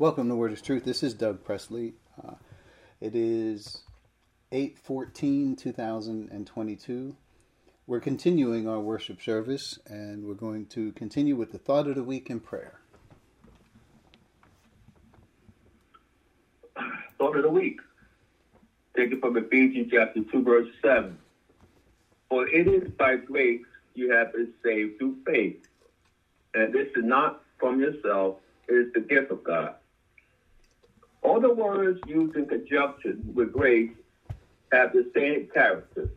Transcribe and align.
Welcome 0.00 0.30
to 0.30 0.34
Word 0.34 0.54
is 0.54 0.62
Truth. 0.62 0.86
This 0.86 1.02
is 1.02 1.12
Doug 1.12 1.44
Presley. 1.44 1.92
Uh, 2.26 2.36
it 3.02 3.14
is 3.14 3.82
8 4.50 4.78
14 4.78 5.56
2022. 5.56 7.16
We're 7.86 8.00
continuing 8.00 8.66
our 8.66 8.80
worship 8.80 9.20
service 9.20 9.78
and 9.84 10.24
we're 10.24 10.32
going 10.32 10.64
to 10.68 10.92
continue 10.92 11.36
with 11.36 11.52
the 11.52 11.58
thought 11.58 11.86
of 11.86 11.96
the 11.96 12.02
week 12.02 12.30
in 12.30 12.40
prayer. 12.40 12.80
Thought 17.18 17.36
of 17.36 17.42
the 17.42 17.50
week. 17.50 17.80
Taken 18.96 19.20
from 19.20 19.36
Ephesians 19.36 19.88
chapter 19.92 20.22
2, 20.32 20.42
verse 20.42 20.68
7. 20.80 21.18
For 22.30 22.48
it 22.48 22.66
is 22.66 22.90
by 22.92 23.16
grace 23.16 23.66
you 23.94 24.12
have 24.12 24.32
been 24.32 24.54
saved 24.64 24.98
through 24.98 25.18
faith. 25.26 25.60
And 26.54 26.72
this 26.72 26.88
is 26.96 27.04
not 27.04 27.42
from 27.58 27.80
yourself, 27.80 28.36
it 28.66 28.72
is 28.72 28.92
the 28.94 29.00
gift 29.00 29.30
of 29.30 29.44
God 29.44 29.74
all 31.22 31.40
the 31.40 31.52
words 31.52 32.00
used 32.06 32.36
in 32.36 32.46
conjunction 32.46 33.32
with 33.34 33.52
grace 33.52 33.90
have 34.72 34.92
the 34.92 35.10
same 35.14 35.48
character. 35.52 36.10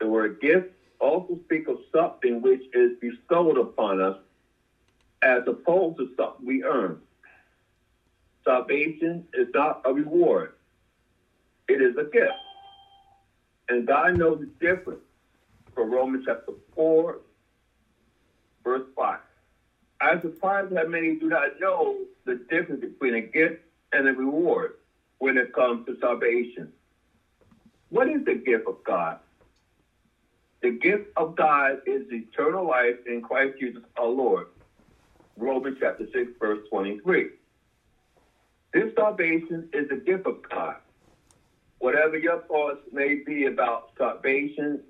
The 0.00 0.08
word 0.08 0.40
gift 0.40 0.70
also 0.98 1.38
speaks 1.44 1.68
of 1.68 1.78
something 1.94 2.42
which 2.42 2.62
is 2.72 2.92
bestowed 3.00 3.58
upon 3.58 4.00
us 4.00 4.16
as 5.22 5.42
opposed 5.46 5.98
to 5.98 6.10
something 6.16 6.46
we 6.46 6.64
earn. 6.64 7.00
Salvation 8.44 9.26
is 9.34 9.48
not 9.54 9.82
a 9.84 9.92
reward, 9.92 10.52
it 11.68 11.80
is 11.80 11.96
a 11.96 12.04
gift. 12.04 12.32
And 13.68 13.86
God 13.86 14.16
knows 14.16 14.40
the 14.40 14.66
difference 14.66 15.00
for 15.74 15.84
Romans 15.84 16.24
chapter 16.26 16.52
4, 16.74 17.18
verse 18.62 18.86
5. 18.94 19.18
As 20.00 20.22
the 20.22 20.30
surprised 20.30 20.70
that 20.72 20.88
many 20.88 21.16
do 21.16 21.28
not 21.28 21.58
know 21.58 21.96
the 22.24 22.36
difference 22.48 22.80
between 22.80 23.14
a 23.14 23.20
gift 23.20 23.62
and 23.92 24.08
a 24.08 24.14
reward 24.14 24.72
when 25.18 25.36
it 25.38 25.48
comes 25.52 25.80
to 25.86 25.94
salvation. 26.00 26.68
What 27.90 28.08
is 28.08 28.20
the 28.26 28.34
gift 28.34 28.64
of 28.66 28.76
God? 28.86 29.16
The 30.62 30.70
gift 30.70 31.04
of 31.16 31.34
God 31.36 31.74
is 31.86 32.02
eternal 32.10 32.66
life 32.66 32.96
in 33.06 33.20
Christ 33.20 33.54
Jesus 33.58 33.82
our 33.98 34.08
Lord. 34.08 34.46
Romans 35.36 35.76
chapter 35.78 36.04
6, 36.14 36.30
verse 36.40 36.58
23. 36.70 37.26
This 38.72 38.88
salvation 38.98 39.64
is 39.72 39.86
a 39.90 39.96
gift 39.96 40.26
of 40.26 40.36
God. 40.50 40.74
Whatever 41.78 42.16
your 42.16 42.38
thoughts 42.48 42.78
may 42.92 43.16
be 43.26 43.46
about 43.46 43.82
salvation, 43.98 44.80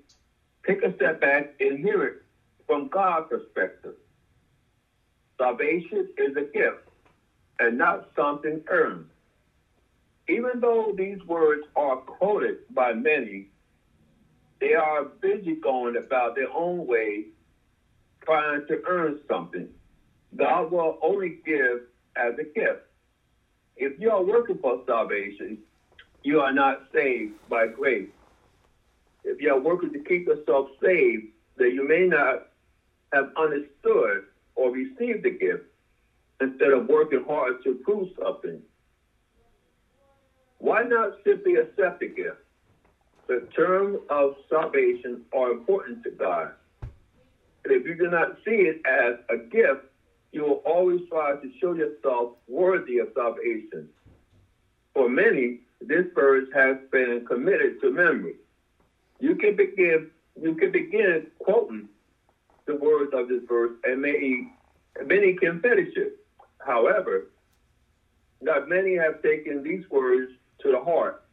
take 0.67 0.81
a 0.83 0.91
step 0.93 1.19
back 1.19 1.45
and 1.59 1.79
hear 1.79 2.05
it 2.05 2.13
from 2.67 2.87
God's 2.91 3.27
perspective. 3.29 3.93
Salvation 5.39 6.03
is 6.17 6.33
a 6.37 6.43
gift 6.57 6.77
and 7.59 7.77
not 7.77 8.09
something 8.15 8.61
earned. 8.69 9.05
Even 10.29 10.59
though 10.59 10.93
these 10.95 11.23
words 11.25 11.63
are 11.75 11.97
quoted 11.97 12.57
by 12.73 12.93
many, 12.93 13.47
they 14.59 14.73
are 14.73 15.05
busy 15.05 15.55
going 15.55 15.95
about 15.95 16.35
their 16.35 16.51
own 16.53 16.85
way, 16.85 17.25
trying 18.25 18.65
to 18.67 18.81
earn 18.87 19.19
something. 19.29 19.69
God 20.35 20.71
will 20.71 20.97
only 21.01 21.39
give 21.45 21.81
as 22.15 22.33
a 22.39 22.43
gift. 22.43 22.83
If 23.77 23.99
you 23.99 24.11
are 24.11 24.23
working 24.23 24.57
for 24.57 24.81
salvation, 24.85 25.59
you 26.23 26.41
are 26.41 26.51
not 26.51 26.81
saved 26.93 27.33
by 27.47 27.67
grace. 27.67 28.09
If 29.23 29.41
you 29.41 29.53
are 29.53 29.59
working 29.59 29.93
to 29.93 29.99
keep 29.99 30.27
yourself 30.27 30.69
saved, 30.83 31.27
then 31.57 31.71
you 31.71 31.87
may 31.87 32.07
not 32.07 32.47
have 33.13 33.31
understood 33.37 34.25
or 34.55 34.71
received 34.71 35.23
the 35.23 35.31
gift 35.31 35.63
instead 36.41 36.71
of 36.71 36.87
working 36.87 37.21
hard 37.27 37.55
to 37.63 37.75
prove 37.75 38.07
something? 38.21 38.61
Why 40.59 40.83
not 40.83 41.11
simply 41.25 41.55
accept 41.55 41.99
the 41.99 42.07
gift? 42.07 42.37
The 43.27 43.41
terms 43.55 43.97
of 44.09 44.33
salvation 44.49 45.19
are 45.33 45.51
important 45.51 46.03
to 46.03 46.09
God. 46.11 46.49
And 47.63 47.73
if 47.73 47.85
you 47.85 47.95
do 47.95 48.07
not 48.07 48.29
see 48.45 48.69
it 48.71 48.77
as 48.85 49.15
a 49.29 49.37
gift, 49.37 49.81
you 50.31 50.43
will 50.43 50.61
always 50.63 51.01
try 51.09 51.33
to 51.33 51.49
show 51.59 51.73
yourself 51.73 52.29
worthy 52.47 52.97
of 52.99 53.09
salvation. 53.13 53.87
For 54.93 55.09
many, 55.09 55.55
this 55.81 56.05
verse 56.15 56.45
has 56.53 56.77
been 56.91 57.21
committed 57.27 57.79
to 57.81 57.89
memory. 57.91 58.35
You 59.19 59.35
can 59.35 59.55
begin 59.55 60.05
you 60.39 60.53
can 60.53 60.71
begin 60.71 61.23
quoting 61.39 61.85
the 62.65 62.75
words 62.75 63.09
of 63.13 63.27
this 63.27 63.41
verse 63.47 63.71
and 63.83 64.01
many 64.01 64.47
many 65.03 65.33
can 65.33 65.57
finish 65.57 65.89
it. 65.95 66.13
However, 66.67 67.27
not 68.41 68.67
many 68.67 68.97
have 68.97 69.23
taken 69.23 69.63
these 69.63 69.89
words 69.89 70.33
to 70.59 70.71
the 70.71 70.79
heart. 70.79 71.23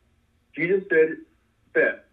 Jesus 0.56 0.84
said 0.88 1.16
that 1.74 2.04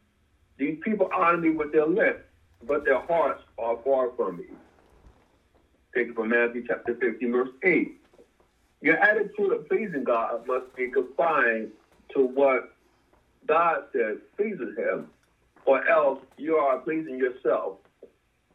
these 0.57 0.79
people 0.83 1.07
honor 1.15 1.37
me 1.37 1.51
with 1.51 1.71
their 1.71 1.85
lips, 1.85 2.23
but 2.67 2.83
their 2.83 2.99
hearts 2.99 3.43
are 3.59 3.77
far 3.85 4.09
from 4.17 4.37
me. 4.37 4.45
Taken 5.93 6.15
from 6.15 6.29
Matthew 6.29 6.63
chapter 6.67 6.95
15, 6.95 7.31
verse 7.31 7.49
8. 7.63 7.91
Your 8.81 8.97
attitude 8.97 9.51
of 9.51 9.69
pleasing 9.69 10.03
God 10.03 10.47
must 10.47 10.75
be 10.75 10.89
confined 10.89 11.69
to 12.15 12.21
what 12.25 12.73
God 13.47 13.83
says 13.93 14.17
pleases 14.35 14.75
him, 14.75 15.05
or 15.65 15.88
else 15.88 16.19
you 16.38 16.55
are 16.55 16.79
pleasing 16.79 17.19
yourself. 17.19 17.75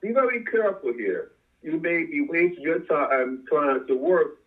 Be 0.01 0.11
very 0.11 0.45
careful 0.45 0.93
here. 0.93 1.31
You 1.63 1.79
may 1.79 2.05
be 2.05 2.21
wasting 2.21 2.65
your 2.65 2.81
time 2.81 3.45
trying 3.49 3.87
to 3.87 3.95
work 3.95 4.39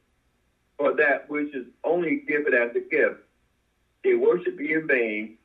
for 0.79 0.95
that 0.95 1.29
which 1.29 1.53
is 1.53 1.65
only 1.83 2.23
given 2.25 2.53
as 2.53 2.73
a 2.75 2.79
gift. 2.79 3.19
They 4.03 4.13
worship 4.15 4.57
be 4.57 4.71
in 4.71 4.87
vain. 4.87 5.37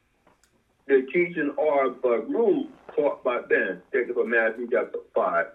The 0.87 1.06
teaching 1.12 1.53
are 1.59 1.91
but 1.91 2.31
rules 2.31 2.69
taught 2.95 3.25
by 3.25 3.41
men. 3.50 3.83
Take 3.93 4.09
it 4.09 4.15
from 4.15 4.31
Matthew 4.31 4.69
chapter 4.71 5.00
5, 5.12 5.47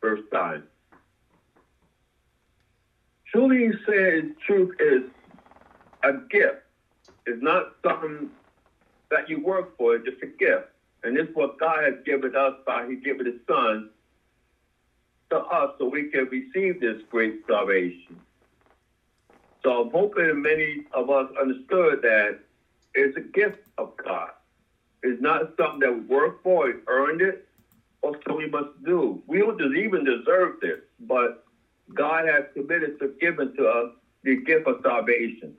verse 0.00 0.20
9. 0.32 0.62
Truly 3.32 3.70
says 3.86 4.24
truth 4.44 4.74
is 4.80 5.02
a 6.02 6.14
gift. 6.30 6.64
It's 7.26 7.42
not 7.42 7.74
something 7.86 8.30
that 9.10 9.28
you 9.28 9.40
work 9.40 9.76
for, 9.76 9.94
it's 9.94 10.04
just 10.04 10.22
a 10.22 10.26
gift. 10.26 10.66
And 11.04 11.16
this 11.16 11.28
is 11.28 11.34
what 11.34 11.60
God 11.60 11.84
has 11.84 11.94
given 12.04 12.34
us 12.34 12.54
by 12.66 12.88
He 12.88 12.96
given 12.96 13.26
His 13.26 13.36
Son 13.46 13.90
to 15.30 15.36
us 15.36 15.74
so 15.78 15.88
we 15.88 16.04
can 16.04 16.24
receive 16.24 16.80
this 16.80 16.96
great 17.10 17.42
salvation. 17.46 18.18
So 19.68 19.82
I'm 19.82 19.90
hoping 19.90 20.40
many 20.40 20.84
of 20.94 21.10
us 21.10 21.26
understood 21.38 22.00
that 22.00 22.38
it's 22.94 23.18
a 23.18 23.20
gift 23.20 23.58
of 23.76 23.92
God. 24.02 24.30
It's 25.02 25.20
not 25.20 25.42
something 25.58 25.80
that 25.80 25.92
we 25.92 26.00
work 26.00 26.42
for, 26.42 26.70
and 26.70 26.80
earned 26.86 27.20
it, 27.20 27.44
or 28.00 28.14
something 28.26 28.36
we 28.38 28.48
must 28.48 28.70
do. 28.82 29.22
We 29.26 29.40
don't 29.40 29.60
even 29.76 30.04
deserve 30.04 30.54
this, 30.62 30.78
but 31.00 31.32
God 31.94 32.24
has 32.26 32.44
committed 32.54 32.98
to 33.00 33.12
giving 33.20 33.52
to 33.58 33.66
us 33.66 33.90
the 34.22 34.36
gift 34.36 34.66
of 34.66 34.76
salvation. 34.82 35.54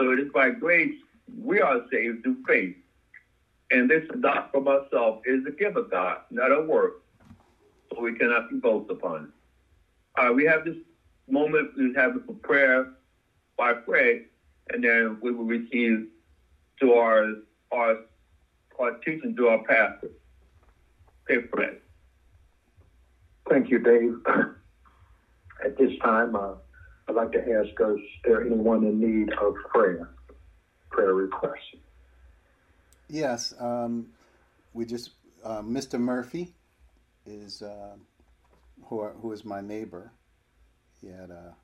So 0.00 0.12
it 0.12 0.20
is 0.20 0.28
by 0.32 0.48
grace 0.48 0.94
we 1.38 1.60
are 1.60 1.80
saved 1.92 2.22
through 2.22 2.38
faith. 2.48 2.74
And 3.70 3.90
this 3.90 4.02
is 4.04 4.20
not 4.22 4.48
ourselves, 4.54 5.20
it 5.26 5.32
is 5.32 5.44
the 5.44 5.50
gift 5.52 5.76
of 5.76 5.90
God, 5.90 6.20
not 6.30 6.52
a 6.52 6.62
work. 6.62 6.94
So 7.92 8.00
we 8.00 8.14
cannot 8.14 8.48
be 8.48 8.56
boasted 8.56 8.96
upon. 8.96 9.24
it. 9.24 9.30
All 10.18 10.26
right, 10.26 10.34
we 10.34 10.46
have 10.46 10.64
this 10.64 10.76
moment 11.28 11.70
we 11.76 11.92
have 11.94 12.16
it 12.16 12.22
for 12.26 12.34
prayer 12.42 12.88
by 13.60 13.74
pray, 13.74 14.22
and 14.70 14.82
then 14.82 15.18
we 15.20 15.30
will 15.32 15.44
receive 15.44 16.08
to 16.80 16.94
our 16.94 17.34
our 17.70 17.96
our 18.80 18.92
teaching 19.04 19.36
to 19.36 19.48
our 19.48 19.58
pastor. 19.64 20.10
Okay, 21.30 21.46
Fred. 21.52 21.76
Thank 23.50 23.68
you, 23.68 23.78
Dave. 23.78 24.14
At 25.64 25.76
this 25.76 25.90
time, 26.02 26.34
uh, 26.34 26.54
I'd 27.06 27.14
like 27.14 27.32
to 27.32 27.38
ask 27.38 27.78
us, 27.82 27.98
is 27.98 28.04
there 28.24 28.46
anyone 28.46 28.82
in 28.84 28.98
need 28.98 29.30
of 29.34 29.54
prayer? 29.68 30.08
Prayer 30.88 31.12
requests? 31.12 31.76
Yes. 33.08 33.52
Um, 33.60 34.06
we 34.72 34.86
just, 34.86 35.10
uh, 35.44 35.60
Mr. 35.60 36.00
Murphy 36.00 36.54
is, 37.26 37.60
uh, 37.60 37.96
who, 38.86 39.00
are, 39.00 39.12
who 39.20 39.32
is 39.32 39.44
my 39.44 39.60
neighbor. 39.60 40.12
He 41.02 41.08
had 41.08 41.28
a 41.28 41.54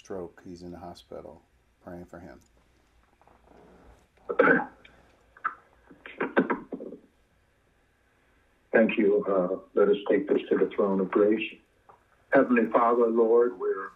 stroke. 0.00 0.40
He's 0.44 0.62
in 0.62 0.72
the 0.72 0.78
hospital. 0.78 1.42
Praying 1.84 2.06
for 2.06 2.18
him. 2.18 2.40
Thank 8.72 8.96
you. 8.96 9.22
Uh, 9.28 9.56
let 9.74 9.88
us 9.88 9.96
take 10.10 10.26
this 10.26 10.38
to 10.48 10.56
the 10.56 10.68
throne 10.74 11.00
of 11.00 11.10
grace. 11.10 11.40
Heavenly 12.32 12.64
Father, 12.72 13.08
Lord, 13.08 13.52
we're 13.58 13.88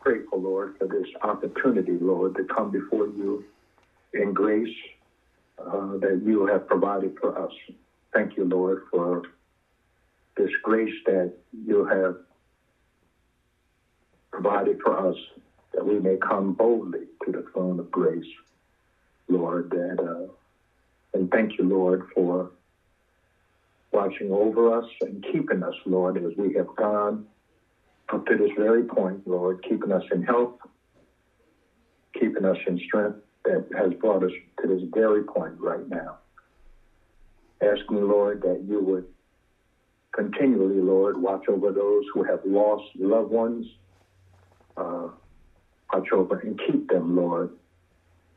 grateful, 0.00 0.40
Lord, 0.40 0.70
for 0.78 0.86
this 0.86 1.06
opportunity, 1.22 1.98
Lord, 2.00 2.34
to 2.36 2.44
come 2.44 2.70
before 2.70 3.06
you 3.06 3.42
in 4.14 4.32
grace 4.32 4.68
uh, 5.58 5.96
that 6.00 6.20
you 6.24 6.46
have 6.46 6.66
provided 6.66 7.12
for 7.20 7.36
us. 7.38 7.52
Thank 8.14 8.36
you, 8.36 8.44
Lord, 8.44 8.78
for 8.90 9.22
this 10.36 10.50
grace 10.62 10.92
that 11.06 11.30
you 11.52 11.84
have 11.84 12.14
provided 14.32 14.78
for 14.82 14.96
us 15.08 15.16
that 15.80 15.86
we 15.86 15.98
may 15.98 16.18
come 16.18 16.52
boldly 16.58 17.06
to 17.24 17.32
the 17.32 17.42
throne 17.54 17.78
of 17.78 17.90
grace, 17.90 18.20
Lord. 19.28 19.70
That, 19.70 19.96
uh, 19.98 20.26
and 21.14 21.26
thank 21.32 21.52
you, 21.58 21.64
Lord, 21.66 22.02
for 22.14 22.50
watching 23.90 24.30
over 24.30 24.76
us 24.76 24.84
and 25.00 25.24
keeping 25.32 25.62
us, 25.62 25.72
Lord, 25.86 26.18
as 26.18 26.32
we 26.36 26.52
have 26.54 26.66
gone 26.76 27.22
up 28.12 28.22
to 28.26 28.36
this 28.36 28.50
very 28.58 28.82
point, 28.84 29.22
Lord, 29.24 29.58
keeping 29.66 29.90
us 29.90 30.02
in 30.12 30.20
health, 30.20 30.50
keeping 32.18 32.44
us 32.44 32.58
in 32.66 32.76
strength 32.76 33.16
that 33.46 33.62
has 33.74 33.90
brought 34.02 34.22
us 34.22 34.32
to 34.60 34.66
this 34.66 34.82
very 34.94 35.22
point 35.22 35.54
right 35.58 35.88
now. 35.88 36.18
Asking, 37.62 38.06
Lord, 38.06 38.42
that 38.42 38.60
you 38.60 38.82
would 38.82 39.06
continually, 40.14 40.78
Lord, 40.78 41.16
watch 41.16 41.44
over 41.48 41.72
those 41.72 42.02
who 42.12 42.22
have 42.24 42.40
lost 42.44 42.82
loved 42.98 43.30
ones. 43.30 43.66
Uh, 44.76 45.08
watch 45.92 46.06
over 46.12 46.38
and 46.42 46.58
keep 46.66 46.86
them, 46.88 47.16
Lord, 47.16 47.50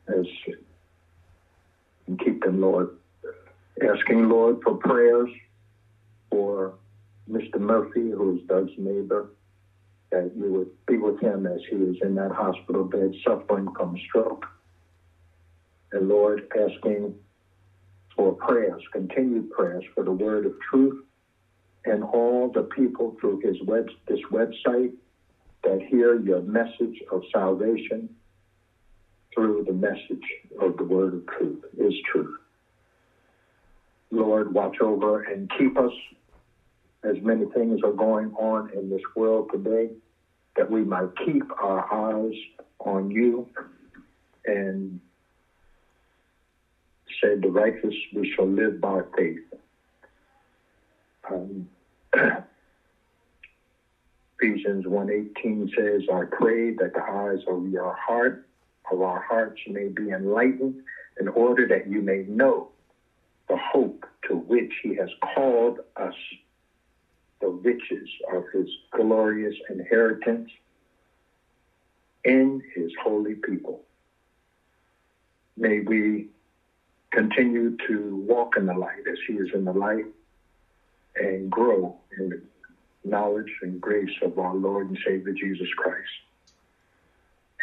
as 0.07 0.25
and 2.07 2.17
keep 2.19 2.39
them, 2.41 2.59
Lord. 2.59 2.87
Asking, 3.81 4.29
Lord, 4.29 4.57
for 4.63 4.75
prayers 4.75 5.29
for 6.29 6.73
Mr. 7.29 7.59
Murphy, 7.59 8.11
who 8.11 8.33
is 8.33 8.39
Doug's 8.47 8.71
neighbor, 8.77 9.25
that 10.11 10.29
you 10.35 10.51
would 10.51 10.67
be 10.87 10.97
with 10.97 11.17
him 11.19 11.45
as 11.45 11.59
he 11.69 11.75
is 11.77 11.95
in 12.01 12.15
that 12.15 12.31
hospital 12.31 12.83
bed 12.83 13.11
suffering 13.27 13.67
from 13.75 13.95
stroke. 14.07 14.45
And 15.91 16.07
Lord, 16.07 16.41
asking 16.55 17.13
for 18.15 18.33
prayers, 18.33 18.81
continued 18.91 19.49
prayers 19.49 19.83
for 19.95 20.03
the 20.03 20.11
word 20.11 20.45
of 20.45 20.53
truth 20.69 20.93
and 21.85 22.03
all 22.03 22.49
the 22.53 22.63
people 22.63 23.13
through 23.19 23.39
his 23.41 23.57
web, 23.61 23.87
this 24.07 24.19
website 24.31 24.91
that 25.63 25.79
hear 25.87 26.13
your 26.15 26.41
message 26.41 27.01
of 27.11 27.21
salvation 27.33 28.09
through 29.33 29.63
the 29.65 29.73
message 29.73 30.23
of 30.59 30.75
the 30.77 30.83
word 30.83 31.13
of 31.13 31.25
truth 31.25 31.59
is 31.77 31.93
true. 32.11 32.29
Lord, 34.11 34.53
watch 34.53 34.75
over 34.79 35.19
and 35.19 35.49
keep 35.57 35.77
us 35.77 35.91
as 37.03 37.15
many 37.21 37.45
things 37.53 37.79
are 37.83 37.91
going 37.91 38.31
on 38.37 38.67
in 38.73 38.89
this 38.89 39.01
world 39.15 39.45
today, 39.51 39.89
that 40.55 40.69
we 40.69 40.83
might 40.83 41.09
keep 41.25 41.43
our 41.57 41.83
eyes 41.91 42.33
on 42.79 43.09
you 43.09 43.47
and 44.45 44.99
say, 47.21 47.35
the 47.35 47.49
righteous, 47.49 47.93
we 48.11 48.29
shall 48.35 48.47
live 48.47 48.79
by 48.79 49.01
faith. 49.17 49.37
Um, 51.29 51.65
Ephesians 54.43 54.83
1.18 54.85 55.69
says, 55.77 56.01
I 56.11 56.23
pray 56.29 56.71
that 56.71 56.91
the 56.93 57.01
eyes 57.09 57.39
of 57.47 57.65
your 57.65 57.93
heart, 57.93 58.35
of 58.91 59.01
our 59.01 59.21
hearts 59.21 59.55
may 59.67 59.87
be 59.87 60.09
enlightened 60.09 60.75
in 61.17 61.29
order 61.29 61.65
that 61.67 61.85
you 61.85 62.01
may 62.01 62.23
know 62.27 62.67
the 63.47 63.55
hope 63.55 64.05
to 64.27 64.35
which 64.35 64.69
he 64.81 64.95
has 64.95 65.07
called 65.33 65.79
us, 65.95 66.13
the 67.39 67.47
riches 67.47 68.09
of 68.33 68.43
his 68.51 68.67
glorious 68.91 69.55
inheritance 69.69 70.47
in 72.25 72.61
his 72.75 72.91
holy 73.01 73.35
people. 73.35 73.79
May 75.55 75.79
we 75.79 76.25
continue 77.11 77.71
to 77.87 78.17
walk 78.17 78.55
in 78.57 78.65
the 78.65 78.73
light 78.73 79.03
as 79.09 79.17
he 79.25 79.35
is 79.35 79.47
in 79.53 79.63
the 79.63 79.73
light 79.73 80.05
and 81.15 81.49
grow 81.49 81.93
in 82.17 82.29
the 82.29 82.39
knowledge 83.03 83.51
and 83.61 83.79
grace 83.81 84.15
of 84.21 84.37
our 84.39 84.55
Lord 84.55 84.89
and 84.89 84.97
Savior 85.05 85.33
Jesus 85.33 85.67
Christ. 85.77 86.09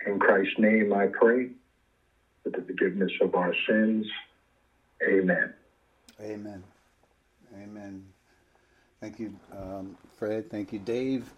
In 0.07 0.19
Christ's 0.19 0.59
name 0.59 0.93
I 0.93 1.07
pray 1.07 1.51
for 2.43 2.51
the 2.51 2.63
forgiveness 2.63 3.13
of 3.21 3.35
our 3.35 3.55
sins. 3.67 4.07
Amen. 5.03 5.53
Amen. 6.21 6.63
Amen. 7.55 8.05
Thank 9.01 9.19
you, 9.19 9.35
um, 9.57 9.97
Fred. 10.19 10.51
Thank 10.51 10.73
you, 10.73 10.79
Dave. 10.79 11.31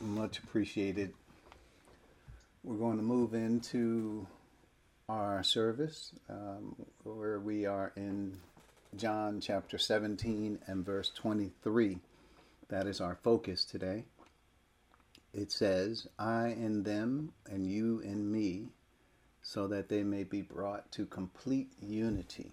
Much 0.00 0.38
appreciated. 0.38 1.12
We're 2.64 2.76
going 2.76 2.96
to 2.96 3.02
move 3.02 3.34
into 3.34 4.26
our 5.08 5.42
service 5.42 6.12
um, 6.30 6.74
where 7.02 7.38
we 7.38 7.66
are 7.66 7.92
in 7.96 8.38
John 8.96 9.40
chapter 9.40 9.78
17 9.78 10.60
and 10.66 10.86
verse 10.86 11.10
23. 11.14 11.98
That 12.68 12.86
is 12.86 13.00
our 13.00 13.18
focus 13.22 13.64
today. 13.64 14.04
It 15.32 15.50
says, 15.50 16.06
I 16.18 16.48
in 16.48 16.82
them 16.82 17.32
and 17.50 17.66
you 17.66 18.00
in 18.00 18.30
me, 18.30 18.68
so 19.42 19.66
that 19.68 19.88
they 19.88 20.02
may 20.02 20.24
be 20.24 20.42
brought 20.42 20.92
to 20.92 21.06
complete 21.06 21.72
unity. 21.80 22.52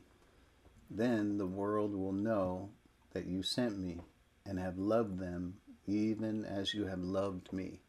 Then 0.89 1.37
the 1.37 1.45
world 1.45 1.93
will 1.93 2.13
know 2.13 2.69
that 3.13 3.25
you 3.25 3.43
sent 3.43 3.77
me 3.77 3.99
and 4.45 4.59
have 4.59 4.77
loved 4.77 5.19
them 5.19 5.55
even 5.85 6.45
as 6.45 6.73
you 6.73 6.85
have 6.85 6.99
loved 6.99 7.51
me. 7.51 7.79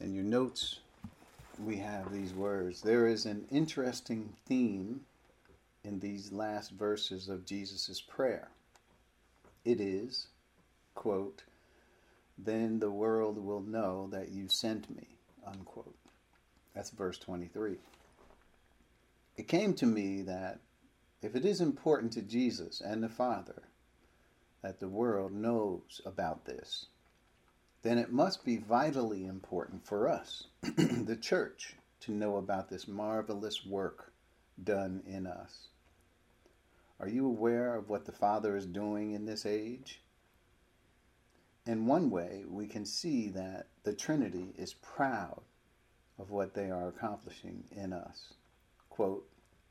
In 0.00 0.14
your 0.14 0.24
notes, 0.24 0.80
we 1.58 1.76
have 1.78 2.12
these 2.12 2.34
words. 2.34 2.82
There 2.82 3.06
is 3.06 3.26
an 3.26 3.46
interesting 3.50 4.34
theme 4.46 5.00
in 5.84 6.00
these 6.00 6.32
last 6.32 6.72
verses 6.72 7.28
of 7.28 7.46
Jesus' 7.46 8.00
prayer. 8.00 8.48
It 9.64 9.80
is, 9.80 10.28
quote, 10.94 11.44
then 12.36 12.80
the 12.80 12.90
world 12.90 13.38
will 13.38 13.62
know 13.62 14.08
that 14.12 14.30
you 14.30 14.48
sent 14.48 14.94
me, 14.94 15.18
unquote. 15.46 15.96
That's 16.74 16.90
verse 16.90 17.18
23. 17.18 17.76
It 19.36 19.48
came 19.48 19.74
to 19.74 19.86
me 19.86 20.22
that 20.22 20.60
if 21.22 21.34
it 21.34 21.44
is 21.44 21.60
important 21.60 22.12
to 22.12 22.22
Jesus 22.22 22.80
and 22.80 23.02
the 23.02 23.08
Father 23.08 23.62
that 24.62 24.80
the 24.80 24.88
world 24.88 25.32
knows 25.32 26.00
about 26.04 26.44
this, 26.44 26.86
then 27.82 27.98
it 27.98 28.12
must 28.12 28.44
be 28.44 28.56
vitally 28.56 29.24
important 29.24 29.86
for 29.86 30.08
us, 30.08 30.46
the 30.62 31.18
church, 31.20 31.74
to 32.00 32.12
know 32.12 32.36
about 32.36 32.68
this 32.68 32.88
marvelous 32.88 33.64
work 33.64 34.12
done 34.62 35.02
in 35.06 35.26
us. 35.26 35.68
Are 37.00 37.08
you 37.08 37.26
aware 37.26 37.74
of 37.74 37.88
what 37.88 38.04
the 38.04 38.12
Father 38.12 38.56
is 38.56 38.66
doing 38.66 39.12
in 39.12 39.26
this 39.26 39.44
age? 39.44 40.00
In 41.66 41.86
one 41.86 42.10
way, 42.10 42.44
we 42.46 42.66
can 42.66 42.84
see 42.84 43.28
that 43.30 43.68
the 43.82 43.94
Trinity 43.94 44.54
is 44.56 44.74
proud 44.74 45.42
of 46.18 46.30
what 46.30 46.54
they 46.54 46.70
are 46.70 46.88
accomplishing 46.88 47.64
in 47.72 47.92
us. 47.92 48.34
Quote, 48.90 49.28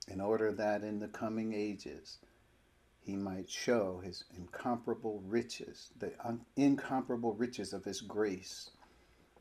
in 0.08 0.20
order 0.20 0.52
that 0.52 0.84
in 0.84 1.00
the 1.00 1.08
coming 1.08 1.54
ages 1.54 2.18
he 3.00 3.16
might 3.16 3.50
show 3.50 4.02
his 4.04 4.24
incomparable 4.36 5.22
riches, 5.26 5.92
the 5.98 6.12
un- 6.26 6.46
incomparable 6.56 7.34
riches 7.34 7.74
of 7.74 7.86
his 7.86 8.02
grace 8.02 8.72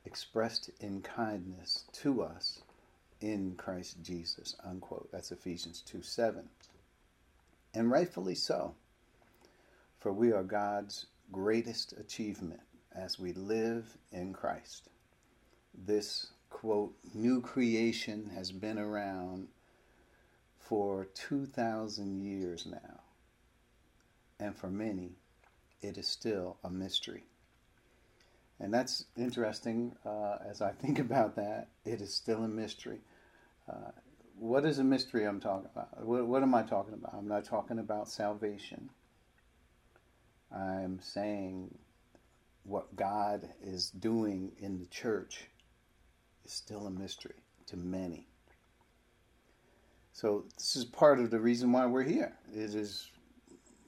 expressed 0.05 0.71
in 0.81 1.01
kindness 1.01 1.85
to 1.93 2.23
us 2.23 2.63
in 3.21 3.55
Christ 3.57 4.03
Jesus. 4.03 4.57
Unquote. 4.65 5.09
That's 5.13 5.33
Ephesians 5.33 5.83
2 5.83 6.03
7. 6.03 6.49
And 7.75 7.91
rightfully 7.91 8.35
so, 8.35 8.75
for 9.99 10.13
we 10.13 10.33
are 10.33 10.43
God's 10.43 11.07
greatest 11.31 11.93
achievement 11.95 12.61
as 12.95 13.19
we 13.19 13.33
live 13.33 13.97
in 14.11 14.33
Christ. 14.33 14.89
This, 15.75 16.27
quote, 16.51 16.95
new 17.15 17.41
creation 17.41 18.31
has 18.35 18.53
been 18.53 18.79
around 18.79 19.49
for 20.59 21.07
2,000 21.15 22.21
years 22.21 22.67
now 22.67 23.01
and 24.43 24.57
for 24.57 24.69
many, 24.69 25.13
it 25.81 25.97
is 25.97 26.09
still 26.09 26.57
a 26.65 26.71
mystery. 26.71 27.25
And 28.59 28.75
that's 28.75 29.05
interesting 29.17 29.95
uh, 30.05 30.39
as 30.49 30.61
I 30.61 30.73
think 30.73 30.99
about 30.99 31.37
that. 31.37 31.69
It 31.85 32.01
is 32.01 32.13
still 32.13 32.43
a 32.43 32.49
mystery. 32.49 33.01
Uh, 33.71 33.93
what 34.39 34.65
is 34.65 34.79
a 34.79 34.85
mystery 34.85 35.25
I'm 35.25 35.41
talking 35.41 35.69
about? 35.73 36.05
What, 36.05 36.27
what 36.27 36.43
am 36.43 36.55
I 36.55 36.63
talking 36.63 36.95
about? 36.95 37.15
I'm 37.17 37.29
not 37.29 37.45
talking 37.45 37.79
about 37.79 38.09
salvation. 38.09 38.91
I'm 40.55 41.01
saying 41.01 41.75
what 42.65 42.95
God 42.97 43.49
is 43.63 43.91
doing 43.91 44.53
in 44.59 44.79
the 44.79 44.87
church 44.87 45.49
is 46.45 46.53
still 46.53 46.87
a 46.87 46.91
mystery 46.91 47.35
to 47.67 47.77
many. 47.77 48.27
So 50.13 50.45
this 50.59 50.77
is 50.77 50.85
part 50.85 51.19
of 51.19 51.31
the 51.31 51.41
reason 51.41 51.73
why 51.73 51.87
we're 51.87 52.03
here. 52.03 52.37
It 52.53 52.75
is 52.75 53.11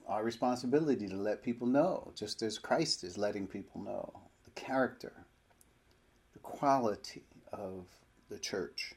our 0.09 0.25
responsibility 0.25 1.09
to 1.09 1.17
let 1.17 1.43
people 1.43 1.67
know, 1.67 2.13
just 2.15 2.43
as 2.43 2.59
Christ 2.59 3.05
is 3.05 3.19
letting 3.19 3.47
people 3.47 3.83
know, 3.83 4.13
the 4.45 4.51
character, 4.53 5.13
the 6.33 6.39
quality 6.41 7.23
of 7.53 7.87
the 8.29 8.39
church. 8.39 8.95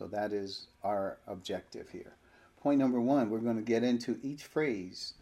So 0.00 0.06
that 0.06 0.32
is 0.32 0.68
our 0.82 1.18
objective 1.26 1.90
here. 1.90 2.14
Point 2.62 2.78
number 2.78 3.02
one, 3.02 3.28
we're 3.28 3.38
going 3.40 3.56
to 3.56 3.62
get 3.62 3.84
into 3.84 4.18
each 4.22 4.44
phrase. 4.44 5.12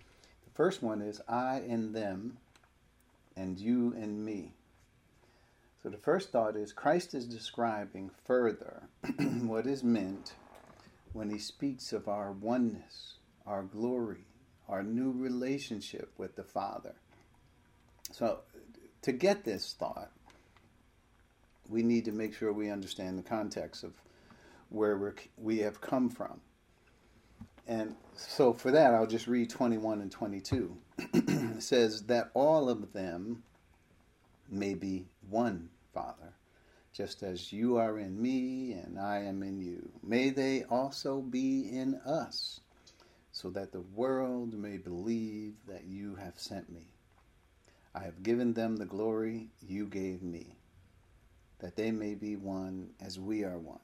The 0.44 0.52
first 0.52 0.84
one 0.84 1.02
is 1.02 1.20
I 1.28 1.56
and 1.68 1.92
them, 1.92 2.36
and 3.36 3.58
you 3.58 3.92
and 3.96 4.24
me. 4.24 4.52
So 5.82 5.88
the 5.88 5.96
first 5.96 6.30
thought 6.30 6.54
is 6.54 6.72
Christ 6.72 7.12
is 7.12 7.26
describing 7.26 8.12
further 8.24 8.84
what 9.18 9.66
is 9.66 9.82
meant 9.82 10.34
when 11.12 11.28
he 11.28 11.40
speaks 11.40 11.92
of 11.92 12.06
our 12.06 12.30
oneness, 12.30 13.14
our 13.48 13.64
glory, 13.64 14.26
our 14.68 14.84
new 14.84 15.10
relationship 15.10 16.12
with 16.18 16.36
the 16.36 16.44
Father. 16.44 16.94
So 18.12 18.42
to 19.02 19.10
get 19.10 19.42
this 19.42 19.74
thought, 19.76 20.12
we 21.68 21.82
need 21.82 22.04
to 22.04 22.12
make 22.12 22.32
sure 22.32 22.52
we 22.52 22.70
understand 22.70 23.18
the 23.18 23.24
context 23.24 23.82
of 23.82 23.92
where 24.68 24.96
we 24.96 25.10
we 25.36 25.58
have 25.58 25.80
come 25.80 26.10
from. 26.10 26.40
And 27.66 27.94
so 28.16 28.54
for 28.54 28.70
that, 28.70 28.94
I'll 28.94 29.06
just 29.06 29.26
read 29.26 29.50
21 29.50 30.00
and 30.00 30.10
22. 30.10 30.76
it 30.98 31.62
says, 31.62 32.02
That 32.04 32.30
all 32.32 32.70
of 32.70 32.94
them 32.94 33.42
may 34.50 34.74
be 34.74 35.04
one, 35.28 35.68
Father, 35.92 36.32
just 36.94 37.22
as 37.22 37.52
you 37.52 37.76
are 37.76 37.98
in 37.98 38.20
me 38.20 38.72
and 38.72 38.98
I 38.98 39.18
am 39.18 39.42
in 39.42 39.60
you. 39.60 39.90
May 40.02 40.30
they 40.30 40.64
also 40.64 41.20
be 41.20 41.68
in 41.70 41.96
us, 42.06 42.60
so 43.32 43.50
that 43.50 43.70
the 43.70 43.82
world 43.82 44.54
may 44.54 44.78
believe 44.78 45.54
that 45.66 45.84
you 45.84 46.14
have 46.14 46.38
sent 46.38 46.72
me. 46.72 46.86
I 47.94 48.00
have 48.00 48.22
given 48.22 48.54
them 48.54 48.76
the 48.76 48.86
glory 48.86 49.50
you 49.60 49.86
gave 49.86 50.22
me, 50.22 50.56
that 51.58 51.76
they 51.76 51.90
may 51.90 52.14
be 52.14 52.36
one 52.36 52.90
as 53.00 53.18
we 53.18 53.44
are 53.44 53.58
one. 53.58 53.80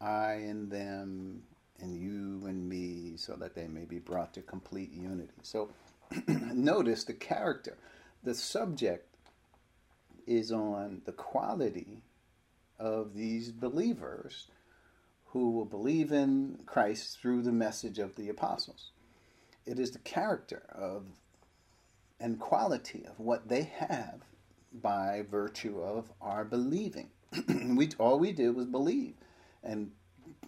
I 0.00 0.32
and 0.34 0.70
them, 0.70 1.42
and 1.80 1.96
you 1.96 2.46
and 2.46 2.68
me, 2.68 3.14
so 3.16 3.34
that 3.34 3.54
they 3.54 3.66
may 3.66 3.84
be 3.84 3.98
brought 3.98 4.34
to 4.34 4.42
complete 4.42 4.92
unity. 4.92 5.32
So 5.42 5.70
notice 6.28 7.04
the 7.04 7.14
character. 7.14 7.76
The 8.22 8.34
subject 8.34 9.06
is 10.26 10.52
on 10.52 11.02
the 11.04 11.12
quality 11.12 12.02
of 12.78 13.14
these 13.14 13.52
believers 13.52 14.46
who 15.26 15.50
will 15.50 15.64
believe 15.64 16.12
in 16.12 16.60
Christ 16.66 17.18
through 17.20 17.42
the 17.42 17.52
message 17.52 17.98
of 17.98 18.16
the 18.16 18.28
apostles. 18.28 18.90
It 19.66 19.78
is 19.78 19.92
the 19.92 19.98
character 20.00 20.62
of 20.70 21.06
and 22.20 22.38
quality 22.38 23.04
of 23.08 23.18
what 23.18 23.48
they 23.48 23.62
have 23.62 24.20
by 24.82 25.24
virtue 25.30 25.80
of 25.80 26.12
our 26.20 26.44
believing. 26.44 27.08
we 27.76 27.88
all 27.98 28.18
we 28.18 28.32
did 28.32 28.54
was 28.54 28.66
believe, 28.66 29.14
and 29.62 29.92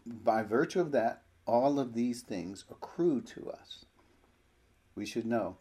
by 0.07 0.43
virtue 0.43 0.81
of 0.81 0.93
that, 0.93 1.23
all 1.47 1.79
of 1.79 1.95
these 1.95 2.23
things 2.23 2.65
accrue 2.71 3.21
to 3.21 3.51
us. 3.51 3.85
We 4.95 5.07
should 5.07 5.27
know 5.27 5.57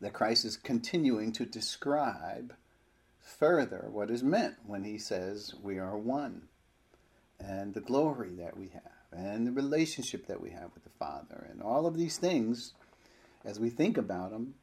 that 0.00 0.12
Christ 0.12 0.44
is 0.44 0.56
continuing 0.56 1.32
to 1.32 1.44
describe 1.44 2.54
further 3.20 3.88
what 3.90 4.10
is 4.10 4.22
meant 4.22 4.54
when 4.66 4.84
he 4.84 4.98
says 4.98 5.54
we 5.62 5.78
are 5.78 5.96
one, 5.96 6.42
and 7.40 7.74
the 7.74 7.80
glory 7.80 8.34
that 8.36 8.56
we 8.56 8.68
have, 8.68 8.82
and 9.12 9.46
the 9.46 9.52
relationship 9.52 10.26
that 10.26 10.40
we 10.40 10.50
have 10.50 10.70
with 10.74 10.84
the 10.84 10.90
Father, 10.98 11.46
and 11.50 11.62
all 11.62 11.86
of 11.86 11.96
these 11.96 12.16
things, 12.16 12.74
as 13.44 13.58
we 13.60 13.70
think 13.70 13.98
about 13.98 14.30
them, 14.30 14.54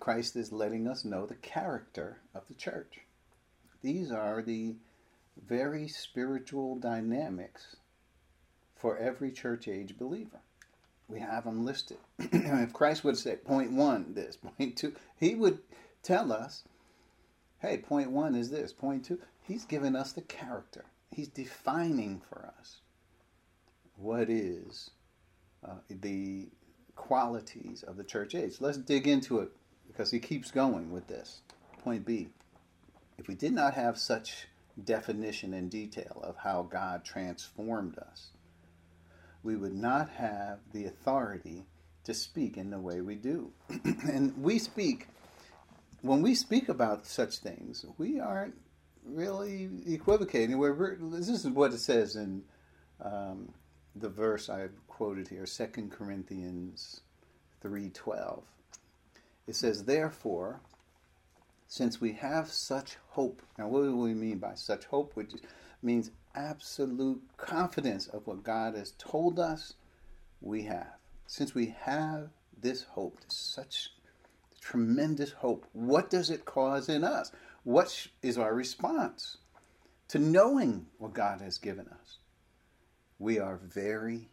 Christ 0.00 0.36
is 0.36 0.52
letting 0.52 0.86
us 0.86 1.04
know 1.04 1.26
the 1.26 1.34
character 1.34 2.18
of 2.34 2.46
the 2.48 2.54
church. 2.54 3.00
These 3.82 4.12
are 4.12 4.42
the 4.42 4.76
very 5.46 5.88
spiritual 5.88 6.76
dynamics 6.76 7.76
for 8.76 8.96
every 8.98 9.30
church 9.32 9.68
age 9.68 9.98
believer. 9.98 10.40
We 11.08 11.20
have 11.20 11.44
them 11.44 11.64
listed. 11.64 11.98
if 12.18 12.72
Christ 12.72 13.02
would 13.04 13.16
say, 13.16 13.36
point 13.36 13.72
one, 13.72 14.14
this, 14.14 14.36
point 14.58 14.76
two, 14.76 14.94
he 15.16 15.34
would 15.34 15.58
tell 16.02 16.32
us, 16.32 16.64
hey, 17.60 17.78
point 17.78 18.10
one 18.10 18.34
is 18.34 18.50
this, 18.50 18.72
point 18.72 19.04
two. 19.04 19.18
He's 19.42 19.64
given 19.64 19.96
us 19.96 20.12
the 20.12 20.22
character, 20.22 20.84
he's 21.10 21.28
defining 21.28 22.20
for 22.28 22.52
us 22.58 22.78
what 23.96 24.28
is 24.30 24.90
uh, 25.66 25.76
the 25.88 26.48
qualities 26.94 27.82
of 27.82 27.96
the 27.96 28.04
church 28.04 28.34
age. 28.34 28.56
Let's 28.60 28.78
dig 28.78 29.08
into 29.08 29.38
it 29.40 29.50
because 29.86 30.10
he 30.10 30.18
keeps 30.18 30.50
going 30.50 30.92
with 30.92 31.06
this. 31.08 31.40
Point 31.82 32.04
B. 32.04 32.28
If 33.16 33.26
we 33.26 33.34
did 33.34 33.52
not 33.52 33.74
have 33.74 33.98
such 33.98 34.46
definition 34.84 35.54
and 35.54 35.70
detail 35.70 36.20
of 36.22 36.36
how 36.36 36.62
God 36.62 37.04
transformed 37.04 37.98
us, 37.98 38.28
we 39.42 39.56
would 39.56 39.74
not 39.74 40.08
have 40.10 40.58
the 40.72 40.86
authority 40.86 41.64
to 42.04 42.14
speak 42.14 42.56
in 42.56 42.70
the 42.70 42.78
way 42.78 43.00
we 43.00 43.14
do. 43.14 43.50
and 43.84 44.36
we 44.42 44.58
speak, 44.58 45.08
when 46.02 46.22
we 46.22 46.34
speak 46.34 46.68
about 46.68 47.06
such 47.06 47.38
things, 47.38 47.84
we 47.98 48.18
aren't 48.20 48.54
really 49.04 49.68
equivocating. 49.86 50.58
We're, 50.58 50.96
this 51.00 51.28
is 51.28 51.46
what 51.46 51.72
it 51.72 51.80
says 51.80 52.16
in 52.16 52.42
um, 53.02 53.52
the 53.94 54.08
verse 54.08 54.48
I 54.48 54.68
quoted 54.86 55.28
here, 55.28 55.46
2 55.46 55.90
Corinthians 55.90 57.00
3.12. 57.62 58.42
It 59.46 59.56
says, 59.56 59.84
Therefore, 59.84 60.60
since 61.68 62.00
we 62.00 62.12
have 62.14 62.50
such 62.50 62.96
hope, 63.10 63.42
now 63.58 63.68
what 63.68 63.82
do 63.82 63.94
we 63.94 64.14
mean 64.14 64.38
by 64.38 64.54
such 64.54 64.86
hope? 64.86 65.14
Which 65.14 65.32
means 65.82 66.10
absolute 66.34 67.22
confidence 67.36 68.06
of 68.08 68.26
what 68.26 68.42
God 68.42 68.74
has 68.74 68.92
told 68.98 69.38
us 69.38 69.74
we 70.40 70.62
have. 70.62 70.94
Since 71.26 71.54
we 71.54 71.76
have 71.82 72.30
this 72.58 72.84
hope, 72.84 73.18
such 73.28 73.90
tremendous 74.62 75.32
hope, 75.32 75.66
what 75.74 76.08
does 76.08 76.30
it 76.30 76.46
cause 76.46 76.88
in 76.88 77.04
us? 77.04 77.30
What 77.64 78.08
is 78.22 78.38
our 78.38 78.54
response 78.54 79.36
to 80.08 80.18
knowing 80.18 80.86
what 80.96 81.12
God 81.12 81.42
has 81.42 81.58
given 81.58 81.86
us? 81.88 82.18
We 83.18 83.38
are 83.38 83.60
very 83.62 84.30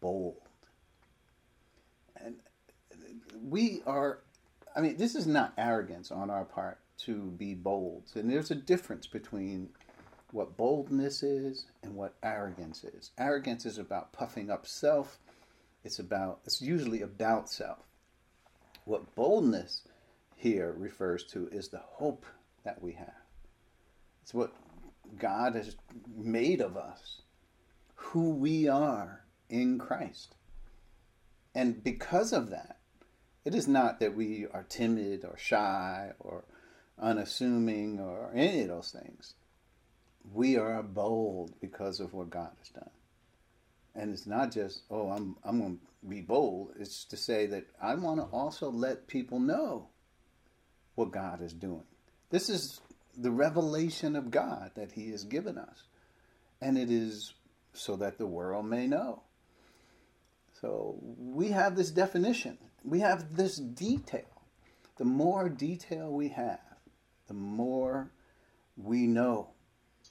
bold. 0.00 0.36
And 2.14 2.36
we 3.42 3.82
are 3.86 4.20
I 4.76 4.82
mean, 4.82 4.98
this 4.98 5.14
is 5.14 5.26
not 5.26 5.54
arrogance 5.56 6.10
on 6.10 6.28
our 6.28 6.44
part 6.44 6.78
to 6.98 7.30
be 7.38 7.54
bold. 7.54 8.04
And 8.14 8.30
there's 8.30 8.50
a 8.50 8.56
difference 8.56 9.06
between 9.06 9.70
what 10.32 10.56
boldness 10.58 11.22
is 11.22 11.64
and 11.82 11.94
what 11.94 12.14
arrogance 12.22 12.84
is. 12.84 13.10
Arrogance 13.16 13.64
is 13.64 13.78
about 13.78 14.12
puffing 14.12 14.50
up 14.50 14.66
self. 14.66 15.18
It's 15.82 15.98
about 15.98 16.40
it's 16.44 16.60
usually 16.60 17.00
about 17.00 17.48
self. 17.48 17.78
What 18.84 19.14
boldness 19.14 19.82
here 20.34 20.74
refers 20.76 21.24
to 21.28 21.48
is 21.48 21.68
the 21.68 21.80
hope 21.82 22.26
that 22.64 22.82
we 22.82 22.92
have. 22.92 23.22
It's 24.22 24.34
what 24.34 24.52
God 25.18 25.54
has 25.54 25.76
made 26.14 26.60
of 26.60 26.76
us, 26.76 27.22
who 27.94 28.30
we 28.30 28.68
are 28.68 29.24
in 29.48 29.78
Christ. 29.78 30.34
And 31.54 31.82
because 31.82 32.32
of 32.32 32.50
that, 32.50 32.75
it 33.46 33.54
is 33.54 33.68
not 33.68 34.00
that 34.00 34.16
we 34.16 34.44
are 34.52 34.66
timid 34.68 35.24
or 35.24 35.38
shy 35.38 36.10
or 36.18 36.44
unassuming 37.00 38.00
or 38.00 38.32
any 38.34 38.62
of 38.62 38.68
those 38.68 38.90
things. 38.90 39.34
We 40.32 40.56
are 40.56 40.82
bold 40.82 41.54
because 41.60 42.00
of 42.00 42.12
what 42.12 42.28
God 42.28 42.50
has 42.58 42.70
done. 42.70 42.90
And 43.94 44.12
it's 44.12 44.26
not 44.26 44.50
just, 44.50 44.82
oh, 44.90 45.10
I'm, 45.10 45.36
I'm 45.44 45.60
going 45.60 45.78
to 45.78 46.08
be 46.08 46.22
bold. 46.22 46.72
It's 46.80 47.04
to 47.04 47.16
say 47.16 47.46
that 47.46 47.66
I 47.80 47.94
want 47.94 48.18
to 48.18 48.26
also 48.36 48.68
let 48.68 49.06
people 49.06 49.38
know 49.38 49.90
what 50.96 51.12
God 51.12 51.40
is 51.40 51.52
doing. 51.52 51.84
This 52.30 52.50
is 52.50 52.80
the 53.16 53.30
revelation 53.30 54.16
of 54.16 54.32
God 54.32 54.72
that 54.74 54.90
He 54.90 55.12
has 55.12 55.22
given 55.22 55.56
us. 55.56 55.84
And 56.60 56.76
it 56.76 56.90
is 56.90 57.32
so 57.74 57.94
that 57.94 58.18
the 58.18 58.26
world 58.26 58.66
may 58.66 58.88
know. 58.88 59.22
So 60.60 60.96
we 61.00 61.50
have 61.50 61.76
this 61.76 61.92
definition 61.92 62.58
we 62.84 63.00
have 63.00 63.36
this 63.36 63.56
detail. 63.56 64.24
The 64.96 65.04
more 65.04 65.48
detail 65.48 66.10
we 66.10 66.28
have, 66.28 66.60
the 67.28 67.34
more 67.34 68.10
we 68.76 69.06
know 69.06 69.48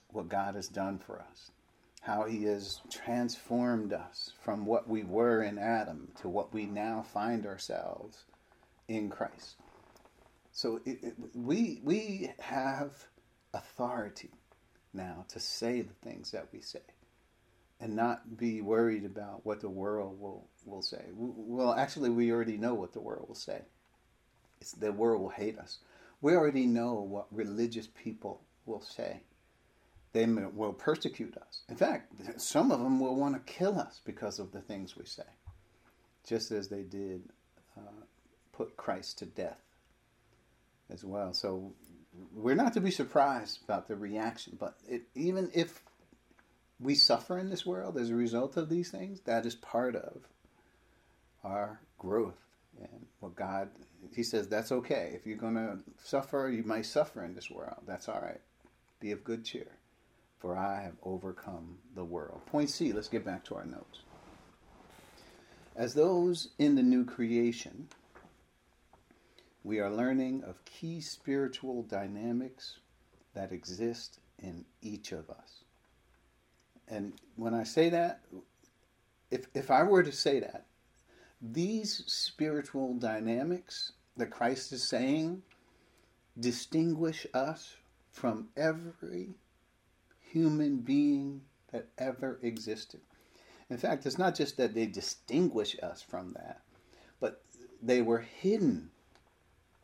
what 0.09 0.29
God 0.29 0.55
has 0.55 0.67
done 0.67 0.99
for 0.99 1.19
us, 1.19 1.51
how 2.01 2.25
He 2.25 2.43
has 2.43 2.81
transformed 2.91 3.93
us 3.93 4.33
from 4.43 4.65
what 4.65 4.87
we 4.87 5.03
were 5.03 5.43
in 5.43 5.57
Adam 5.57 6.09
to 6.21 6.29
what 6.29 6.53
we 6.53 6.65
now 6.65 7.01
find 7.13 7.45
ourselves 7.45 8.25
in 8.87 9.09
Christ. 9.09 9.57
So 10.51 10.79
it, 10.85 10.99
it, 11.03 11.13
we 11.33 11.81
we 11.83 12.31
have 12.39 12.91
authority 13.53 14.31
now 14.93 15.25
to 15.29 15.39
say 15.39 15.81
the 15.81 15.93
things 15.93 16.31
that 16.31 16.47
we 16.53 16.61
say 16.61 16.79
and 17.79 17.95
not 17.95 18.37
be 18.37 18.61
worried 18.61 19.05
about 19.05 19.45
what 19.45 19.59
the 19.59 19.69
world 19.69 20.19
will, 20.19 20.47
will 20.65 20.81
say. 20.81 21.03
Well, 21.13 21.73
actually, 21.73 22.09
we 22.09 22.31
already 22.31 22.57
know 22.57 22.73
what 22.73 22.93
the 22.93 23.01
world 23.01 23.27
will 23.27 23.35
say. 23.35 23.61
It's 24.61 24.71
the 24.71 24.91
world 24.91 25.21
will 25.21 25.29
hate 25.29 25.59
us. 25.59 25.79
We 26.21 26.35
already 26.35 26.65
know 26.65 26.93
what 26.93 27.27
religious 27.31 27.87
people 27.87 28.41
will 28.65 28.81
say. 28.81 29.21
They 30.13 30.25
will 30.25 30.73
persecute 30.73 31.35
us. 31.37 31.63
In 31.67 31.75
fact, 31.75 32.13
some 32.41 32.71
of 32.71 32.79
them 32.79 32.99
will 32.99 33.15
want 33.15 33.35
to 33.35 33.53
kill 33.53 33.77
us 33.77 33.99
because 34.05 34.39
of 34.39 34.51
the 34.51 34.61
things 34.61 34.95
we 34.95 35.05
say, 35.05 35.23
just 36.25 36.51
as 36.51 36.69
they 36.69 36.83
did 36.83 37.21
uh, 37.77 38.03
put 38.53 38.77
Christ 38.77 39.19
to 39.19 39.25
death 39.25 39.59
as 40.89 41.03
well. 41.03 41.33
So 41.33 41.73
we're 42.33 42.55
not 42.55 42.73
to 42.73 42.81
be 42.81 42.91
surprised 42.91 43.59
about 43.65 43.87
the 43.89 43.95
reaction, 43.95 44.55
but 44.59 44.77
it, 44.87 45.03
even 45.15 45.51
if 45.53 45.81
we 46.79 46.95
suffer 46.95 47.37
in 47.37 47.49
this 47.49 47.65
world 47.65 47.97
as 47.97 48.09
a 48.09 48.15
result 48.15 48.57
of 48.57 48.69
these 48.69 48.91
things, 48.91 49.21
that 49.21 49.45
is 49.45 49.55
part 49.55 49.95
of 49.95 50.27
our 51.43 51.79
growth 51.97 52.37
and 52.79 53.05
what 53.19 53.35
God 53.35 53.69
he 54.13 54.23
says 54.23 54.47
that's 54.47 54.71
okay. 54.71 55.11
If 55.15 55.25
you're 55.25 55.37
going 55.37 55.55
to 55.55 55.79
suffer, 56.03 56.49
you 56.53 56.63
might 56.63 56.85
suffer 56.85 57.23
in 57.23 57.33
this 57.33 57.49
world. 57.49 57.83
That's 57.87 58.07
all 58.07 58.19
right. 58.21 58.41
Be 58.99 59.11
of 59.11 59.23
good 59.23 59.43
cheer, 59.43 59.77
for 60.39 60.55
I 60.55 60.83
have 60.83 60.95
overcome 61.03 61.77
the 61.95 62.03
world. 62.03 62.45
Point 62.45 62.69
C, 62.69 62.93
let's 62.93 63.07
get 63.07 63.25
back 63.25 63.43
to 63.45 63.55
our 63.55 63.65
notes. 63.65 64.01
As 65.75 65.93
those 65.93 66.49
in 66.57 66.75
the 66.75 66.83
new 66.83 67.03
creation, 67.03 67.89
we 69.63 69.79
are 69.79 69.91
learning 69.91 70.43
of 70.43 70.63
key 70.63 71.01
spiritual 71.01 71.83
dynamics 71.83 72.77
that 73.33 73.51
exist 73.51 74.19
in 74.39 74.63
each 74.81 75.11
of 75.11 75.29
us. 75.29 75.64
And 76.87 77.13
when 77.35 77.53
I 77.53 77.63
say 77.63 77.89
that, 77.89 78.21
if, 79.31 79.47
if 79.53 79.71
I 79.71 79.83
were 79.83 80.03
to 80.03 80.11
say 80.11 80.39
that, 80.39 80.65
these 81.41 82.03
spiritual 82.07 82.93
dynamics 82.95 83.91
that 84.17 84.31
Christ 84.31 84.71
is 84.71 84.83
saying 84.83 85.41
distinguish 86.39 87.25
us 87.33 87.75
from 88.11 88.47
every 88.55 89.29
human 90.21 90.77
being 90.77 91.41
that 91.71 91.87
ever 91.97 92.39
existed. 92.41 93.01
In 93.69 93.77
fact, 93.77 94.05
it's 94.05 94.17
not 94.17 94.35
just 94.35 94.57
that 94.57 94.73
they 94.73 94.85
distinguish 94.85 95.75
us 95.81 96.01
from 96.01 96.33
that, 96.33 96.61
but 97.19 97.41
they 97.81 98.01
were 98.01 98.19
hidden 98.19 98.91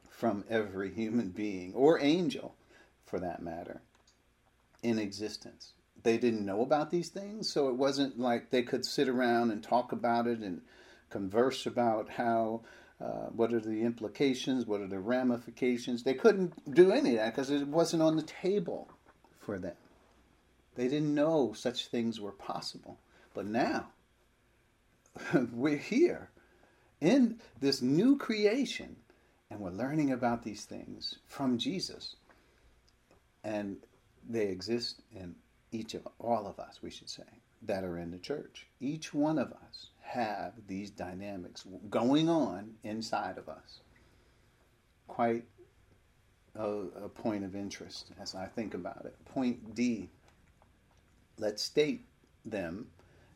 from 0.10 0.46
every 0.50 0.94
human 0.94 1.30
being 1.30 1.74
or 1.74 2.00
angel, 2.00 2.56
for 3.06 3.20
that 3.20 3.42
matter, 3.42 3.82
in 4.84 5.00
existence. 5.00 5.74
They 6.04 6.18
didn't 6.18 6.46
know 6.46 6.62
about 6.62 6.90
these 6.90 7.10
things, 7.10 7.52
so 7.52 7.70
it 7.70 7.76
wasn't 7.76 8.20
like 8.20 8.50
they 8.50 8.64
could 8.64 8.86
sit 8.86 9.08
around 9.08 9.52
and 9.52 9.62
talk 9.62 9.92
about 9.92 10.28
it 10.28 10.40
and 10.40 10.62
converse 11.10 11.66
about 11.66 12.10
how 12.10 12.62
uh, 13.00 13.28
what 13.36 13.54
are 13.54 13.60
the 13.60 13.82
implications, 13.82 14.66
what 14.66 14.82
are 14.82 14.88
the 14.88 15.00
ramifications. 15.00 16.04
They 16.04 16.14
couldn't 16.14 16.74
do 16.74 16.92
any 16.92 17.12
of 17.12 17.16
that 17.18 17.36
because 17.36 17.50
it 17.50 17.68
wasn't 17.68 18.04
on 18.04 18.16
the 18.16 18.24
table 18.24 18.90
for 19.40 19.58
them. 19.58 19.76
They 20.76 20.88
didn't 20.88 21.14
know 21.14 21.54
such 21.54 21.88
things 21.88 22.20
were 22.20 22.32
possible. 22.32 23.00
But 23.34 23.48
now, 23.48 23.90
we're 25.54 25.78
here 25.78 26.30
in 27.00 27.40
this 27.60 27.82
new 27.82 28.18
creation 28.18 28.96
and 29.50 29.60
we're 29.60 29.72
learning 29.72 30.12
about 30.12 30.44
these 30.44 30.64
things 30.64 31.18
from 31.28 31.58
Jesus. 31.58 32.16
And 33.44 33.78
they 34.28 34.48
exist 34.48 35.02
in 35.12 35.36
each 35.72 35.94
of 35.94 36.08
all 36.20 36.48
of 36.48 36.60
us, 36.60 36.80
we 36.82 36.90
should 36.90 37.10
say, 37.10 37.24
that 37.64 37.84
are 37.84 37.98
in 37.98 38.12
the 38.12 38.18
church. 38.18 38.68
Each 38.80 39.14
one 39.14 39.38
of 39.38 39.52
us 39.52 39.88
have 40.02 40.54
these 40.68 40.90
dynamics 40.90 41.66
going 41.90 42.30
on 42.30 42.74
inside 42.84 43.38
of 43.38 43.48
us. 43.48 43.82
Quite 45.08 45.46
a, 46.56 46.66
a, 46.66 47.10
point 47.10 47.44
of 47.46 47.56
interest 47.56 48.12
as 48.20 48.36
I 48.36 48.46
think 48.46 48.74
about 48.74 49.06
it. 49.06 49.16
Point 49.26 49.76
D 49.76 50.10
let's 51.38 51.64
state 51.64 52.06
them 52.46 52.88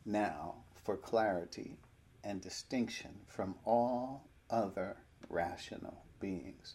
now 0.04 0.54
for 0.84 0.96
clarity 0.96 1.76
and 2.22 2.40
distinction 2.40 3.10
from 3.26 3.54
all 3.64 4.24
other 4.50 4.96
rational 5.28 6.04
beings. 6.20 6.74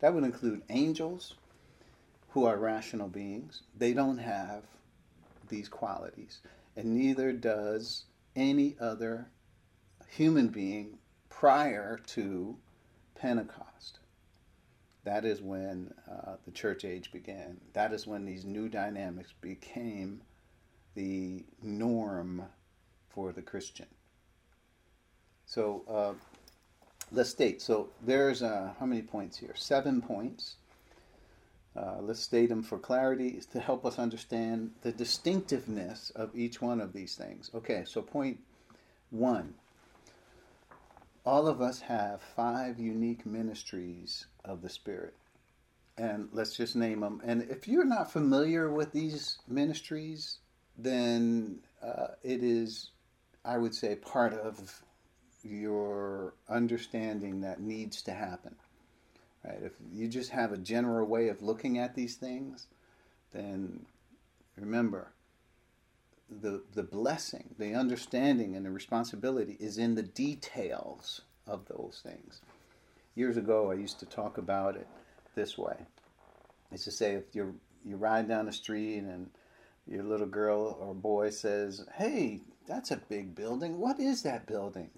That 0.00 0.14
would 0.14 0.24
include 0.24 0.62
angels, 0.68 1.34
who 2.30 2.44
are 2.44 2.56
rational 2.56 3.08
beings. 3.08 3.62
They 3.76 3.92
don't 3.92 4.18
have 4.18 4.62
these 5.48 5.68
qualities, 5.68 6.40
and 6.76 6.94
neither 6.94 7.32
does 7.32 8.04
any 8.36 8.76
other 8.80 9.30
human 10.08 10.48
being 10.48 10.98
prior 11.28 11.98
to 12.06 12.56
Pentecost. 13.14 13.98
That 15.04 15.24
is 15.24 15.40
when 15.40 15.92
uh, 16.10 16.36
the 16.44 16.50
church 16.50 16.84
age 16.84 17.12
began. 17.12 17.58
That 17.72 17.92
is 17.92 18.06
when 18.06 18.24
these 18.24 18.44
new 18.44 18.68
dynamics 18.68 19.32
became 19.40 20.20
the 20.94 21.44
norm 21.62 22.42
for 23.08 23.32
the 23.32 23.42
Christian. 23.42 23.86
So 25.46 25.82
uh, 25.88 26.12
let's 27.10 27.30
state. 27.30 27.62
So 27.62 27.88
there's 28.02 28.42
uh, 28.42 28.74
how 28.78 28.86
many 28.86 29.02
points 29.02 29.38
here? 29.38 29.54
Seven 29.54 30.02
points. 30.02 30.56
Uh, 31.78 31.98
let's 32.00 32.20
state 32.20 32.48
them 32.48 32.62
for 32.62 32.78
clarity 32.78 33.40
to 33.52 33.60
help 33.60 33.86
us 33.86 34.00
understand 34.00 34.72
the 34.82 34.90
distinctiveness 34.90 36.10
of 36.16 36.34
each 36.34 36.60
one 36.60 36.80
of 36.80 36.92
these 36.92 37.14
things. 37.14 37.50
Okay, 37.54 37.84
so 37.86 38.02
point 38.02 38.40
one 39.10 39.54
all 41.28 41.46
of 41.46 41.60
us 41.60 41.80
have 41.80 42.22
five 42.22 42.78
unique 42.78 43.26
ministries 43.26 44.26
of 44.46 44.62
the 44.62 44.70
Spirit. 44.70 45.14
And 45.98 46.30
let's 46.32 46.56
just 46.56 46.74
name 46.74 47.00
them. 47.00 47.20
And 47.22 47.42
if 47.50 47.68
you're 47.68 47.84
not 47.84 48.10
familiar 48.10 48.70
with 48.70 48.92
these 48.92 49.36
ministries, 49.46 50.38
then 50.78 51.58
uh, 51.82 52.14
it 52.22 52.42
is, 52.42 52.92
I 53.44 53.58
would 53.58 53.74
say, 53.74 53.96
part 53.96 54.32
of 54.32 54.82
your 55.42 56.32
understanding 56.48 57.42
that 57.42 57.60
needs 57.60 58.00
to 58.02 58.12
happen. 58.12 58.54
Right? 59.44 59.58
If 59.62 59.72
you 59.92 60.08
just 60.08 60.30
have 60.30 60.52
a 60.52 60.58
general 60.58 61.06
way 61.06 61.28
of 61.28 61.42
looking 61.42 61.78
at 61.78 61.94
these 61.94 62.16
things, 62.16 62.66
then 63.32 63.86
remember, 64.56 65.12
the, 66.42 66.62
the 66.74 66.82
blessing, 66.82 67.54
the 67.58 67.74
understanding, 67.74 68.54
and 68.54 68.66
the 68.66 68.70
responsibility 68.70 69.56
is 69.60 69.78
in 69.78 69.94
the 69.94 70.02
details 70.02 71.22
of 71.46 71.66
those 71.66 72.02
things. 72.02 72.42
Years 73.14 73.36
ago, 73.36 73.70
I 73.70 73.74
used 73.74 73.98
to 74.00 74.06
talk 74.06 74.38
about 74.38 74.76
it 74.76 74.86
this 75.34 75.56
way. 75.56 75.76
It's 76.70 76.84
to 76.84 76.90
say, 76.90 77.14
if 77.14 77.34
you're 77.34 77.54
you 77.84 77.96
ride 77.96 78.28
down 78.28 78.46
the 78.46 78.52
street 78.52 78.98
and 78.98 79.30
your 79.86 80.02
little 80.02 80.26
girl 80.26 80.76
or 80.80 80.94
boy 80.94 81.30
says, 81.30 81.86
"Hey, 81.94 82.40
that's 82.66 82.90
a 82.90 82.96
big 82.96 83.34
building. 83.34 83.78
What 83.78 83.98
is 83.98 84.22
that 84.22 84.46
building?" 84.46 84.90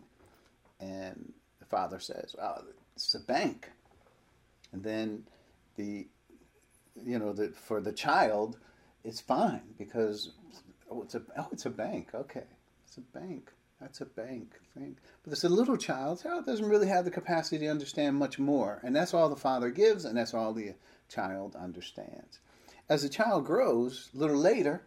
And 0.80 1.32
the 1.60 1.66
father 1.66 2.00
says, 2.00 2.34
"Oh, 2.40 2.64
it's 2.96 3.14
a 3.14 3.20
bank." 3.20 3.70
And 4.72 4.82
then 4.82 5.24
the 5.76 6.06
you 7.04 7.18
know, 7.18 7.32
the, 7.32 7.48
for 7.48 7.80
the 7.80 7.92
child, 7.92 8.58
it's 9.04 9.20
fine 9.20 9.62
because 9.78 10.30
oh, 10.90 11.02
it's 11.02 11.14
a 11.14 11.22
oh, 11.38 11.48
it's 11.52 11.66
a 11.66 11.70
bank. 11.70 12.10
Okay, 12.14 12.44
it's 12.86 12.96
a 12.96 13.18
bank. 13.18 13.50
That's 13.80 14.02
a 14.02 14.06
bank 14.06 14.60
thing. 14.74 14.96
But 15.22 15.32
it's 15.32 15.44
a 15.44 15.48
little 15.48 15.76
child, 15.76 16.22
child 16.22 16.44
doesn't 16.44 16.68
really 16.68 16.88
have 16.88 17.06
the 17.06 17.10
capacity 17.10 17.64
to 17.64 17.70
understand 17.70 18.16
much 18.16 18.38
more, 18.38 18.80
and 18.84 18.94
that's 18.94 19.14
all 19.14 19.30
the 19.30 19.36
father 19.36 19.70
gives, 19.70 20.04
and 20.04 20.18
that's 20.18 20.34
all 20.34 20.52
the 20.52 20.74
child 21.08 21.56
understands. 21.56 22.40
As 22.90 23.02
the 23.02 23.08
child 23.08 23.46
grows, 23.46 24.10
a 24.14 24.18
little 24.18 24.36
later, 24.36 24.82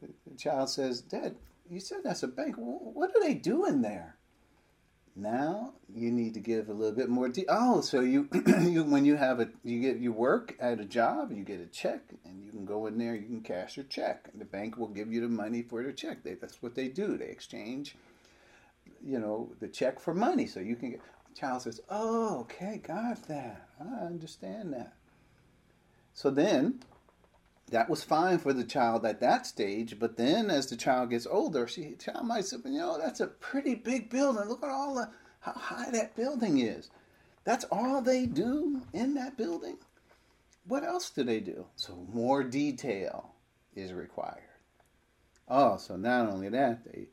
the 0.00 0.36
child 0.36 0.70
says, 0.70 1.00
"Dad, 1.00 1.36
you 1.68 1.78
said 1.78 1.98
that's 2.02 2.22
a 2.22 2.28
bank. 2.28 2.56
What 2.56 3.10
are 3.14 3.22
they 3.22 3.34
doing 3.34 3.82
there?" 3.82 4.16
Now 5.16 5.72
you 5.92 6.10
need 6.10 6.34
to 6.34 6.40
give 6.40 6.68
a 6.68 6.72
little 6.72 6.94
bit 6.94 7.08
more. 7.08 7.28
De- 7.28 7.46
oh, 7.48 7.80
so 7.80 8.00
you, 8.00 8.28
you 8.60 8.84
when 8.84 9.04
you 9.04 9.16
have 9.16 9.40
a 9.40 9.48
you 9.64 9.80
get 9.80 9.98
you 9.98 10.12
work 10.12 10.56
at 10.60 10.80
a 10.80 10.84
job, 10.84 11.32
you 11.32 11.42
get 11.42 11.60
a 11.60 11.66
check, 11.66 12.00
and 12.24 12.44
you 12.44 12.50
can 12.50 12.64
go 12.64 12.86
in 12.86 12.96
there, 12.96 13.14
you 13.14 13.26
can 13.26 13.40
cash 13.40 13.76
your 13.76 13.86
check, 13.86 14.28
and 14.32 14.40
the 14.40 14.44
bank 14.44 14.76
will 14.76 14.88
give 14.88 15.12
you 15.12 15.20
the 15.20 15.28
money 15.28 15.62
for 15.62 15.82
the 15.82 15.92
check. 15.92 16.22
They, 16.22 16.34
that's 16.34 16.62
what 16.62 16.74
they 16.74 16.88
do. 16.88 17.16
They 17.16 17.26
exchange, 17.26 17.96
you 19.04 19.18
know, 19.18 19.50
the 19.60 19.68
check 19.68 19.98
for 19.98 20.14
money, 20.14 20.46
so 20.46 20.60
you 20.60 20.76
can 20.76 20.92
get. 20.92 21.00
Child 21.34 21.62
says, 21.62 21.80
"Oh, 21.88 22.40
okay, 22.40 22.80
got 22.82 23.26
that. 23.28 23.68
I 23.80 24.04
understand 24.04 24.72
that." 24.72 24.94
So 26.14 26.30
then 26.30 26.80
that 27.70 27.88
was 27.88 28.02
fine 28.02 28.38
for 28.38 28.52
the 28.52 28.64
child 28.64 29.06
at 29.06 29.20
that 29.20 29.46
stage, 29.46 29.98
but 29.98 30.16
then 30.16 30.50
as 30.50 30.66
the 30.66 30.76
child 30.76 31.10
gets 31.10 31.26
older, 31.26 31.66
she 31.66 31.94
child 31.94 32.26
might 32.26 32.44
say, 32.44 32.56
you 32.64 32.78
know, 32.78 32.98
that's 32.98 33.20
a 33.20 33.26
pretty 33.28 33.74
big 33.74 34.10
building. 34.10 34.48
Look 34.48 34.62
at 34.62 34.70
all 34.70 34.94
the 34.94 35.10
how 35.40 35.52
high 35.52 35.90
that 35.90 36.16
building 36.16 36.58
is. 36.58 36.90
That's 37.44 37.64
all 37.70 38.02
they 38.02 38.26
do 38.26 38.82
in 38.92 39.14
that 39.14 39.36
building. 39.36 39.78
What 40.66 40.84
else 40.84 41.10
do 41.10 41.24
they 41.24 41.40
do? 41.40 41.66
So 41.76 42.06
more 42.12 42.44
detail 42.44 43.34
is 43.74 43.92
required. 43.92 44.42
Oh, 45.48 45.78
so 45.78 45.96
not 45.96 46.28
only 46.28 46.48
that, 46.50 46.84
they 46.84 47.06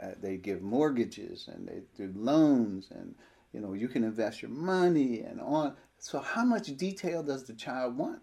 uh, 0.00 0.12
they 0.20 0.36
give 0.36 0.62
mortgages 0.62 1.48
and 1.52 1.66
they 1.66 1.82
do 1.96 2.12
loans 2.14 2.88
and 2.90 3.14
you 3.52 3.60
know 3.60 3.72
you 3.72 3.88
can 3.88 4.04
invest 4.04 4.42
your 4.42 4.50
money 4.50 5.20
and 5.20 5.40
on. 5.40 5.74
So 5.98 6.20
how 6.20 6.44
much 6.44 6.76
detail 6.76 7.22
does 7.22 7.44
the 7.44 7.54
child 7.54 7.96
want? 7.96 8.20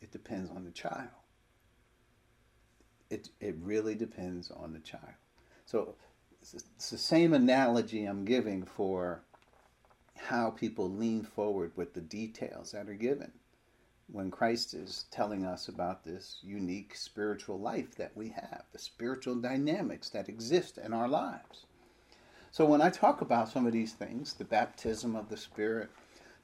It 0.00 0.12
depends 0.12 0.50
on 0.50 0.64
the 0.64 0.70
child. 0.70 1.08
It, 3.10 3.30
it 3.40 3.56
really 3.60 3.94
depends 3.94 4.50
on 4.50 4.72
the 4.72 4.80
child. 4.80 5.14
So 5.66 5.94
it's 6.40 6.90
the 6.90 6.98
same 6.98 7.34
analogy 7.34 8.04
I'm 8.04 8.24
giving 8.24 8.64
for 8.64 9.22
how 10.16 10.50
people 10.50 10.90
lean 10.90 11.24
forward 11.24 11.72
with 11.76 11.94
the 11.94 12.00
details 12.00 12.72
that 12.72 12.88
are 12.88 12.94
given. 12.94 13.32
when 14.08 14.30
Christ 14.30 14.74
is 14.74 15.06
telling 15.10 15.44
us 15.44 15.68
about 15.68 16.04
this 16.04 16.38
unique 16.42 16.94
spiritual 16.94 17.58
life 17.58 17.94
that 17.96 18.16
we 18.16 18.28
have, 18.30 18.64
the 18.72 18.78
spiritual 18.78 19.34
dynamics 19.36 20.10
that 20.10 20.28
exist 20.28 20.78
in 20.78 20.92
our 20.92 21.08
lives. 21.08 21.66
So 22.52 22.64
when 22.64 22.80
I 22.80 22.90
talk 22.90 23.20
about 23.20 23.48
some 23.48 23.66
of 23.66 23.72
these 23.72 23.92
things, 23.94 24.34
the 24.34 24.44
baptism 24.44 25.16
of 25.16 25.28
the 25.28 25.36
Spirit, 25.36 25.90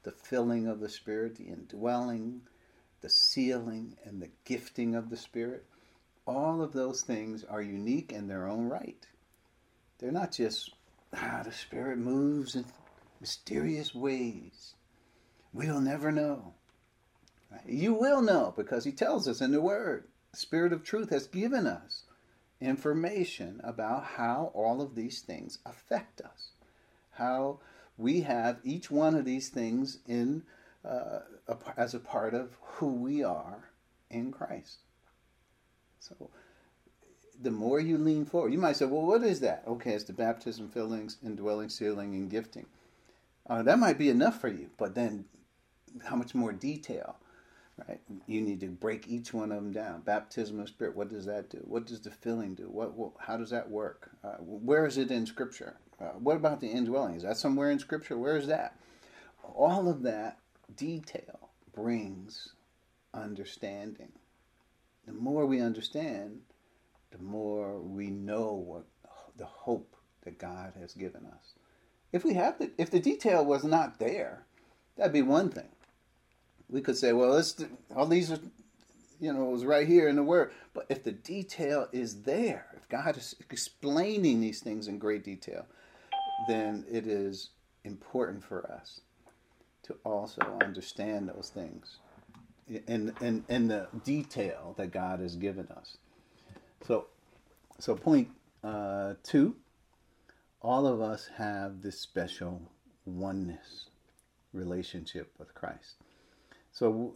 the 0.03 0.11
filling 0.11 0.67
of 0.67 0.79
the 0.79 0.89
Spirit, 0.89 1.35
the 1.37 1.45
indwelling, 1.45 2.41
the 3.03 3.09
sealing, 3.09 3.97
and 4.05 4.21
the 4.21 4.29
gifting 4.45 4.95
of 4.95 5.09
the 5.09 5.17
Spirit, 5.17 5.65
all 6.25 6.61
of 6.61 6.71
those 6.71 7.01
things 7.01 7.43
are 7.43 7.61
unique 7.61 8.13
in 8.13 8.29
their 8.29 8.47
own 8.47 8.69
right. 8.69 9.05
They're 9.99 10.09
not 10.09 10.31
just, 10.31 10.71
ah, 11.13 11.41
the 11.43 11.51
Spirit 11.51 11.97
moves 11.97 12.55
in 12.55 12.63
mysterious 13.19 13.93
ways. 13.93 14.73
We'll 15.51 15.81
never 15.81 16.13
know. 16.13 16.53
You 17.67 17.93
will 17.93 18.21
know 18.21 18.53
because 18.55 18.85
He 18.85 18.93
tells 18.93 19.27
us 19.27 19.41
in 19.41 19.51
the 19.51 19.61
Word. 19.61 20.05
The 20.31 20.37
Spirit 20.37 20.71
of 20.71 20.83
truth 20.83 21.09
has 21.09 21.27
given 21.27 21.67
us 21.67 22.05
information 22.61 23.59
about 23.65 24.05
how 24.05 24.51
all 24.53 24.81
of 24.81 24.95
these 24.95 25.19
things 25.19 25.59
affect 25.65 26.21
us, 26.21 26.51
how 27.11 27.59
we 27.97 28.21
have 28.21 28.59
each 28.63 28.89
one 28.89 29.13
of 29.13 29.25
these 29.25 29.49
things 29.49 29.99
in 30.07 30.43
uh, 30.87 31.19
as 31.77 31.93
a 31.93 31.99
part 31.99 32.33
of 32.33 32.57
who 32.61 32.87
we 32.87 33.23
are 33.23 33.69
in 34.09 34.31
Christ. 34.31 34.79
So, 35.99 36.29
the 37.41 37.51
more 37.51 37.79
you 37.79 37.97
lean 37.97 38.25
forward, 38.25 38.53
you 38.53 38.59
might 38.59 38.75
say, 38.75 38.85
"Well, 38.85 39.05
what 39.05 39.23
is 39.23 39.39
that?" 39.39 39.63
Okay, 39.67 39.93
it's 39.93 40.03
the 40.03 40.13
baptism, 40.13 40.69
fillings, 40.69 41.17
indwelling, 41.23 41.69
sealing, 41.69 42.13
and 42.15 42.29
gifting. 42.29 42.65
Uh, 43.47 43.63
that 43.63 43.79
might 43.79 43.97
be 43.97 44.09
enough 44.09 44.39
for 44.39 44.47
you, 44.47 44.69
but 44.77 44.95
then, 44.95 45.25
how 46.05 46.15
much 46.15 46.35
more 46.35 46.53
detail? 46.53 47.17
right? 47.87 47.99
You 48.27 48.41
need 48.41 48.59
to 48.61 48.67
break 48.67 49.07
each 49.07 49.33
one 49.33 49.51
of 49.51 49.57
them 49.57 49.71
down. 49.71 50.01
Baptism 50.01 50.59
of 50.59 50.67
Spirit, 50.67 50.95
what 50.95 51.09
does 51.09 51.25
that 51.25 51.49
do? 51.49 51.59
What 51.63 51.85
does 51.85 52.01
the 52.01 52.11
filling 52.11 52.55
do? 52.55 52.63
What, 52.63 52.93
what 52.93 53.11
how 53.19 53.37
does 53.37 53.49
that 53.49 53.69
work? 53.69 54.11
Uh, 54.23 54.35
where 54.39 54.85
is 54.85 54.97
it 54.97 55.11
in 55.11 55.25
Scripture? 55.25 55.77
Uh, 55.99 56.17
what 56.19 56.35
about 56.35 56.59
the 56.59 56.67
indwelling? 56.67 57.15
Is 57.15 57.23
that 57.23 57.37
somewhere 57.37 57.71
in 57.71 57.79
Scripture? 57.79 58.17
Where 58.17 58.37
is 58.37 58.47
that? 58.47 58.77
All 59.55 59.89
of 59.89 60.03
that 60.03 60.39
detail 60.75 61.49
brings 61.73 62.53
understanding. 63.13 64.11
The 65.05 65.13
more 65.13 65.45
we 65.45 65.61
understand, 65.61 66.39
the 67.11 67.23
more 67.23 67.79
we 67.79 68.09
know 68.09 68.53
what 68.53 68.85
the 69.37 69.45
hope 69.45 69.95
that 70.23 70.37
God 70.37 70.73
has 70.79 70.93
given 70.93 71.25
us. 71.25 71.53
If 72.11 72.23
we 72.23 72.35
have 72.35 72.59
the, 72.59 72.71
if 72.77 72.91
the 72.91 72.99
detail 72.99 73.43
was 73.43 73.63
not 73.63 73.99
there, 73.99 74.45
that'd 74.95 75.11
be 75.11 75.21
one 75.21 75.49
thing 75.49 75.69
we 76.73 76.81
could 76.81 76.97
say, 76.97 77.13
well, 77.13 77.29
let's 77.29 77.63
all 77.95 78.07
these 78.07 78.31
are, 78.31 78.39
you 79.21 79.31
know, 79.31 79.47
it 79.47 79.51
was 79.51 79.63
right 79.63 79.87
here 79.87 80.07
in 80.07 80.15
the 80.15 80.23
Word. 80.23 80.51
But 80.73 80.87
if 80.89 81.03
the 81.03 81.11
detail 81.11 81.87
is 81.91 82.23
there, 82.23 82.65
if 82.75 82.89
God 82.89 83.15
is 83.15 83.35
explaining 83.51 84.41
these 84.41 84.59
things 84.59 84.87
in 84.87 84.97
great 84.97 85.23
detail, 85.23 85.67
then 86.47 86.83
it 86.91 87.05
is 87.05 87.49
important 87.83 88.43
for 88.43 88.69
us 88.71 89.01
to 89.83 89.95
also 90.03 90.41
understand 90.61 91.29
those 91.29 91.49
things 91.49 91.97
in, 92.87 93.13
in, 93.21 93.43
in 93.49 93.67
the 93.67 93.87
detail 94.03 94.73
that 94.77 94.91
God 94.91 95.19
has 95.19 95.35
given 95.35 95.67
us. 95.67 95.97
So, 96.87 97.07
so 97.79 97.95
point 97.95 98.29
uh, 98.63 99.15
two, 99.23 99.55
all 100.61 100.87
of 100.87 101.01
us 101.01 101.29
have 101.37 101.81
this 101.81 101.99
special 101.99 102.61
oneness 103.05 103.89
relationship 104.53 105.33
with 105.37 105.53
Christ. 105.53 105.95
So 106.71 107.13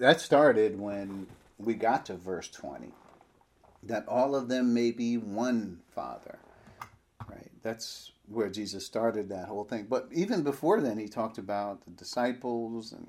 that 0.00 0.20
started 0.20 0.78
when 0.78 1.26
we 1.58 1.74
got 1.74 2.06
to 2.06 2.14
verse 2.14 2.48
20 2.48 2.92
that 3.84 4.06
all 4.08 4.34
of 4.34 4.48
them 4.48 4.74
may 4.74 4.90
be 4.90 5.16
one 5.16 5.80
Father. 5.94 6.38
Right? 7.28 7.50
That's 7.62 8.12
where 8.30 8.50
Jesus 8.50 8.84
started 8.84 9.28
that 9.28 9.48
whole 9.48 9.64
thing. 9.64 9.86
But 9.88 10.08
even 10.12 10.42
before 10.42 10.80
then, 10.80 10.98
he 10.98 11.08
talked 11.08 11.38
about 11.38 11.84
the 11.84 11.90
disciples 11.92 12.92
and 12.92 13.08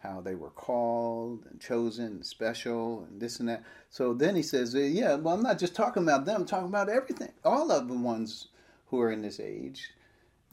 how 0.00 0.20
they 0.20 0.34
were 0.34 0.50
called 0.50 1.44
and 1.50 1.60
chosen 1.60 2.06
and 2.06 2.26
special 2.26 3.06
and 3.08 3.20
this 3.20 3.40
and 3.40 3.48
that. 3.48 3.62
So 3.90 4.14
then 4.14 4.34
he 4.36 4.42
says, 4.42 4.74
Yeah, 4.74 5.14
well, 5.16 5.34
I'm 5.34 5.42
not 5.42 5.58
just 5.58 5.74
talking 5.74 6.02
about 6.02 6.24
them, 6.24 6.42
I'm 6.42 6.46
talking 6.46 6.68
about 6.68 6.88
everything. 6.88 7.32
All 7.44 7.70
of 7.70 7.88
the 7.88 7.94
ones 7.94 8.48
who 8.86 9.00
are 9.00 9.12
in 9.12 9.22
this 9.22 9.40
age, 9.40 9.90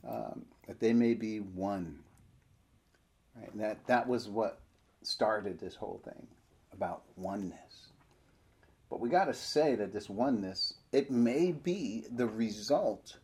um, 0.08 0.46
that 0.68 0.80
they 0.80 0.94
may 0.94 1.14
be 1.14 1.40
one. 1.40 2.00
Right? 3.36 3.52
And 3.52 3.62
that, 3.62 3.86
that 3.88 4.08
was 4.08 4.28
what 4.28 4.60
started 5.02 5.60
this 5.60 5.76
whole 5.76 6.02
thing 6.04 6.28
about 6.74 7.04
oneness. 7.16 7.88
But 8.90 9.00
we 9.00 9.10
got 9.10 9.26
to 9.26 9.34
say 9.34 9.76
that 9.76 9.94
this 9.94 10.10
oneness, 10.10 10.76
it 10.92 11.12
may 11.12 11.52
be 11.52 12.06
the 12.12 12.28
result 12.28 13.18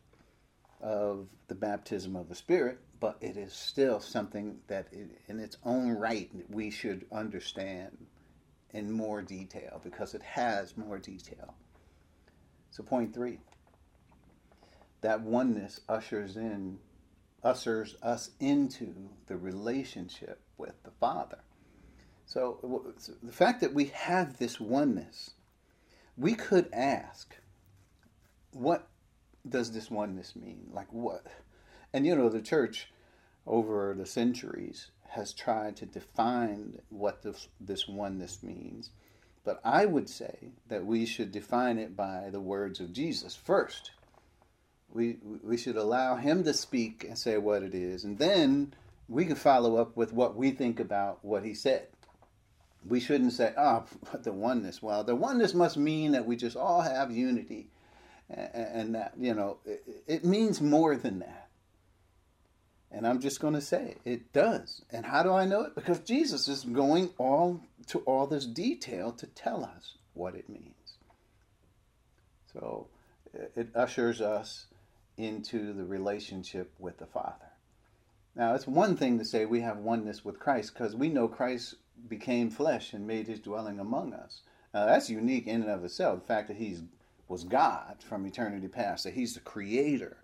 of 0.84 1.26
the 1.48 1.54
baptism 1.54 2.14
of 2.14 2.28
the 2.28 2.34
Spirit, 2.34 2.78
but 3.00 3.16
it 3.20 3.36
is 3.36 3.52
still 3.52 3.98
something 3.98 4.58
that 4.68 4.86
in 5.28 5.40
its 5.40 5.56
own 5.64 5.90
right 5.90 6.30
we 6.50 6.70
should 6.70 7.06
understand 7.10 7.96
in 8.72 8.92
more 8.92 9.22
detail 9.22 9.80
because 9.82 10.14
it 10.14 10.22
has 10.22 10.76
more 10.76 10.98
detail. 10.98 11.54
So 12.70 12.82
point 12.82 13.14
3. 13.14 13.38
That 15.00 15.22
oneness 15.22 15.80
ushers 15.88 16.36
in 16.36 16.78
ushers 17.42 17.96
us 18.02 18.30
into 18.40 18.94
the 19.26 19.36
relationship 19.36 20.40
with 20.56 20.74
the 20.82 20.90
Father. 21.00 21.40
So 22.26 22.94
the 23.22 23.32
fact 23.32 23.60
that 23.60 23.74
we 23.74 23.86
have 23.86 24.38
this 24.38 24.58
oneness, 24.58 25.32
we 26.16 26.34
could 26.34 26.68
ask, 26.72 27.36
what 28.52 28.88
does 29.48 29.72
this 29.72 29.90
oneness 29.90 30.34
mean? 30.36 30.70
Like 30.72 30.92
what? 30.92 31.26
And 31.92 32.06
you 32.06 32.14
know, 32.16 32.28
the 32.28 32.40
church 32.40 32.90
over 33.46 33.94
the 33.96 34.06
centuries 34.06 34.90
has 35.08 35.32
tried 35.32 35.76
to 35.76 35.86
define 35.86 36.80
what 36.88 37.22
this, 37.22 37.48
this 37.60 37.86
oneness 37.86 38.42
means. 38.42 38.90
But 39.44 39.60
I 39.62 39.84
would 39.84 40.08
say 40.08 40.50
that 40.68 40.86
we 40.86 41.06
should 41.06 41.30
define 41.30 41.78
it 41.78 41.96
by 41.96 42.30
the 42.32 42.40
words 42.40 42.80
of 42.80 42.92
Jesus 42.92 43.36
first. 43.36 43.90
We, 44.92 45.18
we 45.42 45.56
should 45.56 45.76
allow 45.76 46.16
him 46.16 46.44
to 46.44 46.54
speak 46.54 47.04
and 47.04 47.18
say 47.18 47.36
what 47.36 47.62
it 47.62 47.74
is, 47.74 48.04
and 48.04 48.18
then 48.18 48.74
we 49.08 49.26
can 49.26 49.36
follow 49.36 49.76
up 49.76 49.96
with 49.96 50.12
what 50.12 50.36
we 50.36 50.50
think 50.50 50.80
about 50.80 51.18
what 51.22 51.44
he 51.44 51.52
said 51.52 51.88
we 52.86 53.00
shouldn't 53.00 53.32
say, 53.32 53.52
oh, 53.56 53.84
the 54.22 54.32
oneness. 54.32 54.82
Well, 54.82 55.04
the 55.04 55.14
oneness 55.14 55.54
must 55.54 55.76
mean 55.76 56.12
that 56.12 56.26
we 56.26 56.36
just 56.36 56.56
all 56.56 56.82
have 56.82 57.10
unity. 57.10 57.68
And 58.30 58.94
that, 58.94 59.12
you 59.18 59.34
know, 59.34 59.58
it 60.06 60.24
means 60.24 60.60
more 60.60 60.96
than 60.96 61.18
that. 61.20 61.48
And 62.90 63.06
I'm 63.06 63.20
just 63.20 63.40
going 63.40 63.54
to 63.54 63.60
say 63.60 63.96
it 64.04 64.32
does. 64.32 64.82
And 64.90 65.04
how 65.04 65.22
do 65.22 65.32
I 65.32 65.44
know 65.44 65.62
it? 65.62 65.74
Because 65.74 65.98
Jesus 65.98 66.46
is 66.46 66.64
going 66.64 67.10
all 67.18 67.60
to 67.88 67.98
all 68.00 68.26
this 68.26 68.46
detail 68.46 69.12
to 69.12 69.26
tell 69.26 69.64
us 69.64 69.94
what 70.14 70.34
it 70.36 70.48
means. 70.48 70.94
So 72.52 72.86
uh, 73.36 73.46
it 73.56 73.68
ushers 73.74 74.20
us 74.20 74.66
into 75.16 75.72
the 75.72 75.84
relationship 75.84 76.72
with 76.78 76.98
the 76.98 77.06
Father. 77.06 77.50
Now, 78.36 78.54
it's 78.54 78.66
one 78.66 78.96
thing 78.96 79.18
to 79.18 79.24
say 79.24 79.44
we 79.44 79.60
have 79.60 79.78
oneness 79.78 80.24
with 80.24 80.40
Christ 80.40 80.72
because 80.72 80.96
we 80.96 81.08
know 81.08 81.28
Christ 81.28 81.74
became 82.08 82.50
flesh 82.50 82.92
and 82.92 83.06
made 83.06 83.26
his 83.26 83.40
dwelling 83.40 83.78
among 83.78 84.12
us. 84.12 84.42
Now, 84.72 84.86
that's 84.86 85.10
unique 85.10 85.46
in 85.46 85.62
and 85.62 85.70
of 85.70 85.84
itself. 85.84 86.20
The 86.20 86.26
fact 86.26 86.48
that 86.48 86.56
he 86.56 86.76
was 87.28 87.44
God 87.44 87.96
from 88.00 88.26
eternity 88.26 88.68
past, 88.68 89.04
that 89.04 89.14
he's 89.14 89.34
the 89.34 89.40
creator. 89.40 90.18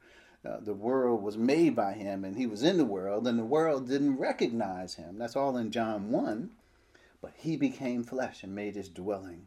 Uh, 0.44 0.58
the 0.60 0.74
world 0.74 1.22
was 1.22 1.36
made 1.36 1.76
by 1.76 1.92
him 1.92 2.24
and 2.24 2.36
he 2.36 2.46
was 2.46 2.62
in 2.62 2.78
the 2.78 2.84
world, 2.84 3.26
and 3.26 3.38
the 3.38 3.44
world 3.44 3.88
didn't 3.88 4.18
recognize 4.18 4.94
him. 4.94 5.18
That's 5.18 5.36
all 5.36 5.56
in 5.56 5.70
John 5.70 6.10
1. 6.10 6.50
But 7.20 7.32
he 7.36 7.56
became 7.56 8.04
flesh 8.04 8.42
and 8.42 8.54
made 8.54 8.76
his 8.76 8.88
dwelling 8.88 9.46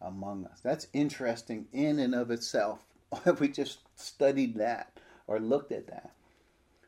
among 0.00 0.46
us. 0.46 0.60
That's 0.60 0.88
interesting 0.92 1.66
in 1.72 1.98
and 1.98 2.14
of 2.14 2.30
itself. 2.30 2.84
We 3.38 3.48
just 3.48 3.80
studied 3.94 4.56
that 4.56 4.98
or 5.26 5.38
looked 5.38 5.70
at 5.70 5.86
that. 5.86 6.12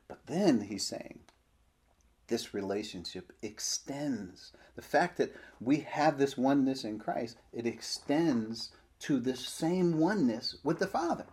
But 0.08 0.26
then 0.26 0.62
he's 0.62 0.86
saying, 0.86 1.20
this 2.26 2.54
relationship 2.54 3.32
extends. 3.42 4.52
The 4.76 4.82
fact 4.82 5.18
that 5.18 5.34
we 5.60 5.78
have 5.80 6.18
this 6.18 6.36
oneness 6.38 6.84
in 6.84 6.98
Christ, 6.98 7.36
it 7.52 7.66
extends 7.66 8.70
to 9.00 9.20
this 9.20 9.46
same 9.46 9.98
oneness 9.98 10.56
with 10.62 10.78
the 10.78 10.86
Father. 10.86 11.26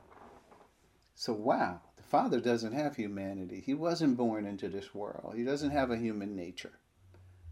So, 1.15 1.33
wow, 1.33 1.81
the 1.97 2.03
Father 2.03 2.39
doesn't 2.39 2.73
have 2.73 2.95
humanity. 2.95 3.61
He 3.65 3.73
wasn't 3.73 4.17
born 4.17 4.45
into 4.45 4.69
this 4.69 4.93
world, 4.93 5.35
He 5.35 5.43
doesn't 5.43 5.71
have 5.71 5.91
a 5.91 5.97
human 5.97 6.35
nature. 6.35 6.73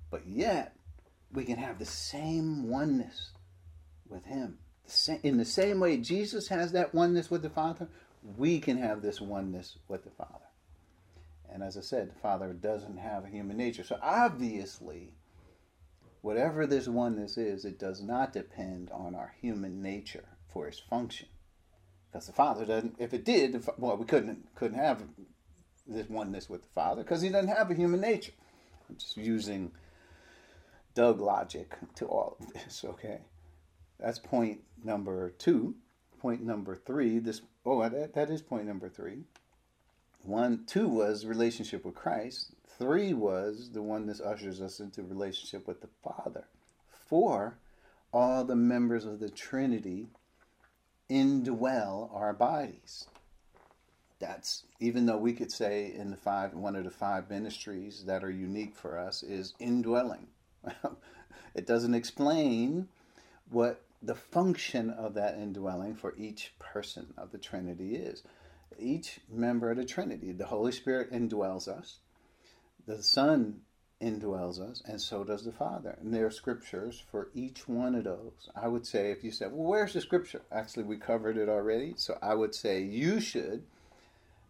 But 0.10 0.28
yet, 0.28 0.76
we 1.32 1.46
can 1.46 1.58
have 1.58 1.78
the 1.78 1.86
same 1.86 2.68
oneness 2.68 3.32
with 4.08 4.26
Him. 4.26 4.58
In 5.22 5.38
the 5.38 5.46
same 5.46 5.80
way 5.80 5.98
Jesus 5.98 6.48
has 6.48 6.72
that 6.72 6.96
oneness 6.96 7.30
with 7.30 7.44
the 7.44 7.50
Father, 7.50 7.88
we 8.38 8.60
can 8.60 8.78
have 8.78 9.02
this 9.02 9.22
oneness 9.22 9.78
with 9.88 10.04
the 10.04 10.10
Father. 10.10 10.50
And 11.52 11.64
as 11.64 11.78
I 11.78 11.82
said, 11.82 12.10
the 12.10 12.20
Father 12.20 12.54
doesn't 12.54 12.98
have 12.98 13.26
a 13.26 13.30
human 13.30 13.58
nature. 13.58 13.84
So 13.84 14.00
obviously, 14.02 15.14
whatever 16.22 16.66
this 16.66 16.88
oneness 16.88 17.38
is, 17.38 17.66
it 17.66 17.80
does 17.80 18.02
not 18.02 18.34
depend 18.34 18.90
on 18.92 19.16
our 19.16 19.34
human 19.42 19.82
nature 19.82 20.26
for 20.52 20.68
its 20.68 20.80
function. 20.80 21.28
Because 22.12 22.28
the 22.28 22.34
Father 22.34 22.66
doesn't. 22.66 22.96
If 23.00 23.14
it 23.14 23.24
did, 23.24 23.64
well, 23.78 23.98
we 23.98 24.06
couldn't 24.06 24.56
couldn't 24.56 24.80
have 24.80 25.04
this 25.88 26.10
oneness 26.10 26.50
with 26.50 26.64
the 26.64 26.74
Father 26.74 27.04
because 27.04 27.22
He 27.22 27.30
doesn't 27.30 27.56
have 27.56 27.70
a 27.70 27.76
human 27.76 28.02
nature. 28.02 28.34
I'm 28.90 28.96
just 28.98 29.18
using 29.18 29.72
Doug 30.96 31.22
logic 31.22 31.76
to 31.96 32.06
all 32.06 32.38
of 32.40 32.54
this. 32.54 32.84
Okay, 32.84 33.20
that's 34.00 34.20
point 34.20 34.62
number 34.84 35.30
two. 35.38 35.76
Point 36.20 36.42
number 36.42 36.76
three. 36.76 37.20
This 37.20 37.42
oh 37.66 37.88
that 37.88 38.16
that 38.16 38.30
is 38.30 38.42
point 38.42 38.66
number 38.66 38.90
three. 38.90 39.24
One, 40.24 40.66
two 40.66 40.90
was 40.90 41.26
relationship 41.26 41.86
with 41.86 41.96
Christ. 41.96 42.54
Three 42.80 43.14
was 43.14 43.72
the 43.74 43.82
one 43.82 44.06
that 44.06 44.22
ushers 44.22 44.62
us 44.62 44.80
into 44.80 45.04
relationship 45.04 45.68
with 45.68 45.82
the 45.82 45.90
Father. 46.02 46.46
Four, 46.88 47.58
all 48.14 48.46
the 48.46 48.56
members 48.56 49.04
of 49.04 49.20
the 49.20 49.30
Trinity 49.30 50.08
indwell 51.10 52.10
our 52.16 52.32
bodies. 52.32 53.06
That's 54.20 54.64
even 54.80 55.06
though 55.06 55.18
we 55.18 55.34
could 55.34 55.52
say 55.52 55.94
in 55.94 56.10
the 56.10 56.16
five 56.16 56.54
one 56.54 56.78
of 56.78 56.86
the 56.86 56.90
five 56.90 57.30
ministries 57.30 58.06
that 58.06 58.24
are 58.24 58.32
unique 58.32 58.76
for 58.76 58.98
us 58.98 59.24
is 59.24 59.56
indwelling. 59.60 60.28
it 61.54 61.68
doesn't 61.68 61.96
explain 61.96 62.88
what 63.50 63.82
the 64.02 64.16
function 64.16 64.90
of 64.90 65.14
that 65.16 65.38
indwelling 65.38 65.96
for 65.96 66.16
each 66.18 66.54
person 66.60 67.14
of 67.18 67.32
the 67.34 67.38
Trinity 67.38 67.96
is. 67.96 68.24
Each 68.78 69.20
member 69.30 69.70
of 69.70 69.76
the 69.76 69.86
Trinity, 69.86 70.32
the 70.32 70.46
Holy 70.46 70.72
Spirit 70.72 71.12
indwells 71.12 71.68
us, 71.68 72.00
the 72.90 73.04
Son 73.04 73.62
indwells 74.02 74.60
us, 74.60 74.82
and 74.84 75.00
so 75.00 75.24
does 75.24 75.46
the 75.46 75.52
Father. 75.52 75.96
And 76.02 76.12
there 76.12 76.26
are 76.26 76.32
scriptures 76.32 77.04
for 77.12 77.30
each 77.36 77.68
one 77.68 77.94
of 77.94 78.06
those. 78.06 78.50
I 78.56 78.68
would 78.68 78.88
say, 78.88 79.12
if 79.12 79.24
you 79.24 79.30
said, 79.32 79.52
well, 79.52 79.70
where's 79.70 79.94
the 79.94 80.02
scripture? 80.02 80.42
Actually, 80.52 80.86
we 80.86 80.98
covered 80.98 81.38
it 81.38 81.50
already. 81.50 81.94
So 81.98 82.18
I 82.20 82.34
would 82.34 82.56
say 82.56 82.82
you 82.82 83.20
should 83.20 83.64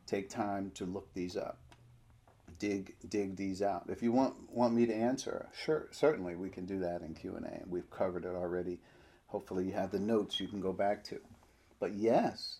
take 0.07 0.29
time 0.29 0.71
to 0.75 0.85
look 0.85 1.13
these 1.13 1.35
up. 1.35 1.57
Dig, 2.59 2.95
dig 3.09 3.35
these 3.35 3.61
out. 3.61 3.87
If 3.89 4.01
you 4.01 4.13
want 4.13 4.35
want 4.51 4.73
me 4.73 4.85
to 4.85 4.93
answer, 4.93 5.47
sure, 5.53 5.87
certainly 5.91 6.35
we 6.35 6.49
can 6.49 6.65
do 6.65 6.79
that 6.79 7.01
in 7.01 7.13
Q 7.13 7.35
and 7.35 7.45
A. 7.45 7.61
We've 7.67 7.89
covered 7.89 8.25
it 8.25 8.35
already. 8.35 8.79
Hopefully, 9.27 9.65
you 9.65 9.73
have 9.73 9.91
the 9.91 9.99
notes 9.99 10.39
you 10.39 10.47
can 10.47 10.59
go 10.59 10.73
back 10.73 11.03
to. 11.05 11.19
But 11.79 11.93
yes, 11.93 12.59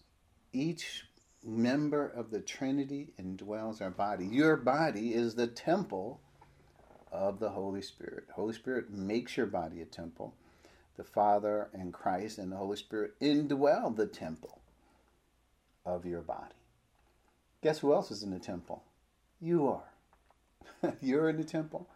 each 0.54 1.06
member 1.44 2.08
of 2.08 2.32
the 2.32 2.42
Trinity 2.42 3.14
indwells 3.20 3.82
our 3.82 3.90
body. 3.90 4.26
Your 4.26 4.58
body 4.58 5.14
is 5.14 5.36
the 5.36 5.48
temple 5.48 6.20
of 7.12 7.40
the 7.40 7.50
Holy 7.50 7.82
Spirit. 7.82 8.26
Holy 8.34 8.54
Spirit 8.54 8.92
makes 8.92 9.38
your 9.38 9.46
body 9.46 9.82
a 9.82 9.86
temple. 9.86 10.34
The 10.98 11.04
Father 11.04 11.70
and 11.74 11.94
Christ 11.94 12.38
and 12.38 12.52
the 12.52 12.58
Holy 12.58 12.78
Spirit 12.78 13.20
indwell 13.22 13.96
the 13.96 14.06
temple 14.06 14.60
of 15.86 16.06
your 16.06 16.22
body. 16.22 16.56
Guess 17.62 17.80
who 17.80 17.94
else 17.94 18.12
is 18.12 18.24
in 18.24 18.32
the 18.32 18.40
temple? 18.40 18.84
You 19.42 19.68
are. 19.68 20.94
You're 21.02 21.30
in 21.30 21.38
the 21.38 21.44
temple. 21.44 21.88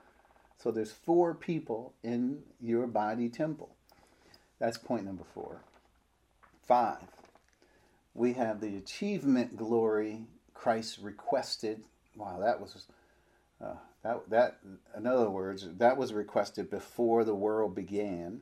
So 0.58 0.72
there's 0.72 0.92
four 0.92 1.34
people 1.34 1.94
in 2.04 2.44
your 2.62 2.88
body 2.88 3.30
temple. 3.30 3.76
That's 4.60 4.78
point 4.78 5.06
number 5.06 5.26
four. 5.34 5.62
Five, 6.66 7.02
we 8.14 8.34
have 8.34 8.62
the 8.62 8.78
achievement 8.78 9.58
glory 9.58 10.26
Christ 10.54 11.00
requested. 11.02 11.84
Wow, 12.16 12.40
that 12.40 12.62
was 12.62 12.88
uh, 13.62 13.76
that 14.04 14.30
that 14.30 14.60
in 14.98 15.08
other 15.08 15.30
words, 15.30 15.68
that 15.78 15.98
was 15.98 16.14
requested 16.14 16.70
before 16.70 17.24
the 17.24 17.36
world 17.36 17.76
began, 17.76 18.42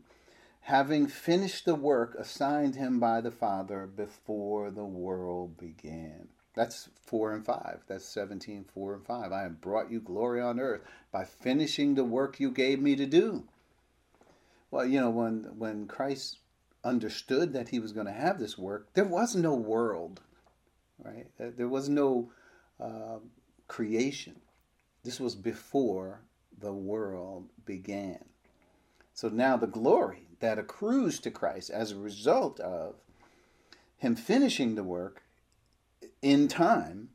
having 0.62 1.08
finished 1.08 1.66
the 1.66 1.76
work 1.76 2.16
assigned 2.16 2.76
him 2.76 3.00
by 3.00 3.22
the 3.22 3.32
Father 3.32 3.88
before 3.88 4.72
the 4.72 4.86
world 4.86 5.58
began. 5.58 6.28
That's 6.54 6.90
4 7.06 7.34
and 7.34 7.46
5. 7.46 7.80
That's 7.88 8.04
17, 8.04 8.66
4 8.74 8.96
and 8.96 9.06
5. 9.06 9.32
I 9.32 9.42
have 9.44 9.62
brought 9.62 9.90
you 9.90 10.02
glory 10.02 10.42
on 10.42 10.60
earth 10.60 10.82
by 11.10 11.24
finishing 11.24 11.96
the 11.96 12.04
work 12.04 12.42
you 12.42 12.52
gave 12.52 12.82
me 12.82 12.98
to 12.98 13.06
do. 13.06 13.46
Well, 14.70 14.86
you 14.86 15.00
know, 15.00 15.10
when 15.10 15.58
when 15.58 15.88
Christ 15.88 16.40
understood 16.84 17.54
that 17.54 17.70
he 17.70 17.80
was 17.80 17.92
going 17.92 18.08
to 18.08 18.12
have 18.12 18.40
this 18.40 18.58
work, 18.58 18.88
there 18.94 19.06
was 19.06 19.36
no 19.36 19.54
world, 19.54 20.22
right? 21.04 21.28
There 21.38 21.68
was 21.68 21.90
no 21.90 22.32
uh, 22.80 23.20
creation. 23.68 24.42
This 25.04 25.20
was 25.20 25.36
before 25.36 26.22
the 26.58 26.74
world 26.74 27.50
began. 27.66 28.24
So 29.14 29.30
now 29.30 29.58
the 29.58 29.68
glory 29.68 30.28
that 30.40 30.60
accrues 30.60 31.20
to 31.20 31.32
Christ 31.32 31.70
as 31.70 31.92
a 31.92 31.98
result 31.98 32.60
of 32.60 32.96
him 33.98 34.16
finishing 34.16 34.76
the 34.76 34.84
work 34.84 35.24
in 36.22 36.48
time 36.48 37.10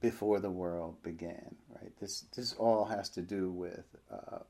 before 0.00 0.40
the 0.40 0.50
world 0.50 1.02
began, 1.02 1.54
right? 1.70 1.92
This 2.00 2.24
this 2.36 2.52
all 2.54 2.86
has 2.86 3.08
to 3.10 3.22
do 3.22 3.50
with 3.50 3.84
uh, 4.12 4.40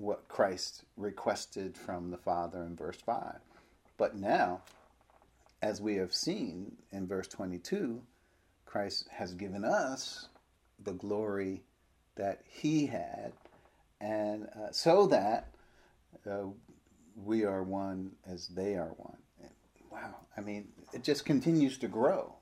what 0.00 0.28
Christ 0.28 0.84
requested 0.96 1.76
from 1.76 2.10
the 2.10 2.16
Father 2.16 2.62
in 2.62 2.74
verse 2.74 2.96
5. 3.04 3.36
But 3.98 4.16
now, 4.16 4.62
as 5.62 5.80
we 5.80 5.96
have 5.96 6.14
seen 6.14 6.76
in 6.90 7.06
verse 7.06 7.28
22, 7.28 8.00
Christ 8.64 9.08
has 9.10 9.34
given 9.34 9.64
us 9.64 10.28
the 10.82 10.92
glory 10.92 11.62
that 12.16 12.40
he 12.46 12.86
had, 12.86 13.32
and 14.00 14.46
uh, 14.56 14.70
so 14.72 15.06
that 15.08 15.52
uh, 16.28 16.44
we 17.14 17.44
are 17.44 17.62
one 17.62 18.12
as 18.26 18.48
they 18.48 18.76
are 18.76 18.94
one. 18.96 19.18
And 19.40 19.50
wow, 19.90 20.16
I 20.36 20.40
mean, 20.40 20.68
it 20.94 21.04
just 21.04 21.26
continues 21.26 21.76
to 21.78 21.88
grow. 21.88 22.34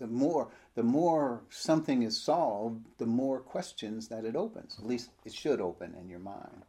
The 0.00 0.06
more, 0.08 0.48
the 0.76 0.82
more 0.82 1.42
something 1.48 2.02
is 2.02 2.20
solved, 2.20 2.86
the 2.98 3.06
more 3.06 3.40
questions 3.40 4.08
that 4.08 4.24
it 4.24 4.36
opens. 4.36 4.76
At 4.78 4.86
least 4.86 5.10
it 5.24 5.34
should 5.34 5.60
open 5.60 5.96
in 6.00 6.08
your 6.08 6.20
mind, 6.20 6.62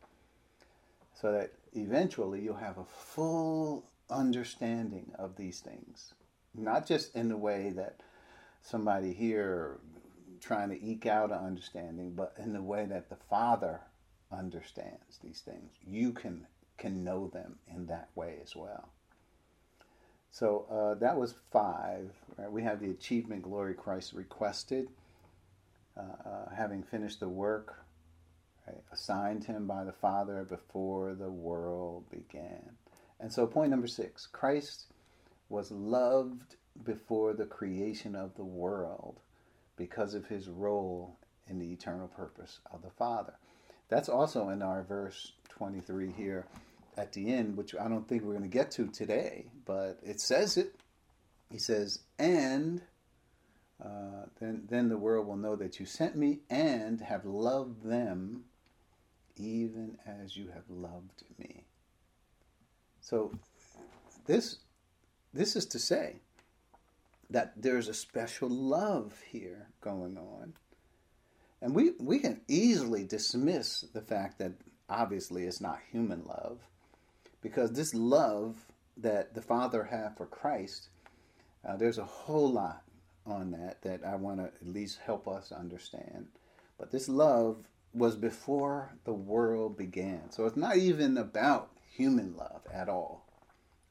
so 1.14 1.34
that 1.34 1.52
eventually 1.74 2.42
you'll 2.42 2.56
have 2.56 2.78
a 2.78 2.86
full 2.86 3.84
understanding 4.10 5.12
of 5.20 5.36
these 5.36 5.60
things, 5.60 6.14
not 6.56 6.88
just 6.88 7.14
in 7.16 7.28
the 7.28 7.38
way 7.38 7.72
that 7.76 7.98
somebody 8.62 9.14
here 9.14 9.78
trying 10.40 10.70
to 10.70 10.82
eke 10.84 11.06
out 11.06 11.32
an 11.32 11.40
understanding, 11.40 12.14
but 12.16 12.34
in 12.38 12.54
the 12.54 12.62
way 12.62 12.86
that 12.86 13.10
the 13.10 13.18
Father 13.30 13.82
understands 14.32 15.20
these 15.22 15.42
things. 15.42 15.74
You 15.86 16.14
can 16.14 16.48
can 16.78 17.04
know 17.04 17.28
them 17.28 17.58
in 17.68 17.88
that 17.88 18.10
way 18.16 18.38
as 18.44 18.56
well. 18.56 18.90
So 20.38 20.66
uh, 20.70 21.00
that 21.00 21.18
was 21.18 21.34
five. 21.52 22.12
Right? 22.38 22.52
We 22.52 22.62
have 22.62 22.80
the 22.80 22.92
achievement 22.92 23.42
glory 23.42 23.74
Christ 23.74 24.14
requested, 24.14 24.88
uh, 25.98 26.02
uh, 26.02 26.56
having 26.56 26.84
finished 26.84 27.20
the 27.20 27.28
work 27.28 27.84
right? 28.68 28.78
assigned 28.92 29.46
him 29.46 29.66
by 29.66 29.84
the 29.84 29.92
Father 29.92 30.46
before 30.48 31.16
the 31.16 31.32
world 31.32 32.04
began. 32.12 32.78
And 33.20 33.34
so, 33.34 33.48
point 33.48 33.72
number 33.72 33.88
six 33.88 34.28
Christ 34.28 34.86
was 35.50 35.72
loved 35.72 36.58
before 36.84 37.34
the 37.34 37.48
creation 37.48 38.16
of 38.16 38.36
the 38.36 38.46
world 38.46 39.20
because 39.76 40.14
of 40.14 40.28
his 40.28 40.50
role 40.50 41.18
in 41.48 41.58
the 41.58 41.72
eternal 41.74 42.10
purpose 42.10 42.60
of 42.72 42.84
the 42.84 42.92
Father. 42.92 43.34
That's 43.90 44.10
also 44.10 44.50
in 44.50 44.62
our 44.62 44.84
verse 44.84 45.32
23 45.50 46.12
here 46.12 46.46
at 46.98 47.14
the 47.14 47.32
end, 47.34 47.56
which 47.56 47.76
I 47.76 47.88
don't 47.88 48.08
think 48.08 48.24
we're 48.24 48.34
going 48.34 48.44
to 48.44 48.50
get 48.50 48.72
to 48.72 48.88
today, 48.88 49.46
but 49.66 50.00
it 50.04 50.20
says 50.20 50.58
it. 50.58 50.76
He 51.52 51.60
says, 51.60 52.00
and 52.20 52.82
uh, 53.84 54.26
then, 54.40 54.64
then 54.70 54.90
the 54.90 54.98
world 54.98 55.28
will 55.28 55.38
know 55.38 55.56
that 55.56 55.80
you 55.80 55.86
sent 55.86 56.16
me 56.16 56.40
and 56.50 57.00
have 57.02 57.26
loved 57.26 57.84
them 57.84 58.44
even 59.36 59.98
as 60.06 60.36
you 60.36 60.50
have 60.54 60.68
loved 60.70 61.24
me. 61.38 61.64
So 63.00 63.32
this 64.26 64.58
this 65.34 65.56
is 65.56 65.66
to 65.68 65.80
say 65.80 66.16
that 67.30 67.54
there's 67.56 67.88
a 67.88 67.94
special 67.94 68.50
love 68.50 69.14
here 69.30 69.68
going 69.82 70.18
on. 70.18 70.54
And 71.62 71.76
we, 71.76 71.92
we 72.00 72.20
can 72.20 72.42
easily 72.48 73.04
dismiss 73.04 73.82
the 73.94 74.02
fact 74.02 74.40
that 74.40 74.54
obviously 74.90 75.44
it's 75.44 75.62
not 75.62 75.80
human 75.92 76.24
love, 76.26 76.60
because 77.42 77.72
this 77.72 77.94
love 77.94 78.56
that 78.98 79.34
the 79.34 79.42
Father 79.42 79.84
had 79.84 80.18
for 80.18 80.26
Christ, 80.26 80.90
uh, 81.68 81.78
there's 81.78 81.98
a 81.98 82.06
whole 82.06 82.52
lot 82.52 82.84
on 83.26 83.52
that 83.52 83.82
that 83.82 84.06
I 84.06 84.16
want 84.16 84.40
to 84.40 84.46
at 84.46 84.74
least 84.74 85.00
help 85.06 85.28
us 85.28 85.52
understand. 85.52 86.28
But 86.78 86.92
this 86.92 87.10
love 87.10 87.58
was 87.94 88.16
before 88.16 88.96
the 89.04 89.14
world 89.14 89.78
began. 89.78 90.32
So 90.32 90.46
it's 90.46 90.58
not 90.58 90.78
even 90.78 91.18
about 91.18 91.72
human 91.92 92.36
love 92.36 92.62
at 92.74 92.90
all. 92.90 93.26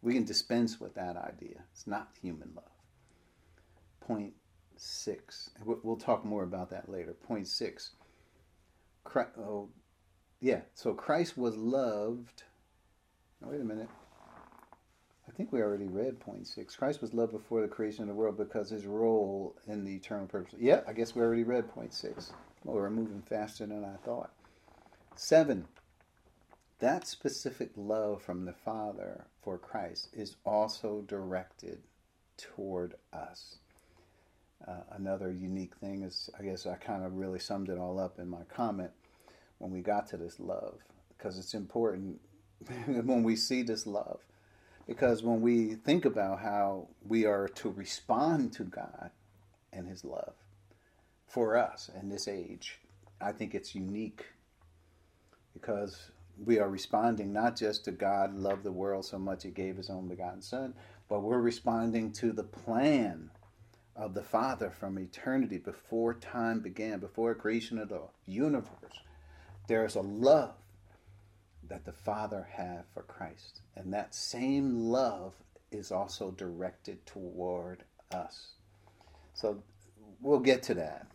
We 0.03 0.15
can 0.15 0.25
dispense 0.25 0.81
with 0.81 0.95
that 0.95 1.17
idea. 1.17 1.65
It's 1.73 1.87
not 1.87 2.11
human 2.21 2.53
love. 2.55 2.65
Point 4.01 4.35
six. 4.77 5.51
We'll 5.65 5.97
talk 5.97 6.25
more 6.25 6.45
about 6.45 6.71
that 6.71 6.89
later. 6.89 7.13
Point 7.13 7.49
six. 7.49 7.93
Oh, 9.39 9.69
yeah, 10.41 10.61
so 10.75 10.93
Christ 10.95 11.37
was 11.37 11.57
loved. 11.57 12.45
Oh, 13.45 13.51
wait 13.51 13.61
a 13.61 13.65
minute. 13.65 13.89
I 15.29 15.33
think 15.33 15.53
we 15.53 15.61
already 15.61 15.87
read 15.87 16.19
point 16.21 16.47
six. 16.47 16.77
Christ 16.77 17.03
was 17.03 17.13
loved 17.13 17.33
before 17.33 17.61
the 17.61 17.69
creation 17.69 18.03
of 18.03 18.09
the 18.09 18.15
world 18.15 18.39
because 18.39 18.71
his 18.71 18.87
role 18.87 19.55
in 19.67 19.85
the 19.85 19.95
eternal 19.95 20.27
purpose. 20.27 20.55
Yeah, 20.59 20.81
I 20.87 20.93
guess 20.93 21.15
we 21.15 21.23
already 21.23 21.43
read 21.43 21.69
point 21.69 21.93
six. 21.93 22.33
Well, 22.65 22.77
we're 22.77 22.91
moving 22.91 23.23
faster 23.23 23.67
than 23.67 23.85
I 23.85 23.97
thought. 24.05 24.31
Seven. 25.15 25.67
That 26.79 27.07
specific 27.07 27.71
love 27.77 28.23
from 28.23 28.45
the 28.45 28.53
Father 28.53 29.25
for 29.43 29.59
Christ 29.59 30.09
is 30.13 30.37
also 30.45 31.05
directed 31.07 31.79
toward 32.37 32.95
us. 33.13 33.57
Uh, 34.67 34.81
another 34.93 35.31
unique 35.31 35.75
thing 35.77 36.03
is, 36.03 36.31
I 36.39 36.43
guess 36.43 36.67
I 36.67 36.75
kind 36.75 37.05
of 37.05 37.15
really 37.15 37.39
summed 37.39 37.69
it 37.69 37.79
all 37.79 37.99
up 37.99 38.19
in 38.19 38.29
my 38.29 38.43
comment 38.49 38.91
when 39.59 39.71
we 39.71 39.81
got 39.81 40.07
to 40.09 40.17
this 40.17 40.39
love, 40.39 40.79
because 41.17 41.39
it's 41.39 41.55
important 41.55 42.21
when 42.87 43.23
we 43.23 43.37
see 43.37 43.63
this 43.63 43.87
love. 43.87 44.21
Because 44.87 45.23
when 45.23 45.41
we 45.41 45.75
think 45.75 46.05
about 46.05 46.41
how 46.41 46.89
we 47.07 47.25
are 47.25 47.49
to 47.49 47.71
respond 47.71 48.53
to 48.55 48.65
God 48.65 49.11
and 49.73 49.89
His 49.89 50.05
love 50.05 50.35
for 51.27 51.57
us 51.57 51.91
in 52.01 52.09
this 52.09 52.29
age, 52.29 52.79
I 53.21 53.33
think 53.33 53.55
it's 53.55 53.75
unique 53.75 54.25
because 55.55 56.11
we 56.45 56.59
are 56.59 56.69
responding 56.69 57.33
not 57.33 57.57
just 57.57 57.85
to 57.87 57.91
God 57.91 58.37
loved 58.37 58.63
the 58.63 58.73
world 58.73 59.05
so 59.05 59.19
much 59.19 59.43
He 59.43 59.51
gave 59.51 59.77
His 59.77 59.91
own 59.91 60.07
begotten 60.07 60.43
Son, 60.43 60.75
but 61.09 61.21
we're 61.21 61.41
responding 61.41 62.13
to 62.13 62.33
the 62.33 62.45
plan 62.45 63.31
of 63.97 64.15
the 64.15 64.23
Father 64.23 64.71
from 64.71 64.99
eternity 64.99 65.59
before 65.59 66.15
time 66.15 66.61
began, 66.61 67.01
before 67.01 67.35
creation 67.35 67.79
of 67.79 67.89
the 67.89 68.03
universe. 68.27 69.01
There's 69.67 69.97
a 69.97 70.03
love 70.03 70.55
that 71.69 71.85
the 71.85 71.93
Father 71.93 72.49
had 72.51 72.85
for 72.93 73.03
Christ. 73.03 73.61
And 73.77 73.93
that 73.93 74.15
same 74.15 74.75
love 74.77 75.35
is 75.71 75.91
also 75.93 76.31
directed 76.31 77.05
toward 77.07 77.85
us. 78.13 78.55
So 79.35 79.63
we'll 80.21 80.41
get 80.41 80.63
to 80.65 80.75
that. 80.75 81.07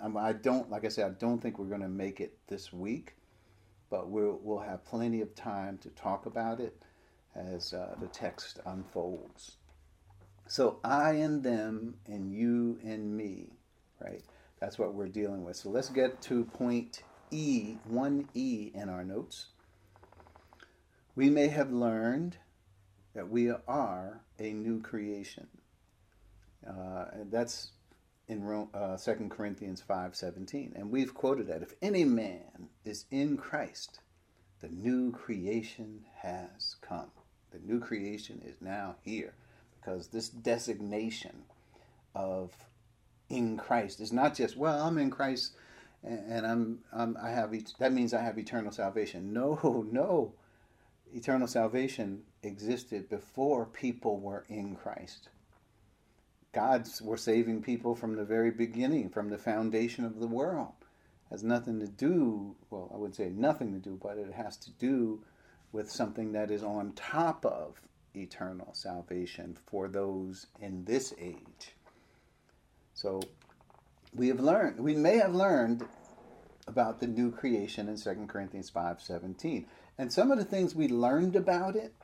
Um, 0.00 0.16
I 0.16 0.32
don't, 0.32 0.70
like 0.70 0.84
I 0.84 0.88
said, 0.88 1.06
I 1.06 1.14
don't 1.18 1.40
think 1.40 1.58
we're 1.58 1.66
going 1.66 1.80
to 1.80 1.88
make 1.88 2.20
it 2.20 2.36
this 2.48 2.72
week, 2.72 3.14
but 3.88 4.08
we'll, 4.10 4.40
we'll 4.42 4.58
have 4.58 4.84
plenty 4.84 5.20
of 5.20 5.34
time 5.34 5.78
to 5.78 5.90
talk 5.90 6.26
about 6.26 6.58
it 6.60 6.82
as 7.34 7.72
uh, 7.72 7.94
the 8.00 8.08
text 8.08 8.58
unfolds. 8.66 9.56
So 10.48 10.80
I 10.84 11.12
and 11.12 11.42
them, 11.42 11.94
and 12.06 12.32
you 12.32 12.78
and 12.84 13.16
me, 13.16 13.52
right? 14.00 14.22
That's 14.60 14.78
what 14.78 14.94
we're 14.94 15.08
dealing 15.08 15.44
with. 15.44 15.56
So 15.56 15.70
let's 15.70 15.88
get 15.88 16.20
to 16.22 16.44
point 16.44 17.02
E, 17.30 17.76
1E 17.90 18.74
in 18.74 18.88
our 18.88 19.04
notes. 19.04 19.46
We 21.14 21.28
may 21.28 21.48
have 21.48 21.70
learned 21.70 22.38
that 23.14 23.28
we 23.28 23.50
are 23.50 24.20
a 24.38 24.52
new 24.52 24.80
creation. 24.80 25.48
Uh, 26.66 27.06
that's 27.30 27.72
in 28.28 28.42
Rome, 28.44 28.68
uh, 28.72 28.96
2 28.96 29.28
Corinthians 29.28 29.82
5.17. 29.86 30.74
And 30.74 30.90
we've 30.90 31.12
quoted 31.12 31.48
that. 31.48 31.62
If 31.62 31.74
any 31.82 32.04
man 32.04 32.68
is 32.84 33.04
in 33.10 33.36
Christ, 33.36 34.00
the 34.60 34.68
new 34.68 35.12
creation 35.12 36.04
has 36.20 36.76
come. 36.80 37.10
The 37.50 37.58
new 37.58 37.80
creation 37.80 38.40
is 38.44 38.56
now 38.60 38.96
here 39.02 39.34
because 39.76 40.06
this 40.06 40.28
designation 40.28 41.42
of 42.14 42.52
in 43.28 43.56
Christ 43.56 44.00
is 44.00 44.12
not 44.12 44.34
just, 44.34 44.56
well, 44.56 44.86
I'm 44.86 44.98
in 44.98 45.10
Christ 45.10 45.52
and 46.04 46.46
I'm, 46.46 46.78
I'm 46.92 47.16
I 47.22 47.30
have 47.30 47.52
that 47.78 47.92
means 47.92 48.14
I 48.14 48.22
have 48.22 48.38
eternal 48.38 48.72
salvation. 48.72 49.32
No, 49.32 49.86
no. 49.90 50.32
Eternal 51.14 51.46
salvation 51.46 52.22
existed 52.42 53.08
before 53.08 53.66
people 53.66 54.18
were 54.18 54.44
in 54.48 54.76
Christ. 54.76 55.28
God's 56.52 57.00
were 57.00 57.16
saving 57.16 57.62
people 57.62 57.94
from 57.94 58.16
the 58.16 58.24
very 58.24 58.50
beginning, 58.50 59.10
from 59.10 59.28
the 59.28 59.38
foundation 59.38 60.04
of 60.04 60.20
the 60.20 60.26
world. 60.26 60.72
It 60.80 61.34
has 61.34 61.42
nothing 61.42 61.80
to 61.80 61.86
do, 61.86 62.56
well, 62.70 62.90
I 62.94 62.98
would 62.98 63.14
say 63.14 63.30
nothing 63.30 63.72
to 63.72 63.78
do, 63.78 63.98
but 64.02 64.18
it 64.18 64.32
has 64.32 64.56
to 64.58 64.70
do 64.72 65.22
with 65.72 65.90
something 65.90 66.32
that 66.32 66.50
is 66.50 66.62
on 66.62 66.92
top 66.92 67.44
of 67.46 67.80
eternal 68.14 68.68
salvation 68.72 69.56
for 69.66 69.88
those 69.88 70.46
in 70.60 70.84
this 70.84 71.14
age. 71.18 71.74
So 72.94 73.20
we 74.14 74.28
have 74.28 74.40
learned, 74.40 74.80
we 74.80 74.94
may 74.94 75.16
have 75.16 75.34
learned 75.34 75.86
about 76.66 77.00
the 77.00 77.06
new 77.06 77.30
creation 77.30 77.88
in 77.88 77.96
2 77.96 78.28
Corinthians 78.28 78.70
5:17. 78.70 79.66
And 79.98 80.12
some 80.12 80.30
of 80.30 80.38
the 80.38 80.44
things 80.44 80.74
we 80.74 80.88
learned 80.88 81.36
about 81.36 81.76
it, 81.76 81.94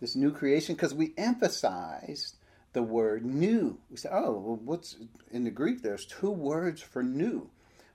this 0.00 0.14
new 0.14 0.30
creation, 0.30 0.74
because 0.74 0.94
we 0.94 1.14
emphasized 1.16 2.36
the 2.72 2.82
word 2.82 3.24
new. 3.24 3.78
We 3.90 3.96
said, 3.96 4.12
oh, 4.14 4.32
well, 4.32 4.60
what's 4.64 4.96
in 5.30 5.44
the 5.44 5.50
Greek? 5.50 5.82
There's 5.82 6.06
two 6.06 6.30
words 6.30 6.80
for 6.80 7.02
new. 7.02 7.50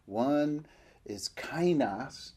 One 0.06 0.66
is 1.06 1.30
kainos, 1.30 2.32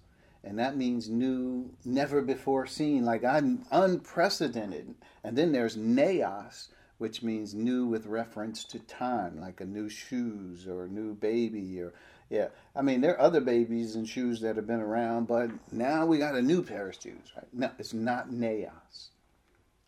and 0.45 0.59
that 0.59 0.77
means 0.77 1.09
new, 1.09 1.71
never 1.85 2.23
before 2.23 2.67
seen, 2.67 3.05
like 3.05 3.25
un- 3.25 3.65
unprecedented. 3.71 4.95
And 5.25 5.37
then 5.37 5.53
there's 5.53 5.77
neos, 5.77 6.69
which 6.99 7.23
means 7.23 7.55
new 7.55 7.87
with 7.87 8.07
reference 8.07 8.65
to 8.65 8.79
time, 8.79 9.41
like 9.41 9.61
a 9.61 9.67
new 9.67 9.89
shoes 9.89 10.67
or 10.67 10.85
a 10.85 10.89
new 10.89 11.15
baby 11.15 11.81
or 11.81 11.93
yeah. 12.31 12.49
I 12.77 12.83
mean, 12.83 13.01
there 13.01 13.15
are 13.15 13.21
other 13.21 13.41
babies 13.41 13.95
and 13.95 14.09
shoes 14.09 14.41
that 14.41 14.57
have 14.57 14.67
been 14.67 14.81
around, 14.81 15.27
but 15.27 15.51
now 15.73 16.05
we 16.07 16.19
got 16.19 16.35
a 16.35 16.43
new 16.43 16.63
pair 16.63 16.89
of 16.89 16.97
shoes, 17.01 17.33
right? 17.35 17.47
No, 17.53 17.71
it's 17.79 17.95
not 17.95 18.31
neos. 18.31 19.09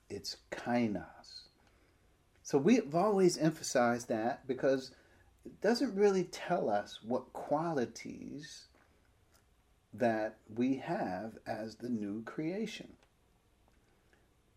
It's 0.08 0.36
kainos. 0.50 1.04
So 2.42 2.58
we've 2.58 2.94
always 2.94 3.38
emphasized 3.38 4.08
that 4.08 4.46
because 4.48 4.90
it 5.44 5.60
doesn't 5.60 5.94
really 5.94 6.24
tell 6.24 6.68
us 6.68 6.98
what 7.02 7.32
qualities 7.32 8.66
that 9.94 10.36
we 10.54 10.76
have 10.76 11.38
as 11.46 11.76
the 11.76 11.88
new 11.88 12.22
creation. 12.22 12.88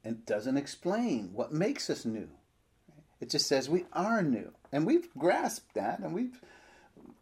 It 0.03 0.25
doesn't 0.25 0.57
explain 0.57 1.31
what 1.33 1.53
makes 1.53 1.89
us 1.89 2.05
new. 2.05 2.29
It 3.19 3.29
just 3.29 3.47
says 3.47 3.69
we 3.69 3.85
are 3.93 4.21
new. 4.21 4.51
And 4.71 4.85
we've 4.85 5.07
grasped 5.17 5.75
that 5.75 5.99
and 5.99 6.13
we've 6.13 6.41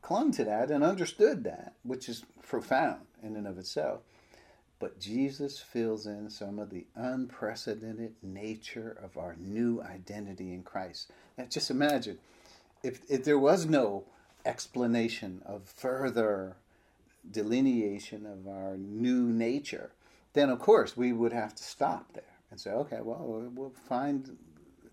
clung 0.02 0.32
to 0.32 0.44
that 0.46 0.72
and 0.72 0.84
understood 0.84 1.44
that, 1.44 1.74
which 1.84 2.10
is 2.10 2.24
profound 2.48 3.02
in 3.24 3.36
and 3.36 3.48
of 3.48 3.58
itself. 3.58 4.02
But 4.80 5.00
Jesus 5.00 5.60
fills 5.60 6.08
in 6.08 6.30
some 6.32 6.58
of 6.58 6.72
the 6.72 6.86
unprecedented 6.96 8.16
nature 8.24 8.98
of 9.04 9.16
our 9.16 9.36
new 9.38 9.82
identity 9.82 10.54
in 10.54 10.64
Christ. 10.64 11.12
Now, 11.38 11.46
just 11.46 11.70
imagine 11.70 12.18
if, 12.82 13.00
if 13.08 13.24
there 13.24 13.38
was 13.38 13.68
no 13.68 14.06
explanation 14.44 15.44
of 15.46 15.64
further 15.66 16.56
delineation 17.30 18.26
of 18.26 18.48
our 18.48 18.76
new 18.76 19.28
nature, 19.28 19.92
then 20.34 20.50
of 20.50 20.58
course 20.58 20.98
we 20.98 21.14
would 21.14 21.34
have 21.34 21.54
to 21.54 21.64
stop 21.64 22.12
there 22.14 22.24
and 22.50 22.60
say, 22.60 22.72
okay, 22.72 23.00
well, 23.02 23.50
we'll 23.54 23.74
find 23.88 24.36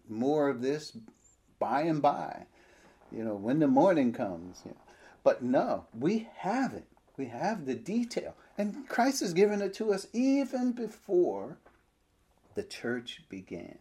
more 0.08 0.50
of 0.50 0.60
this 0.60 0.96
by 1.58 1.82
and 1.82 2.02
by, 2.02 2.44
you 3.10 3.24
know, 3.24 3.34
when 3.34 3.58
the 3.58 3.66
morning 3.66 4.12
comes. 4.12 4.60
You 4.66 4.72
know. 4.72 4.87
But 5.22 5.42
no, 5.42 5.86
we 5.98 6.28
have 6.36 6.72
it. 6.72 6.86
We 7.16 7.26
have 7.26 7.66
the 7.66 7.74
detail. 7.74 8.34
And 8.56 8.88
Christ 8.88 9.20
has 9.20 9.32
given 9.32 9.60
it 9.60 9.74
to 9.74 9.92
us 9.92 10.06
even 10.12 10.72
before 10.72 11.58
the 12.54 12.62
church 12.62 13.22
began. 13.28 13.78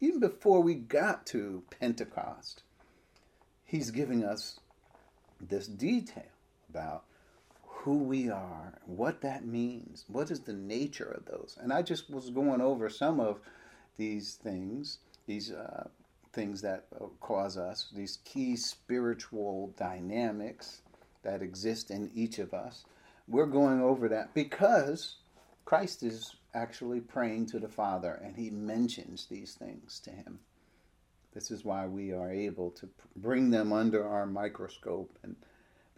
Even 0.00 0.20
before 0.20 0.60
we 0.60 0.74
got 0.74 1.26
to 1.26 1.62
Pentecost, 1.80 2.62
He's 3.64 3.90
giving 3.90 4.24
us 4.24 4.60
this 5.40 5.66
detail 5.66 6.30
about 6.70 7.04
who 7.62 7.98
we 7.98 8.28
are, 8.30 8.74
what 8.84 9.20
that 9.22 9.46
means, 9.46 10.04
what 10.08 10.30
is 10.30 10.40
the 10.40 10.52
nature 10.52 11.10
of 11.10 11.24
those. 11.24 11.56
And 11.60 11.72
I 11.72 11.82
just 11.82 12.10
was 12.10 12.30
going 12.30 12.60
over 12.60 12.88
some 12.88 13.20
of 13.20 13.40
these 13.96 14.34
things, 14.34 14.98
these 15.26 15.52
uh, 15.52 15.88
things 16.36 16.60
that 16.62 16.84
uh, 17.00 17.06
cause 17.20 17.58
us, 17.58 17.88
these 17.92 18.18
key 18.24 18.54
spiritual 18.54 19.74
dynamics 19.76 20.82
that 21.24 21.42
exist 21.42 21.90
in 21.90 22.10
each 22.14 22.38
of 22.38 22.54
us. 22.54 22.84
We're 23.26 23.46
going 23.46 23.80
over 23.80 24.08
that 24.10 24.34
because 24.34 25.16
Christ 25.64 26.04
is 26.04 26.36
actually 26.54 27.00
praying 27.00 27.46
to 27.46 27.58
the 27.58 27.68
Father 27.68 28.20
and 28.22 28.36
he 28.36 28.50
mentions 28.50 29.26
these 29.26 29.54
things 29.54 29.98
to 30.04 30.10
him. 30.10 30.38
This 31.34 31.50
is 31.50 31.64
why 31.64 31.86
we 31.86 32.12
are 32.12 32.30
able 32.30 32.70
to 32.72 32.88
bring 33.16 33.50
them 33.50 33.72
under 33.72 34.06
our 34.06 34.26
microscope 34.26 35.18
and 35.24 35.34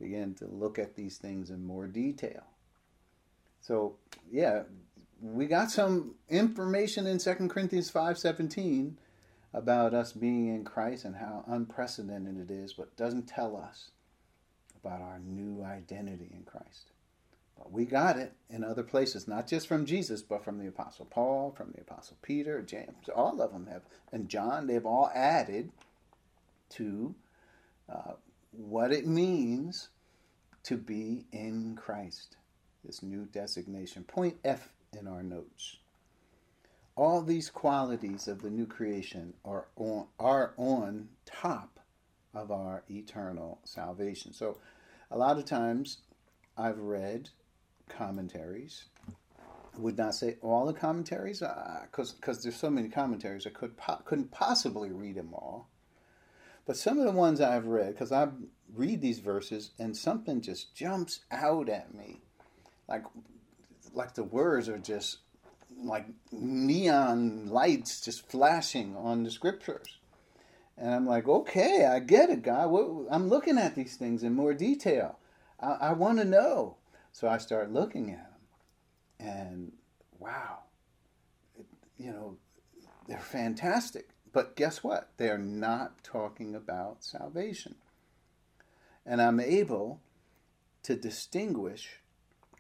begin 0.01 0.35
to 0.37 0.47
look 0.47 0.79
at 0.79 0.97
these 0.97 1.19
things 1.19 1.51
in 1.51 1.65
more 1.65 1.87
detail. 1.87 2.45
So, 3.61 3.97
yeah, 4.31 4.63
we 5.21 5.47
got 5.47 5.71
some 5.71 6.15
information 6.29 7.07
in 7.07 7.19
2 7.19 7.49
Corinthians 7.49 7.91
5:17 7.91 8.97
about 9.53 9.95
us 9.95 10.13
being 10.13 10.49
in 10.49 10.65
Christ 10.65 11.05
and 11.05 11.17
how 11.17 11.45
unprecedented 11.47 12.51
it 12.51 12.53
is, 12.53 12.75
but 12.75 12.97
doesn't 12.97 13.27
tell 13.27 13.57
us 13.57 13.91
about 14.83 15.01
our 15.01 15.19
new 15.19 15.65
identity 15.65 16.31
in 16.33 16.43
Christ. 16.45 16.91
But 17.57 17.73
we 17.73 17.87
got 17.87 18.17
it 18.17 18.33
in 18.49 18.63
other 18.63 18.85
places, 18.85 19.27
not 19.27 19.49
just 19.49 19.67
from 19.67 19.85
Jesus, 19.85 20.23
but 20.23 20.45
from 20.45 20.59
the 20.59 20.69
Apostle 20.69 21.07
Paul, 21.07 21.53
from 21.57 21.73
the 21.75 21.81
Apostle 21.81 22.17
Peter, 22.23 22.63
James. 22.63 23.09
All 23.15 23.41
of 23.41 23.53
them 23.53 23.67
have, 23.67 23.83
and 24.13 24.29
John, 24.29 24.67
they've 24.67 24.87
all 24.87 25.11
added 25.13 25.71
to 26.71 27.15
uh, 27.93 28.13
what 28.53 28.93
it 28.93 29.07
means 29.07 29.89
to 30.65 30.77
be 30.77 31.25
in 31.33 31.75
Christ. 31.75 32.37
This 32.85 33.03
new 33.03 33.25
designation. 33.25 34.05
Point 34.05 34.37
F 34.45 34.69
in 34.97 35.09
our 35.09 35.23
notes. 35.23 35.79
All 36.99 37.23
these 37.23 37.49
qualities 37.49 38.27
of 38.27 38.43
the 38.43 38.51
new 38.51 38.67
creation 38.67 39.35
are 39.45 39.69
on, 39.77 40.09
are 40.19 40.53
on 40.57 41.11
top 41.25 41.79
of 42.35 42.51
our 42.51 42.83
eternal 42.91 43.61
salvation. 43.63 44.33
So, 44.33 44.59
a 45.09 45.17
lot 45.17 45.39
of 45.39 45.45
times 45.45 45.99
I've 46.57 46.81
read 46.81 47.31
commentaries. 47.89 48.87
I 49.09 49.79
would 49.79 49.97
not 49.97 50.17
say 50.17 50.39
all 50.43 50.67
the 50.67 50.73
commentaries, 50.73 51.39
because 51.39 52.11
uh, 52.11 52.15
because 52.17 52.43
there's 52.43 52.57
so 52.57 52.69
many 52.69 52.89
commentaries, 52.89 53.47
I 53.47 53.51
could 53.51 53.77
po- 53.77 54.03
couldn't 54.05 54.33
possibly 54.33 54.91
read 54.91 55.15
them 55.15 55.33
all. 55.33 55.69
But 56.67 56.77
some 56.77 56.99
of 56.99 57.05
the 57.05 57.13
ones 57.13 57.41
I've 57.41 57.67
read, 57.67 57.95
because 57.95 58.11
I 58.11 58.27
read 58.75 59.01
these 59.01 59.21
verses 59.21 59.71
and 59.79 59.97
something 59.97 60.41
just 60.41 60.75
jumps 60.75 61.21
out 61.31 61.69
at 61.69 61.95
me, 61.95 62.23
like 62.89 63.05
like 63.95 64.15
the 64.15 64.25
words 64.25 64.69
are 64.69 64.79
just 64.79 65.19
like 65.83 66.07
neon 66.33 67.49
lights 67.49 68.01
just 68.01 68.29
flashing 68.29 68.97
on 68.97 69.23
the 69.23 69.31
scriptures. 69.31 69.99
And 70.77 70.95
I'm 70.95 71.07
like, 71.07 71.27
okay, 71.27 71.87
I 71.87 71.99
get 71.99 72.31
it, 72.31 72.43
God. 72.43 72.67
I'm 73.11 73.29
looking 73.29 73.59
at 73.59 73.75
these 73.75 73.97
things 73.97 74.23
in 74.23 74.35
more 74.35 74.55
detail. 74.55 75.19
I, 75.61 75.73
I 75.81 75.93
want 75.93 76.19
to 76.19 76.25
know. 76.25 76.77
So 77.13 77.29
I 77.29 77.39
start 77.39 77.73
looking 77.73 78.11
at 78.13 78.31
them, 78.31 79.27
and 79.29 79.73
wow, 80.21 80.59
it, 81.59 81.67
you 81.97 82.13
know, 82.13 82.37
they're 83.09 83.19
fantastic. 83.19 84.11
But 84.33 84.55
guess 84.55 84.85
what? 84.85 85.11
They're 85.17 85.39
not 85.39 86.05
talking 86.05 86.55
about 86.55 87.03
salvation. 87.03 87.75
And 89.05 89.21
I'm 89.21 89.41
able 89.41 90.01
to 90.85 90.95
distinguish 90.95 92.03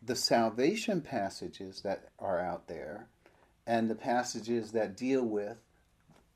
the 0.03 0.17
salvation 0.17 1.01
passages 1.01 1.83
that 1.83 2.09
are 2.19 2.41
out 2.41 2.69
there 2.69 3.09
and 3.67 3.91
the 3.91 3.95
passages 3.95 4.73
that 4.73 4.97
deal 4.97 5.23
with 5.23 5.59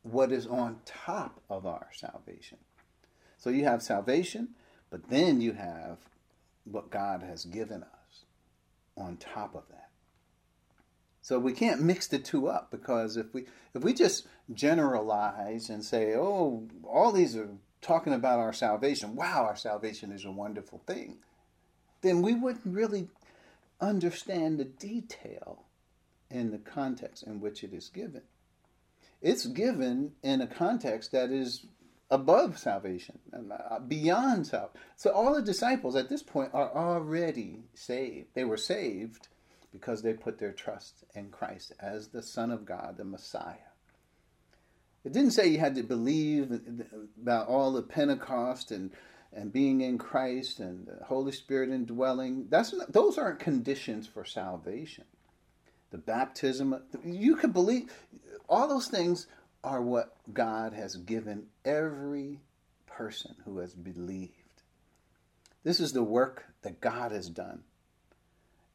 what 0.02 0.32
is 0.32 0.46
on 0.46 0.80
top 0.84 1.40
of 1.48 1.64
our 1.64 1.88
salvation. 1.92 2.58
So 3.38 3.50
you 3.50 3.64
have 3.64 3.82
salvation, 3.82 4.50
but 4.90 5.08
then 5.08 5.40
you 5.40 5.52
have 5.52 5.98
what 6.64 6.90
God 6.90 7.22
has 7.22 7.44
given 7.44 7.82
us 7.82 8.24
on 8.96 9.16
top 9.16 9.54
of 9.54 9.64
that. 9.70 9.88
So 11.22 11.38
we 11.38 11.52
can't 11.52 11.80
mix 11.80 12.08
the 12.08 12.18
two 12.18 12.48
up 12.48 12.70
because 12.70 13.16
if 13.16 13.32
we 13.32 13.46
if 13.74 13.82
we 13.82 13.94
just 13.94 14.26
generalize 14.52 15.70
and 15.70 15.84
say, 15.84 16.14
"Oh, 16.16 16.68
all 16.84 17.12
these 17.12 17.36
are 17.36 17.48
talking 17.80 18.12
about 18.12 18.40
our 18.40 18.52
salvation. 18.52 19.14
Wow, 19.14 19.44
our 19.44 19.56
salvation 19.56 20.10
is 20.10 20.24
a 20.24 20.32
wonderful 20.32 20.82
thing." 20.86 21.18
Then 22.00 22.22
we 22.22 22.34
wouldn't 22.34 22.66
really 22.66 23.08
understand 23.82 24.58
the 24.58 24.64
detail 24.64 25.64
in 26.30 26.50
the 26.50 26.58
context 26.58 27.24
in 27.24 27.40
which 27.40 27.62
it 27.62 27.74
is 27.74 27.88
given. 27.88 28.22
It's 29.20 29.46
given 29.46 30.12
in 30.22 30.40
a 30.40 30.46
context 30.46 31.12
that 31.12 31.30
is 31.30 31.66
above 32.10 32.58
salvation, 32.58 33.18
uh, 33.32 33.78
beyond 33.80 34.46
salvation. 34.46 34.80
So 34.96 35.10
all 35.10 35.34
the 35.34 35.42
disciples 35.42 35.96
at 35.96 36.08
this 36.08 36.22
point 36.22 36.50
are 36.54 36.74
already 36.74 37.64
saved. 37.74 38.28
They 38.34 38.44
were 38.44 38.56
saved 38.56 39.28
because 39.72 40.02
they 40.02 40.12
put 40.12 40.38
their 40.38 40.52
trust 40.52 41.04
in 41.14 41.30
Christ 41.30 41.72
as 41.80 42.08
the 42.08 42.22
Son 42.22 42.50
of 42.50 42.64
God, 42.66 42.96
the 42.98 43.04
Messiah. 43.04 43.72
It 45.04 45.12
didn't 45.12 45.32
say 45.32 45.48
you 45.48 45.58
had 45.58 45.74
to 45.76 45.82
believe 45.82 46.60
about 47.20 47.48
all 47.48 47.72
the 47.72 47.82
Pentecost 47.82 48.70
and 48.70 48.92
and 49.32 49.52
being 49.52 49.80
in 49.80 49.98
Christ 49.98 50.60
and 50.60 50.86
the 50.86 51.04
Holy 51.04 51.32
Spirit 51.32 51.70
indwelling. 51.70 52.46
That's 52.50 52.72
not, 52.72 52.92
those 52.92 53.18
aren't 53.18 53.38
conditions 53.38 54.06
for 54.06 54.24
salvation. 54.24 55.04
The 55.90 55.98
baptism, 55.98 56.82
you 57.04 57.36
can 57.36 57.52
believe 57.52 57.92
all 58.48 58.68
those 58.68 58.88
things 58.88 59.26
are 59.64 59.80
what 59.80 60.16
God 60.32 60.72
has 60.72 60.96
given 60.96 61.46
every 61.64 62.40
person 62.86 63.34
who 63.44 63.58
has 63.58 63.74
believed. 63.74 64.32
This 65.64 65.80
is 65.80 65.92
the 65.92 66.02
work 66.02 66.46
that 66.62 66.80
God 66.80 67.12
has 67.12 67.28
done. 67.28 67.62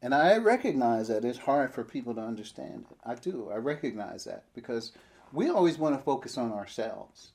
And 0.02 0.14
I 0.14 0.38
recognize 0.38 1.08
that 1.08 1.26
it's 1.26 1.40
hard 1.40 1.74
for 1.74 1.84
people 1.84 2.14
to 2.16 2.22
understand 2.22 2.86
it. 2.90 2.98
I 3.04 3.16
do. 3.16 3.50
I 3.52 3.58
recognize 3.58 4.24
that 4.26 4.46
because 4.54 4.92
we 5.34 5.50
always 5.50 5.78
want 5.78 5.98
to 5.98 6.04
focus 6.04 6.38
on 6.38 6.54
ourselves. 6.54 7.32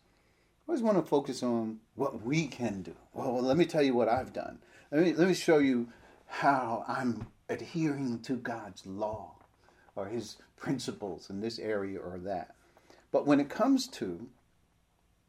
Always 0.68 0.82
want 0.82 0.96
to 0.96 1.02
focus 1.02 1.42
on 1.42 1.80
what 1.96 2.22
we 2.22 2.46
can 2.46 2.82
do. 2.82 2.94
Well, 3.12 3.42
let 3.42 3.56
me 3.56 3.64
tell 3.64 3.82
you 3.82 3.94
what 3.94 4.08
I've 4.08 4.32
done. 4.32 4.58
Let 4.90 5.02
me, 5.02 5.12
let 5.14 5.28
me 5.28 5.34
show 5.34 5.58
you 5.58 5.88
how 6.26 6.84
I'm 6.88 7.26
adhering 7.48 8.20
to 8.20 8.36
God's 8.36 8.86
law 8.86 9.34
or 9.96 10.06
his 10.06 10.36
principles 10.56 11.28
in 11.28 11.40
this 11.40 11.58
area 11.58 11.98
or 11.98 12.18
that. 12.20 12.54
But 13.10 13.26
when 13.26 13.40
it 13.40 13.50
comes 13.50 13.86
to 13.88 14.28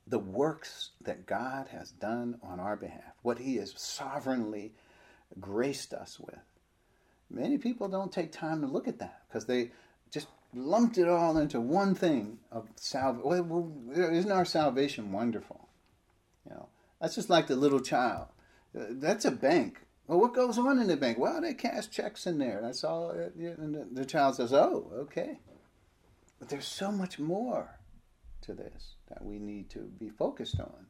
the 0.08 0.20
works 0.20 0.92
that 1.02 1.26
God 1.26 1.68
has 1.70 1.92
done 1.92 2.40
on 2.42 2.60
our 2.60 2.76
behalf, 2.76 3.14
what 3.22 3.40
He 3.40 3.58
has 3.58 3.74
sovereignly 3.76 4.74
graced 5.40 5.94
us 5.94 6.20
with, 6.20 6.40
many 7.30 7.58
people 7.58 7.88
don't 7.88 8.12
take 8.12 8.32
time 8.32 8.62
to 8.62 8.68
look 8.68 8.88
at 8.88 9.00
that 9.00 9.24
because 9.28 9.46
they 9.46 9.72
lumped 10.56 10.98
it 10.98 11.08
all 11.08 11.38
into 11.38 11.60
one 11.60 11.96
thing 11.96 12.40
of 12.52 12.68
salvation. 12.76 13.50
Well, 13.50 13.72
isn't 13.92 14.32
our 14.32 14.46
salvation 14.46 15.12
wonderful? 15.12 15.68
You 16.46 16.56
know, 16.56 16.70
that's 17.00 17.16
just 17.16 17.30
like 17.30 17.48
the 17.48 17.56
little 17.56 17.80
child. 17.80 18.28
Uh, 18.78 18.86
that's 18.92 19.26
a 19.26 19.32
bank. 19.32 19.80
Well, 20.08 20.20
what 20.20 20.34
goes 20.34 20.58
on 20.58 20.80
in 20.80 20.88
the 20.88 20.98
bank? 20.98 21.18
Well, 21.18 21.42
they 21.42 21.54
cash 21.54 21.90
checks 21.90 22.28
in 22.28 22.38
there. 22.38 22.60
That's 22.62 22.84
all. 22.84 23.12
And 23.12 23.96
the 23.96 24.06
child 24.06 24.36
says, 24.36 24.54
"Oh, 24.54 24.92
okay." 24.96 25.40
But 26.40 26.50
there's 26.50 26.68
so 26.68 26.92
much 26.92 27.20
more 27.20 27.80
to 28.42 28.54
this 28.54 28.96
that 29.08 29.24
we 29.24 29.40
need 29.40 29.70
to 29.72 29.80
be 29.80 30.10
focused 30.10 30.60
on. 30.60 30.88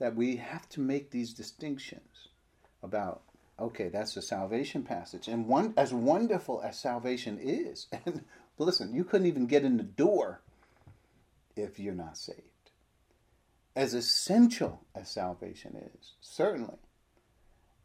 That 0.00 0.16
we 0.16 0.36
have 0.36 0.68
to 0.70 0.80
make 0.80 1.10
these 1.10 1.32
distinctions 1.32 2.28
about 2.82 3.22
okay, 3.58 3.88
that's 3.88 4.14
the 4.14 4.22
salvation 4.22 4.82
passage. 4.82 5.28
And 5.28 5.46
one 5.46 5.72
as 5.76 5.94
wonderful 5.94 6.60
as 6.62 6.78
salvation 6.78 7.38
is, 7.40 7.86
and 8.06 8.24
listen, 8.62 8.94
you 8.94 9.04
couldn't 9.04 9.26
even 9.26 9.46
get 9.46 9.64
in 9.64 9.76
the 9.76 9.82
door 9.82 10.40
if 11.56 11.78
you're 11.78 11.94
not 11.94 12.16
saved. 12.16 12.40
As 13.74 13.94
essential 13.94 14.84
as 14.94 15.08
salvation 15.08 15.76
is, 15.76 16.12
certainly. 16.20 16.78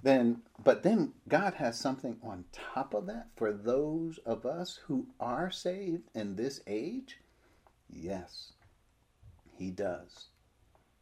Then 0.04 0.42
but 0.64 0.84
then 0.84 1.14
God 1.28 1.56
has 1.56 1.80
something 1.80 2.18
on 2.22 2.46
top 2.52 2.94
of 2.94 3.08
that 3.08 3.28
for 3.36 3.52
those 3.52 4.20
of 4.20 4.46
us 4.46 4.80
who 4.86 5.08
are 5.20 5.50
saved 5.50 6.04
in 6.14 6.36
this 6.36 6.62
age? 6.68 7.18
Yes, 7.90 8.54
He 9.58 9.72
does. 9.72 10.28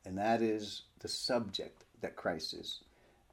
And 0.05 0.17
that 0.17 0.41
is 0.41 0.84
the 0.99 1.07
subject 1.07 1.84
that 2.01 2.15
Christ 2.15 2.53
is 2.53 2.82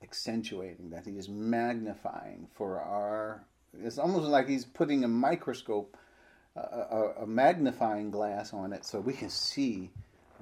accentuating, 0.03 0.91
that 0.91 1.07
He 1.07 1.19
is 1.19 1.29
magnifying 1.29 2.49
for 2.55 2.81
our. 2.81 3.45
It's 3.83 3.99
almost 3.99 4.27
like 4.27 4.49
He's 4.49 4.65
putting 4.65 5.05
a 5.05 5.09
microscope, 5.09 5.97
a, 6.57 7.23
a 7.23 7.27
magnifying 7.27 8.11
glass 8.11 8.53
on 8.53 8.73
it 8.73 8.85
so 8.85 9.01
we 9.01 9.13
can 9.13 9.31
see 9.31 9.91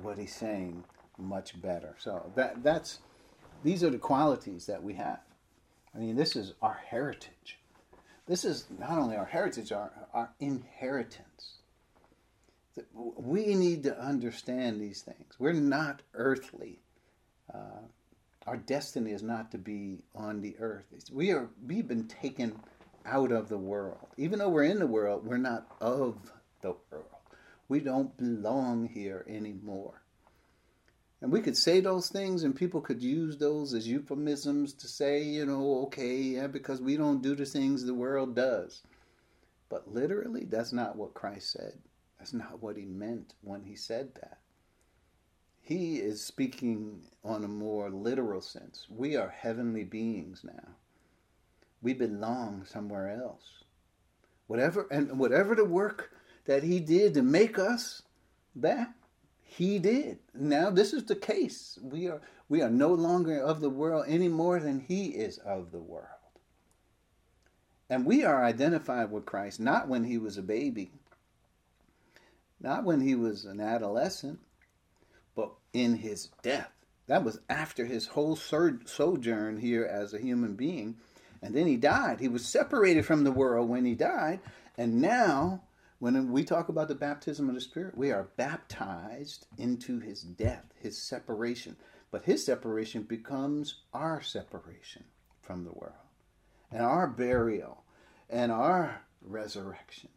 what 0.02 0.18
He's 0.18 0.34
saying 0.34 0.84
much 1.18 1.60
better. 1.60 1.94
So 1.98 2.30
that 2.34 2.62
that's 2.62 3.00
these 3.62 3.84
are 3.84 3.90
the 3.90 3.98
qualities 3.98 4.66
that 4.66 4.82
we 4.82 4.94
have. 4.94 5.20
I 5.94 5.98
mean, 5.98 6.16
this 6.16 6.36
is 6.36 6.54
our 6.62 6.80
heritage. 6.86 7.58
This 8.26 8.44
is 8.44 8.66
not 8.78 8.98
only 8.98 9.16
our 9.16 9.24
heritage, 9.24 9.72
our, 9.72 9.90
our 10.14 10.30
inheritance. 10.38 11.56
We 12.94 13.54
need 13.54 13.82
to 13.82 14.00
understand 14.00 14.80
these 14.80 15.02
things. 15.02 15.34
We're 15.38 15.52
not 15.52 16.02
earthly. 16.14 16.78
Uh, 17.52 17.82
our 18.46 18.56
destiny 18.56 19.10
is 19.10 19.22
not 19.22 19.50
to 19.50 19.58
be 19.58 19.98
on 20.14 20.40
the 20.40 20.56
earth. 20.60 20.84
We 21.12 21.32
are. 21.32 21.48
We've 21.66 21.88
been 21.88 22.06
taken 22.06 22.58
out 23.06 23.32
of 23.32 23.48
the 23.48 23.58
world. 23.58 24.08
Even 24.16 24.38
though 24.38 24.48
we're 24.48 24.64
in 24.64 24.78
the 24.78 24.86
world, 24.86 25.24
we're 25.24 25.38
not 25.38 25.66
of 25.80 26.16
the 26.62 26.74
world. 26.90 27.04
We 27.68 27.80
don't 27.80 28.16
belong 28.16 28.88
here 28.88 29.24
anymore. 29.28 30.02
And 31.22 31.30
we 31.30 31.40
could 31.40 31.56
say 31.56 31.80
those 31.80 32.08
things, 32.08 32.44
and 32.44 32.56
people 32.56 32.80
could 32.80 33.02
use 33.02 33.36
those 33.36 33.74
as 33.74 33.86
euphemisms 33.86 34.72
to 34.74 34.88
say, 34.88 35.22
you 35.22 35.44
know, 35.44 35.82
okay, 35.84 36.16
yeah, 36.16 36.46
because 36.46 36.80
we 36.80 36.96
don't 36.96 37.22
do 37.22 37.34
the 37.34 37.44
things 37.44 37.84
the 37.84 37.94
world 37.94 38.34
does. 38.34 38.82
But 39.68 39.92
literally, 39.92 40.46
that's 40.46 40.72
not 40.72 40.96
what 40.96 41.14
Christ 41.14 41.52
said. 41.52 41.74
That's 42.18 42.32
not 42.32 42.62
what 42.62 42.76
he 42.76 42.86
meant 42.86 43.34
when 43.42 43.62
he 43.62 43.76
said 43.76 44.14
that. 44.14 44.38
He 45.60 45.96
is 45.98 46.24
speaking 46.24 47.02
on 47.22 47.44
a 47.44 47.48
more 47.48 47.90
literal 47.90 48.40
sense. 48.40 48.86
We 48.90 49.16
are 49.16 49.28
heavenly 49.28 49.84
beings 49.84 50.42
now. 50.42 50.74
We 51.82 51.94
belong 51.94 52.64
somewhere 52.64 53.10
else. 53.10 53.64
Whatever 54.46 54.86
and 54.90 55.18
whatever 55.18 55.54
the 55.54 55.64
work 55.64 56.10
that 56.46 56.62
he 56.62 56.80
did 56.80 57.14
to 57.14 57.22
make 57.22 57.58
us 57.58 58.02
that 58.56 58.92
he 59.42 59.78
did. 59.78 60.18
Now 60.34 60.70
this 60.70 60.92
is 60.92 61.04
the 61.04 61.16
case. 61.16 61.78
We 61.82 62.08
are 62.08 62.20
we 62.48 62.62
are 62.62 62.70
no 62.70 62.88
longer 62.88 63.40
of 63.40 63.60
the 63.60 63.70
world 63.70 64.06
any 64.08 64.28
more 64.28 64.58
than 64.58 64.80
he 64.80 65.06
is 65.06 65.38
of 65.38 65.70
the 65.70 65.80
world. 65.80 66.06
And 67.88 68.06
we 68.06 68.24
are 68.24 68.44
identified 68.44 69.10
with 69.10 69.26
Christ 69.26 69.60
not 69.60 69.88
when 69.88 70.04
he 70.04 70.18
was 70.18 70.36
a 70.36 70.42
baby, 70.42 70.92
not 72.60 72.84
when 72.84 73.00
he 73.00 73.14
was 73.14 73.44
an 73.44 73.60
adolescent, 73.60 74.38
but 75.34 75.52
in 75.72 75.96
his 75.96 76.30
death. 76.42 76.70
That 77.06 77.24
was 77.24 77.40
after 77.48 77.86
his 77.86 78.06
whole 78.06 78.36
sojourn 78.36 79.58
here 79.58 79.84
as 79.84 80.14
a 80.14 80.20
human 80.20 80.54
being. 80.54 80.98
And 81.42 81.54
then 81.54 81.66
he 81.66 81.76
died. 81.76 82.20
He 82.20 82.28
was 82.28 82.46
separated 82.46 83.06
from 83.06 83.24
the 83.24 83.32
world 83.32 83.68
when 83.68 83.84
he 83.84 83.94
died. 83.94 84.40
And 84.76 85.00
now, 85.00 85.62
when 85.98 86.32
we 86.32 86.44
talk 86.44 86.68
about 86.68 86.88
the 86.88 86.94
baptism 86.94 87.48
of 87.48 87.54
the 87.54 87.60
Spirit, 87.60 87.96
we 87.96 88.10
are 88.10 88.30
baptized 88.36 89.46
into 89.58 90.00
his 90.00 90.22
death, 90.22 90.64
his 90.80 91.00
separation. 91.08 91.76
But 92.10 92.24
his 92.24 92.44
separation 92.44 93.02
becomes 93.02 93.82
our 93.94 94.20
separation 94.20 95.04
from 95.42 95.64
the 95.64 95.72
world, 95.72 95.94
and 96.70 96.82
our 96.82 97.06
burial, 97.06 97.84
and 98.28 98.50
our 98.50 99.02
resurrection. 99.22 100.10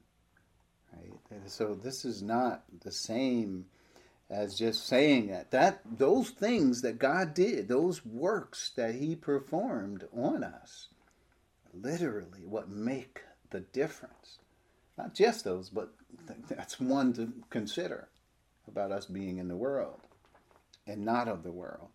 Right? 0.94 1.12
And 1.32 1.50
so 1.50 1.76
this 1.76 2.06
is 2.06 2.22
not 2.22 2.64
the 2.84 2.92
same 2.92 3.66
as 4.30 4.56
just 4.58 4.88
saying 4.88 5.28
that. 5.28 5.52
That 5.52 5.82
those 5.86 6.30
things 6.32 6.82
that 6.82 7.00
God 7.00 7.34
did, 7.34 7.68
those 7.68 8.06
works 8.06 8.72
that 8.76 8.96
He 8.96 9.16
performed 9.16 10.06
on 10.16 10.44
us, 10.44 10.88
literally 11.74 12.46
what 12.46 12.70
make 12.70 13.22
the 13.50 13.62
difference. 13.62 14.40
Not 14.98 15.14
just 15.14 15.44
those, 15.44 15.70
but 15.70 15.94
that's 16.48 16.80
one 16.80 17.14
to 17.14 17.34
consider 17.50 18.10
about 18.68 18.92
us 18.92 19.06
being 19.06 19.38
in 19.38 19.48
the 19.48 19.56
world 19.56 20.02
and 20.86 21.04
not 21.04 21.28
of 21.28 21.44
the 21.44 21.52
world. 21.52 21.90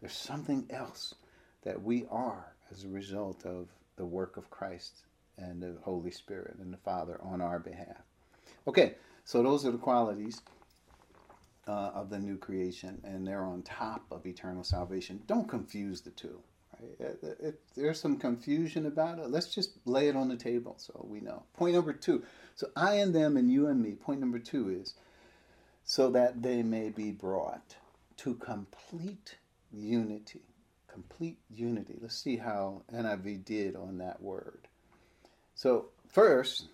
There's 0.00 0.12
something 0.12 0.66
else 0.70 1.14
that 1.62 1.82
we 1.82 2.06
are 2.10 2.52
as 2.70 2.84
a 2.84 2.88
result 2.88 3.44
of 3.46 3.68
the 3.96 4.04
work 4.04 4.36
of 4.36 4.50
Christ 4.50 5.04
and 5.38 5.62
the 5.62 5.76
Holy 5.82 6.10
Spirit 6.10 6.56
and 6.60 6.72
the 6.72 6.78
Father 6.78 7.18
on 7.22 7.40
our 7.40 7.58
behalf. 7.58 8.02
Okay, 8.66 8.94
so 9.24 9.42
those 9.42 9.64
are 9.64 9.70
the 9.70 9.78
qualities 9.78 10.42
uh, 11.66 11.90
of 11.94 12.10
the 12.10 12.18
new 12.18 12.36
creation, 12.36 13.00
and 13.04 13.26
they're 13.26 13.44
on 13.44 13.62
top 13.62 14.04
of 14.10 14.26
eternal 14.26 14.64
salvation. 14.64 15.22
Don't 15.26 15.48
confuse 15.48 16.02
the 16.02 16.10
two. 16.10 16.40
Uh, 17.00 17.28
if 17.40 17.54
there's 17.76 18.00
some 18.00 18.16
confusion 18.16 18.86
about 18.86 19.18
it, 19.18 19.30
let's 19.30 19.54
just 19.54 19.72
lay 19.84 20.08
it 20.08 20.16
on 20.16 20.28
the 20.28 20.36
table 20.36 20.74
so 20.78 21.04
we 21.08 21.20
know. 21.20 21.42
Point 21.56 21.74
number 21.74 21.92
two. 21.92 22.22
So 22.54 22.68
I 22.76 22.94
and 22.94 23.14
them 23.14 23.36
and 23.36 23.50
you 23.50 23.66
and 23.66 23.82
me. 23.82 23.92
Point 23.92 24.20
number 24.20 24.38
two 24.38 24.70
is 24.70 24.94
so 25.84 26.10
that 26.10 26.42
they 26.42 26.62
may 26.62 26.88
be 26.88 27.10
brought 27.10 27.76
to 28.18 28.34
complete 28.34 29.36
unity. 29.72 30.42
Complete 30.86 31.38
unity. 31.50 31.94
Let's 32.00 32.16
see 32.16 32.36
how 32.36 32.82
NIV 32.92 33.44
did 33.44 33.76
on 33.76 33.98
that 33.98 34.22
word. 34.22 34.68
So, 35.54 35.86
first, 36.08 36.68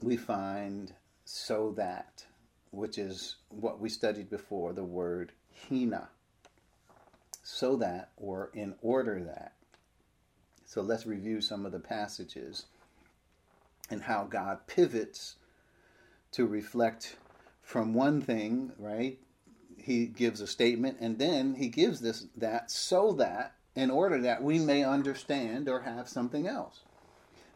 we 0.00 0.16
find 0.16 0.92
so 1.24 1.72
that, 1.76 2.24
which 2.70 2.98
is 2.98 3.36
what 3.48 3.80
we 3.80 3.88
studied 3.88 4.30
before, 4.30 4.72
the 4.72 4.84
word 4.84 5.32
hina. 5.68 6.08
So 7.48 7.76
that, 7.76 8.10
or 8.16 8.50
in 8.54 8.74
order 8.82 9.22
that. 9.22 9.52
So 10.64 10.82
let's 10.82 11.06
review 11.06 11.40
some 11.40 11.64
of 11.64 11.70
the 11.70 11.78
passages 11.78 12.66
and 13.88 14.02
how 14.02 14.24
God 14.24 14.66
pivots 14.66 15.36
to 16.32 16.44
reflect 16.44 17.14
from 17.62 17.94
one 17.94 18.20
thing, 18.20 18.72
right, 18.80 19.20
he 19.78 20.06
gives 20.06 20.40
a 20.40 20.46
statement 20.48 20.96
and 21.00 21.20
then 21.20 21.54
he 21.54 21.68
gives 21.68 22.00
this 22.00 22.26
that 22.36 22.68
so 22.68 23.12
that 23.12 23.54
in 23.76 23.92
order 23.92 24.20
that 24.22 24.42
we 24.42 24.58
may 24.58 24.82
understand 24.82 25.68
or 25.68 25.82
have 25.82 26.08
something 26.08 26.48
else 26.48 26.80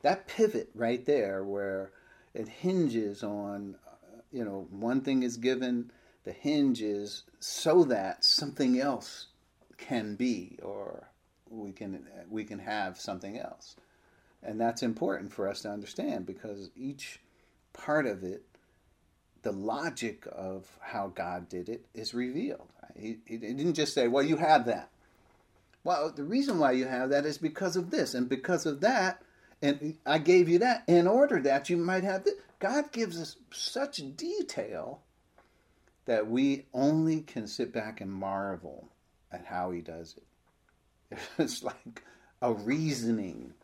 that 0.02 0.28
pivot 0.28 0.70
right 0.72 1.04
there 1.06 1.42
where 1.42 1.90
it 2.32 2.46
hinges 2.46 3.24
on 3.24 3.74
you 4.30 4.44
know 4.44 4.68
one 4.70 5.00
thing 5.00 5.24
is 5.24 5.36
given 5.36 5.90
the 6.22 6.30
hinge 6.30 6.80
is 6.80 7.24
so 7.40 7.82
that 7.82 8.24
something 8.24 8.78
else 8.78 9.26
can 9.80 10.14
be 10.14 10.58
or 10.62 11.08
we 11.48 11.72
can 11.72 12.06
we 12.28 12.44
can 12.44 12.58
have 12.58 12.98
something 12.98 13.38
else 13.38 13.76
and 14.42 14.60
that's 14.60 14.82
important 14.82 15.32
for 15.32 15.48
us 15.48 15.62
to 15.62 15.70
understand 15.70 16.26
because 16.26 16.70
each 16.76 17.20
part 17.72 18.06
of 18.06 18.22
it 18.22 18.44
the 19.42 19.52
logic 19.52 20.26
of 20.30 20.66
how 20.80 21.08
God 21.08 21.48
did 21.48 21.68
it 21.68 21.86
is 21.94 22.12
revealed. 22.14 22.72
He, 22.96 23.18
he, 23.24 23.38
didn't 23.38 23.74
just 23.74 23.94
say, 23.94 24.08
well, 24.08 24.22
you 24.22 24.36
have 24.36 24.66
that. 24.66 24.90
Well, 25.82 26.12
the 26.14 26.24
reason 26.24 26.58
why 26.58 26.72
you 26.72 26.86
have 26.86 27.10
that 27.10 27.24
is 27.24 27.38
because 27.38 27.76
of 27.76 27.90
this, 27.90 28.12
and 28.12 28.28
because 28.28 28.66
of 28.66 28.80
that, 28.82 29.22
and 29.62 29.96
I 30.04 30.18
gave 30.18 30.48
you 30.48 30.58
that 30.58 30.84
in 30.86 31.06
order 31.06 31.40
that 31.42 31.70
you 31.70 31.76
might 31.76 32.04
have 32.04 32.24
this. 32.24 32.34
God 32.58 32.92
gives 32.92 33.18
us 33.18 33.36
such 33.50 34.02
detail 34.16 35.00
that 36.04 36.26
we 36.26 36.66
only 36.74 37.22
can 37.22 37.46
sit 37.46 37.72
back 37.72 38.00
and 38.02 38.12
marvel 38.12 38.88
at 39.32 39.46
how 39.46 39.70
He 39.70 39.80
does 39.80 40.16
it. 40.16 41.18
It's 41.38 41.62
like 41.62 42.02
a 42.40 42.52
reasoning 42.52 43.54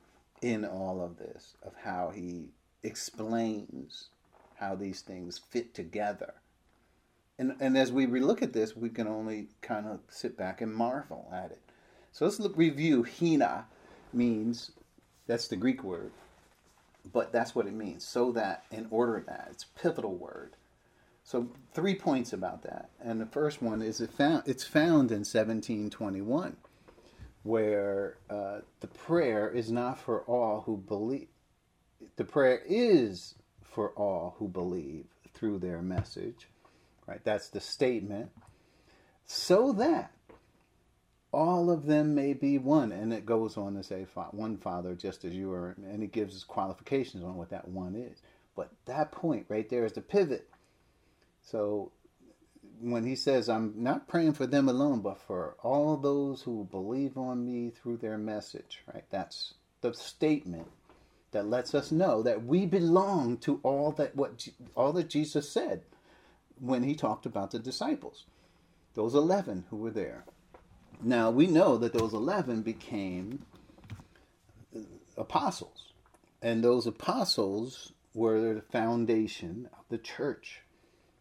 in 0.43 0.65
all 0.65 1.01
of 1.03 1.17
this 1.19 1.55
of 1.63 1.73
how 1.83 2.11
He 2.15 2.51
explains 2.83 4.09
how 4.57 4.75
these 4.75 5.01
things 5.01 5.39
fit 5.39 5.75
together. 5.75 6.35
And, 7.39 7.55
and 7.61 7.77
as 7.77 7.93
we 7.93 8.07
look 8.07 8.43
at 8.43 8.53
this, 8.53 8.75
we 8.75 8.89
can 8.89 9.07
only 9.07 9.49
kind 9.61 9.87
of 9.87 10.01
sit 10.09 10.37
back 10.37 10.61
and 10.61 10.75
marvel 10.75 11.29
at 11.33 11.51
it. 11.51 11.61
So 12.13 12.25
let's 12.25 12.41
look, 12.41 12.57
review. 12.57 13.05
Hina 13.05 13.67
means, 14.13 14.71
that's 15.27 15.49
the 15.49 15.57
Greek 15.57 15.85
word, 15.85 16.13
but 17.13 17.33
that's 17.33 17.55
what 17.55 17.67
it 17.67 17.75
means. 17.75 18.07
So 18.07 18.33
that, 18.33 18.65
in 18.71 18.87
order 18.91 19.23
that, 19.27 19.49
it's 19.51 19.65
pivotal 19.65 20.15
word. 20.15 20.57
So 21.27 21.49
three 21.75 21.97
points 21.97 22.33
about 22.33 22.63
that. 22.63 22.91
And 23.01 23.21
the 23.21 23.27
first 23.27 23.61
one 23.61 23.83
is 23.83 24.01
it 24.01 24.13
found, 24.13 24.45
it's 24.47 24.63
found 24.63 25.11
in 25.11 25.25
1721, 25.25 26.57
where 27.43 28.19
uh, 28.31 28.61
the 28.79 28.87
prayer 28.87 29.51
is 29.51 29.73
not 29.73 29.99
for 29.99 30.21
all 30.23 30.61
who 30.61 30.77
believe. 30.77 31.27
The 32.15 32.25
prayer 32.25 32.63
is 32.65 33.35
for 33.65 33.91
all 33.91 34.37
who 34.39 34.47
believe 34.47 35.07
through 35.35 35.59
their 35.59 35.83
message. 35.83 36.47
Right? 37.09 37.21
That's 37.25 37.49
the 37.49 37.61
statement. 37.61 38.31
So 39.27 39.73
that 39.73 40.13
all 41.33 41.73
of 41.73 41.87
them 41.87 42.15
may 42.15 42.35
be 42.35 42.57
one. 42.57 42.93
And 42.93 43.13
it 43.13 43.27
goes 43.27 43.57
on 43.57 43.75
to 43.75 43.83
say, 43.83 44.07
one 44.31 44.59
Father, 44.59 44.95
just 44.95 45.25
as 45.25 45.35
you 45.35 45.53
are. 45.53 45.75
And 45.91 46.05
it 46.05 46.13
gives 46.13 46.37
us 46.37 46.45
qualifications 46.45 47.25
on 47.25 47.35
what 47.35 47.51
that 47.51 47.67
one 47.67 47.97
is. 47.97 48.23
But 48.55 48.71
that 48.85 49.11
point 49.11 49.47
right 49.49 49.69
there 49.69 49.85
is 49.85 49.93
the 49.93 50.01
pivot. 50.01 50.49
So 51.47 51.93
when 52.81 53.07
he 53.07 53.15
says, 53.15 53.49
I'm 53.49 53.73
not 53.77 54.09
praying 54.09 54.35
for 54.35 54.47
them 54.47 54.69
alone, 54.69 55.01
but 55.01 55.19
for 55.19 55.57
all 55.63 55.97
those 55.97 56.43
who 56.43 56.69
believe 56.71 57.17
on 57.17 57.47
me 57.47 57.71
through 57.71 57.99
their 57.99 58.19
message, 58.19 58.83
right? 58.93 59.05
That's 59.11 59.55
the 59.81 59.95
statement 59.95 60.67
that 61.31 61.47
lets 61.47 61.75
us 61.75 61.93
know 61.93 62.23
that 62.23 62.45
we 62.45 62.67
belong 62.67 63.39
to 63.39 63.61
all 63.63 63.93
that 63.93 64.17
what 64.17 64.49
all 64.75 64.93
that 64.95 65.09
Jesus 65.09 65.49
said 65.49 65.83
when 66.59 66.83
he 66.83 66.95
talked 66.95 67.27
about 67.27 67.53
the 67.53 67.59
disciples, 67.59 68.25
those 68.95 69.15
11 69.15 69.67
who 69.71 69.77
were 69.77 69.91
there. 69.91 70.25
Now 71.03 71.31
we 71.31 71.47
know 71.47 71.77
that 71.77 71.93
those 71.93 72.15
11 72.15 72.63
became 72.63 73.45
uh, 74.75 74.81
apostles, 75.17 75.93
and 76.43 76.65
those 76.65 76.87
apostles 76.87 77.93
were 78.15 78.55
the 78.55 78.63
foundation 78.63 79.69
of 79.79 79.85
the 79.91 79.99
church. 79.99 80.63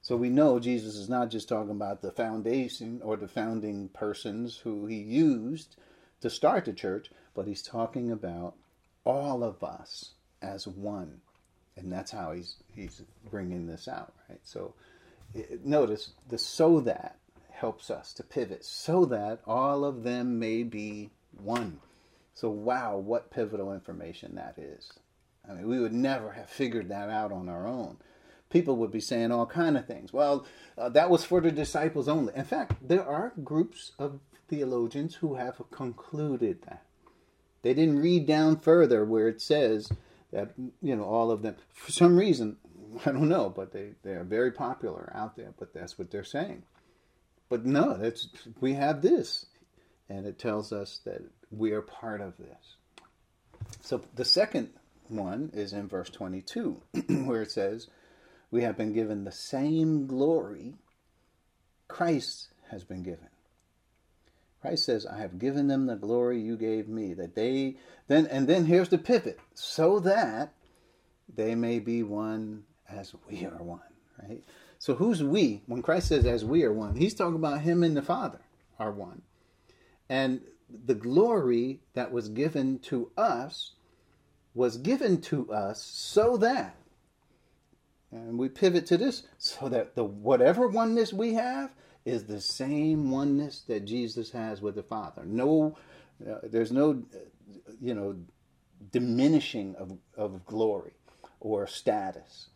So 0.05 0.15
we 0.15 0.29
know 0.29 0.59
Jesus 0.59 0.97
is 0.97 1.09
not 1.09 1.31
just 1.31 1.49
talking 1.49 1.71
about 1.71 2.03
the 2.03 2.11
foundation 2.11 3.01
or 3.03 3.17
the 3.17 3.27
founding 3.27 3.89
persons 3.89 4.55
who 4.55 4.85
he 4.85 4.97
used 4.97 5.77
to 6.21 6.29
start 6.29 6.65
the 6.65 6.73
church, 6.73 7.09
but 7.33 7.47
he's 7.47 7.63
talking 7.63 8.11
about 8.11 8.53
all 9.03 9.43
of 9.43 9.63
us 9.63 10.11
as 10.43 10.67
one. 10.67 11.21
And 11.75 11.91
that's 11.91 12.11
how 12.11 12.33
he's 12.33 12.57
he's 12.75 13.01
bringing 13.31 13.65
this 13.65 13.87
out, 13.87 14.13
right? 14.29 14.37
So 14.43 14.75
it, 15.33 15.65
notice 15.65 16.11
the 16.29 16.37
so 16.37 16.81
that 16.81 17.17
helps 17.49 17.89
us 17.89 18.13
to 18.13 18.23
pivot 18.23 18.63
so 18.63 19.05
that 19.05 19.39
all 19.47 19.83
of 19.83 20.03
them 20.03 20.37
may 20.37 20.61
be 20.61 21.09
one. 21.41 21.79
So 22.35 22.51
wow, 22.51 22.95
what 22.97 23.31
pivotal 23.31 23.73
information 23.73 24.35
that 24.35 24.59
is. 24.59 24.93
I 25.49 25.53
mean, 25.53 25.67
we 25.67 25.79
would 25.79 25.93
never 25.93 26.33
have 26.33 26.47
figured 26.47 26.89
that 26.89 27.09
out 27.09 27.31
on 27.31 27.49
our 27.49 27.65
own. 27.65 27.97
People 28.55 28.77
would 28.77 28.91
be 28.91 29.01
saying 29.01 29.33
all 29.33 29.45
kind 29.45 29.75
of 29.75 29.85
things. 29.85 30.13
Well, 30.13 30.45
uh, 30.77 30.87
that 30.87 31.09
was 31.09 31.25
for 31.25 31.41
the 31.41 31.51
disciples 31.51 32.07
only. 32.07 32.33
In 32.37 32.45
fact, 32.45 32.87
there 32.87 33.05
are 33.05 33.33
groups 33.43 33.91
of 33.99 34.21
theologians 34.47 35.15
who 35.15 35.35
have 35.35 35.61
concluded 35.71 36.61
that 36.61 36.85
They 37.63 37.73
didn't 37.73 37.99
read 37.99 38.25
down 38.25 38.55
further 38.55 39.03
where 39.03 39.27
it 39.27 39.41
says 39.41 39.91
that 40.31 40.53
you 40.81 40.95
know 40.95 41.03
all 41.03 41.31
of 41.31 41.41
them 41.41 41.57
for 41.73 41.91
some 41.91 42.15
reason 42.17 42.55
I 43.05 43.11
don't 43.11 43.27
know, 43.27 43.49
but 43.49 43.73
they 43.73 43.89
they 44.03 44.11
are 44.11 44.23
very 44.23 44.51
popular 44.51 45.11
out 45.13 45.35
there. 45.35 45.53
But 45.59 45.73
that's 45.73 45.99
what 45.99 46.09
they're 46.09 46.23
saying. 46.23 46.63
But 47.49 47.65
no, 47.65 47.97
that's 47.97 48.29
we 48.61 48.75
have 48.75 49.01
this, 49.01 49.47
and 50.07 50.25
it 50.25 50.39
tells 50.39 50.71
us 50.71 51.01
that 51.03 51.23
we 51.51 51.73
are 51.73 51.81
part 51.81 52.21
of 52.21 52.37
this. 52.37 52.77
So 53.81 54.01
the 54.15 54.23
second 54.25 54.69
one 55.09 55.51
is 55.53 55.73
in 55.73 55.89
verse 55.89 56.09
22, 56.09 56.81
where 57.25 57.41
it 57.41 57.51
says, 57.51 57.89
We 58.55 58.63
have 58.63 58.77
been 58.77 58.93
given 58.93 59.25
the 59.25 59.33
same 59.33 60.07
glory 60.07 60.75
Christ 61.89 62.47
has 62.71 62.85
been 62.85 63.03
given. 63.03 63.27
Christ 64.61 64.85
says, 64.85 65.05
I 65.05 65.17
have 65.17 65.39
given 65.39 65.67
them 65.67 65.87
the 65.87 65.97
glory 65.97 66.39
you 66.39 66.55
gave 66.55 66.87
me, 66.87 67.13
that 67.15 67.35
they 67.35 67.75
then 68.07 68.27
and 68.27 68.47
then 68.47 68.63
here's 68.63 68.87
the 68.87 68.97
pivot, 68.97 69.41
so 69.55 69.99
that 69.99 70.53
they 71.27 71.53
may 71.53 71.79
be 71.79 72.01
one 72.01 72.63
as 72.87 73.13
we 73.29 73.45
are 73.45 73.61
one, 73.61 73.81
right? 74.23 74.41
So 74.79 74.95
who's 74.95 75.21
we? 75.21 75.61
When 75.65 75.81
Christ 75.81 76.07
says 76.07 76.25
as 76.25 76.45
we 76.45 76.63
are 76.63 76.71
one, 76.71 76.95
he's 76.95 77.13
talking 77.13 77.35
about 77.35 77.59
him 77.59 77.83
and 77.83 77.97
the 77.97 78.01
Father 78.01 78.39
are 78.79 78.93
one. 78.93 79.21
And 80.07 80.39
the 80.85 80.95
glory 80.95 81.81
that 81.93 82.13
was 82.13 82.29
given 82.29 82.79
to 82.83 83.11
us 83.17 83.73
was 84.53 84.77
given 84.77 85.19
to 85.23 85.51
us 85.51 85.83
so 85.83 86.37
that 86.37 86.77
and 88.15 88.37
we 88.37 88.49
pivot 88.49 88.85
to 88.87 88.97
this 88.97 89.23
so 89.37 89.69
that 89.69 89.95
the 89.95 90.03
whatever 90.03 90.67
oneness 90.67 91.13
we 91.13 91.33
have 91.33 91.71
is 92.05 92.25
the 92.25 92.41
same 92.41 93.09
oneness 93.11 93.61
that 93.67 93.85
Jesus 93.85 94.31
has 94.31 94.61
with 94.61 94.75
the 94.75 94.83
Father. 94.83 95.23
No, 95.25 95.77
uh, 96.27 96.35
there's 96.43 96.71
no, 96.71 97.03
uh, 97.13 97.17
you 97.81 97.93
know, 97.93 98.15
diminishing 98.91 99.75
of, 99.75 99.97
of 100.15 100.45
glory 100.45 100.93
or 101.39 101.67
status. 101.67 102.47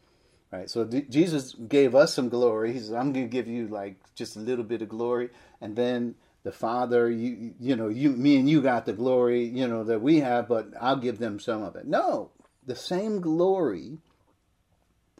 Right. 0.52 0.70
So 0.70 0.84
Jesus 0.86 1.54
gave 1.54 1.94
us 1.94 2.16
some 2.16 2.30
glory. 2.30 2.74
He 2.74 2.80
said, 2.80 2.96
"I'm 2.96 3.14
going 3.14 3.28
to 3.28 3.32
give 3.32 3.48
you 3.48 3.68
like 3.68 3.98
just 4.16 4.36
a 4.36 4.40
little 4.40 4.64
bit 4.64 4.82
of 4.82 4.90
glory," 4.90 5.30
and 5.62 5.76
then 5.76 6.16
the 6.42 6.52
Father, 6.52 7.08
you 7.08 7.54
you 7.60 7.76
know, 7.76 7.88
you 7.88 8.10
me 8.10 8.38
and 8.38 8.50
you 8.50 8.60
got 8.60 8.88
the 8.88 8.94
glory, 8.94 9.46
you 9.46 9.68
know, 9.68 9.84
that 9.84 10.02
we 10.02 10.22
have, 10.22 10.48
but 10.48 10.70
I'll 10.82 10.96
give 10.96 11.20
them 11.20 11.40
some 11.40 11.62
of 11.62 11.76
it. 11.76 11.86
No, 11.86 12.32
the 12.66 12.76
same 12.76 13.22
glory 13.22 14.00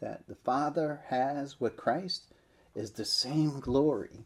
that 0.00 0.26
the 0.28 0.34
Father 0.34 1.02
has 1.08 1.60
with 1.60 1.76
Christ 1.76 2.24
is 2.74 2.92
the 2.92 3.04
same 3.04 3.60
glory 3.60 4.24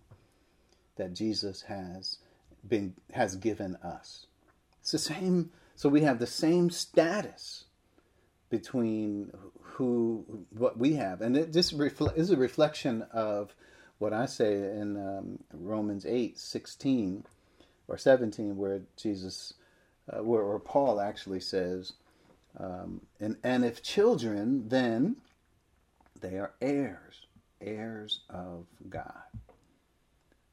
that 0.97 1.14
Jesus 1.14 1.62
has 1.62 2.18
been 2.66 2.95
has 3.12 3.37
given 3.37 3.77
us. 3.77 4.27
It's 4.81 4.93
the 4.93 4.99
same 4.99 5.51
so 5.75 5.89
we 5.89 6.03
have 6.03 6.18
the 6.18 6.27
same 6.27 6.70
status 6.70 7.64
between 8.49 9.33
who 9.61 10.25
what 10.51 10.79
we 10.79 10.95
have 10.95 11.20
and 11.20 11.37
it, 11.37 11.53
this 11.53 11.72
is 11.72 12.31
a 12.31 12.37
reflection 12.37 13.03
of 13.12 13.55
what 13.99 14.12
I 14.12 14.27
say 14.27 14.55
in 14.55 14.97
um, 14.97 15.39
Romans 15.53 16.07
8 16.07 16.39
16 16.39 17.25
or 17.89 17.99
17 17.99 18.57
where 18.57 18.83
Jesus 18.97 19.55
uh, 20.12 20.22
where, 20.22 20.45
where, 20.45 20.59
Paul 20.59 21.01
actually 21.01 21.41
says 21.41 21.95
um, 22.59 23.01
and 23.18 23.37
and 23.43 23.64
if 23.64 23.83
children 23.83 24.68
then 24.68 25.16
they 26.25 26.39
are 26.39 26.55
heirs, 26.61 27.27
heirs 27.61 28.20
of 28.31 28.66
God. 28.89 29.22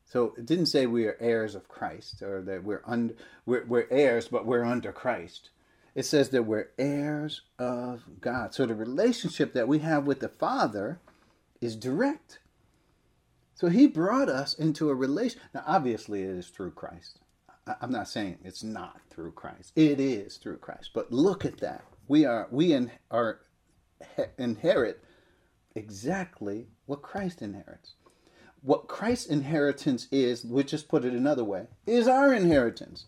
So 0.06 0.34
it 0.38 0.46
didn't 0.46 0.66
say 0.66 0.86
we 0.86 1.06
are 1.06 1.16
heirs 1.22 1.56
of 1.56 1.70
Christ 1.70 2.22
or 2.22 2.42
that 2.42 2.66
we're 2.66 2.84
under 2.86 3.14
we're, 3.46 3.66
we're 3.66 3.88
heirs, 3.90 4.28
but 4.28 4.46
we're 4.46 4.66
under 4.66 4.92
Christ. 4.92 5.50
It 5.96 6.04
says 6.04 6.30
that 6.30 6.44
we're 6.44 6.70
heirs 6.78 7.42
of 7.58 8.04
God. 8.20 8.54
So 8.54 8.66
the 8.66 8.76
relationship 8.76 9.54
that 9.54 9.70
we 9.70 9.80
have 9.80 10.06
with 10.06 10.20
the 10.20 10.30
Father 10.30 11.00
is 11.62 11.76
direct. 11.78 12.40
So 13.56 13.70
he 13.70 13.88
brought 13.88 14.28
us 14.28 14.54
into 14.54 14.90
a 14.90 14.96
relation. 14.96 15.40
Now, 15.54 15.64
obviously, 15.66 16.24
it 16.24 16.30
is 16.30 16.48
through 16.48 16.72
Christ. 16.72 17.20
I'm 17.80 17.92
not 17.92 18.10
saying 18.10 18.40
it's 18.44 18.64
not 18.64 19.00
through 19.10 19.32
Christ. 19.34 19.72
It 19.76 20.00
is 20.00 20.38
through 20.38 20.58
Christ. 20.58 20.92
But 20.94 21.12
look 21.12 21.46
at 21.46 21.60
that. 21.60 21.86
We 22.08 22.26
are 22.26 22.48
we 22.52 22.74
in, 22.74 22.92
are 23.12 23.42
inherit 24.38 25.04
exactly 25.76 26.68
what 26.86 27.02
Christ 27.02 27.42
inherits. 27.42 27.94
What 28.62 28.88
Christ's 28.88 29.28
inheritance 29.28 30.08
is, 30.12 30.46
we 30.46 30.64
just 30.64 30.88
put 30.88 31.06
it 31.06 31.14
another 31.14 31.44
way, 31.44 31.68
is 31.88 32.08
our 32.08 32.34
inheritance. 32.34 33.06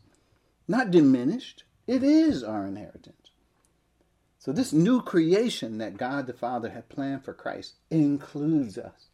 Not 0.67 0.91
diminished, 0.91 1.63
it 1.85 2.03
is 2.03 2.43
our 2.43 2.65
inheritance. 2.65 3.31
So, 4.39 4.51
this 4.51 4.73
new 4.73 5.01
creation 5.01 5.77
that 5.77 5.97
God 5.97 6.27
the 6.27 6.33
Father 6.33 6.69
had 6.69 6.89
planned 6.89 7.23
for 7.23 7.33
Christ 7.33 7.75
includes 7.89 8.77
us. 8.77 9.07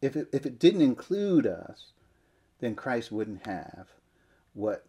If 0.00 0.16
it, 0.16 0.28
if 0.32 0.46
it 0.46 0.58
didn't 0.58 0.80
include 0.80 1.46
us, 1.46 1.92
then 2.58 2.74
Christ 2.74 3.12
wouldn't 3.12 3.46
have 3.46 3.88
what 4.54 4.86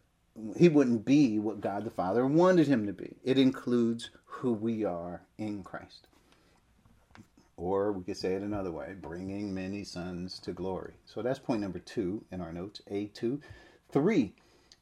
he 0.57 0.69
wouldn't 0.69 1.05
be 1.05 1.37
what 1.37 1.61
God 1.61 1.83
the 1.83 1.91
Father 1.91 2.25
wanted 2.25 2.67
him 2.67 2.87
to 2.87 2.93
be. 2.93 3.17
It 3.23 3.37
includes 3.37 4.09
who 4.25 4.53
we 4.53 4.83
are 4.83 5.21
in 5.37 5.63
Christ. 5.63 6.07
Or 7.55 7.91
we 7.91 8.03
could 8.03 8.17
say 8.17 8.33
it 8.33 8.41
another 8.41 8.71
way 8.71 8.95
bringing 8.99 9.53
many 9.53 9.83
sons 9.83 10.39
to 10.39 10.53
glory. 10.53 10.93
So 11.05 11.21
that's 11.21 11.39
point 11.39 11.61
number 11.61 11.79
two 11.79 12.25
in 12.31 12.41
our 12.41 12.51
notes, 12.51 12.81
A2. 12.91 13.41
Three, 13.91 14.33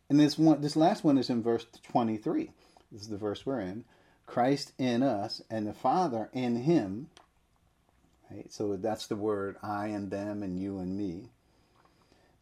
and 0.10 0.20
this 0.20 0.38
one, 0.38 0.62
this 0.62 0.76
last 0.76 1.04
one 1.04 1.18
is 1.18 1.30
in 1.30 1.44
verse 1.44 1.66
23. 1.84 2.52
This 2.92 3.02
is 3.02 3.08
the 3.10 3.18
verse 3.18 3.46
we're 3.46 3.60
in. 3.60 3.86
Christ 4.26 4.74
in 4.78 5.04
us 5.04 5.42
and 5.50 5.68
the 5.68 5.74
Father 5.74 6.30
in 6.34 6.58
him. 6.64 7.10
Right? 8.30 8.52
So 8.52 8.76
that's 8.78 9.08
the 9.08 9.16
word 9.16 9.58
I 9.62 9.88
and 9.88 10.12
them 10.12 10.42
and 10.44 10.58
you 10.58 10.80
and 10.80 10.98
me. 10.98 11.30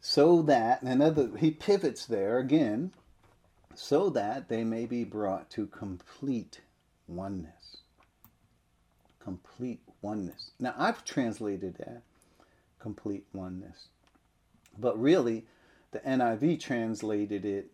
So 0.00 0.42
that, 0.42 0.82
and 0.82 0.90
another, 0.90 1.30
he 1.36 1.50
pivots 1.50 2.06
there 2.06 2.38
again, 2.38 2.92
so 3.74 4.10
that 4.10 4.48
they 4.48 4.64
may 4.64 4.86
be 4.86 5.04
brought 5.04 5.50
to 5.50 5.66
complete 5.66 6.60
oneness. 7.06 7.78
Complete 9.18 9.82
oneness. 10.02 10.50
Now, 10.58 10.74
I've 10.76 11.04
translated 11.04 11.76
that 11.78 12.02
complete 12.78 13.24
oneness. 13.32 13.88
But 14.78 15.00
really, 15.00 15.44
the 15.92 16.00
NIV 16.00 16.60
translated 16.60 17.44
it, 17.44 17.70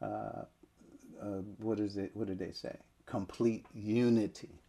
uh, 0.00 0.44
uh, 1.20 1.42
what 1.58 1.80
is 1.80 1.96
it? 1.96 2.10
What 2.14 2.28
did 2.28 2.38
they 2.38 2.52
say? 2.52 2.76
Complete 3.04 3.66
unity. 3.74 4.60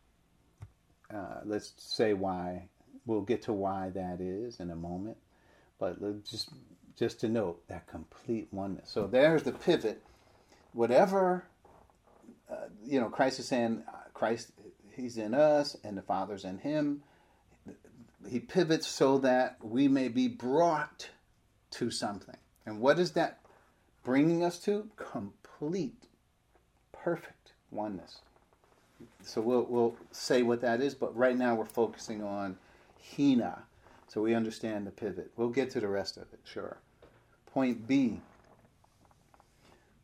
Uh, 1.14 1.42
let's 1.46 1.74
say 1.78 2.14
why. 2.14 2.70
We'll 3.06 3.22
get 3.22 3.44
to 3.44 3.54
why 3.54 3.90
that 3.94 4.20
is 4.20 4.60
in 4.60 4.70
a 4.70 4.76
moment. 4.76 5.18
But 5.80 6.00
just 6.26 6.50
just 6.98 7.20
to 7.20 7.30
note 7.30 7.62
that 7.68 7.86
complete 7.86 8.48
oneness. 8.52 8.90
So 8.90 9.06
there's 9.06 9.44
the 9.44 9.52
pivot. 9.52 10.02
Whatever 10.74 11.46
uh, 12.50 12.56
you 12.86 13.00
know, 13.00 13.10
Christ 13.10 13.40
is 13.40 13.48
saying, 13.48 13.84
Christ 14.14 14.52
he's 14.98 15.18
in 15.18 15.34
us 15.34 15.78
and 15.84 15.98
the 15.98 16.02
Father's 16.02 16.44
in 16.44 16.60
him. 16.60 17.04
He 18.28 18.40
pivots 18.40 18.88
so 18.88 19.18
that 19.20 19.58
we 19.62 19.88
may 19.88 20.10
be 20.10 20.28
brought 20.28 21.10
to 21.72 21.90
something. 21.90 22.38
And 22.66 22.82
what 22.82 23.00
is 23.00 23.12
that 23.12 23.40
bringing 24.04 24.44
us 24.44 24.60
to? 24.60 24.90
Complete, 24.98 26.08
perfect 26.92 27.54
oneness. 27.72 28.20
So 29.24 29.42
we'll, 29.42 29.66
we'll 29.70 29.96
say 30.12 30.42
what 30.42 30.62
that 30.62 30.82
is, 30.82 30.96
but 30.96 31.16
right 31.16 31.38
now 31.38 31.56
we're 31.56 31.66
focusing 31.66 32.24
on 32.24 32.58
Hina. 33.16 33.64
So 34.08 34.22
we 34.22 34.34
understand 34.34 34.88
the 34.88 34.92
pivot. 34.92 35.32
We'll 35.38 35.50
get 35.50 35.70
to 35.72 35.80
the 35.80 35.88
rest 35.88 36.18
of 36.18 36.24
it, 36.34 36.40
sure. 36.44 36.78
Point 37.46 37.88
B 37.88 38.22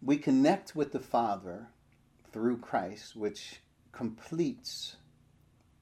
we 0.03 0.17
connect 0.17 0.75
with 0.75 0.91
the 0.91 0.99
Father 0.99 1.67
through 2.31 2.57
Christ, 2.57 3.15
which 3.15 3.61
completes 3.93 4.97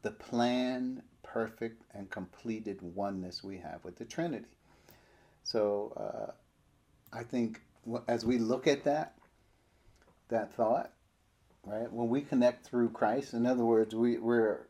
the 0.04 0.12
plan, 0.12 1.02
perfect, 1.24 1.84
and 1.94 2.10
completed 2.10 2.80
oneness 2.82 3.44
we 3.44 3.58
have 3.58 3.84
with 3.84 3.98
the 3.98 4.06
Trinity. 4.06 4.46
So 5.44 5.94
uh, 5.98 7.18
I 7.18 7.24
think 7.24 7.62
as 8.08 8.26
we 8.26 8.38
look 8.38 8.68
at 8.68 8.84
that, 8.84 9.16
that 10.30 10.54
thought, 10.54 10.92
right, 11.66 11.92
when 11.92 12.10
we 12.10 12.22
connect 12.22 12.66
through 12.66 12.90
Christ, 12.90 13.34
in 13.34 13.46
other 13.46 13.66
words, 13.66 13.96
we, 13.96 14.18
we're, 14.18 14.68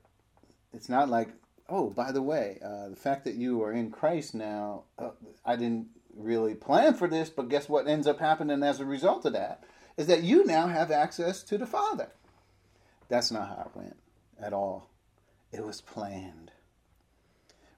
it's 0.73 0.89
not 0.89 1.09
like, 1.09 1.29
oh, 1.69 1.89
by 1.89 2.11
the 2.11 2.21
way, 2.21 2.59
uh, 2.63 2.89
the 2.89 2.95
fact 2.95 3.25
that 3.25 3.35
you 3.35 3.61
are 3.63 3.71
in 3.71 3.91
Christ 3.91 4.33
now, 4.35 4.83
uh, 4.97 5.11
I 5.45 5.55
didn't 5.55 5.87
really 6.15 6.55
plan 6.55 6.93
for 6.93 7.07
this, 7.07 7.29
but 7.29 7.49
guess 7.49 7.69
what 7.69 7.87
ends 7.87 8.07
up 8.07 8.19
happening 8.19 8.63
as 8.63 8.79
a 8.79 8.85
result 8.85 9.25
of 9.25 9.33
that? 9.33 9.63
Is 9.97 10.07
that 10.07 10.23
you 10.23 10.45
now 10.45 10.67
have 10.67 10.91
access 10.91 11.43
to 11.43 11.57
the 11.57 11.65
Father. 11.65 12.09
That's 13.11 13.29
not 13.29 13.49
how 13.49 13.63
it 13.65 13.77
went 13.77 13.97
at 14.41 14.53
all. 14.53 14.89
It 15.51 15.65
was 15.65 15.81
planned. 15.81 16.53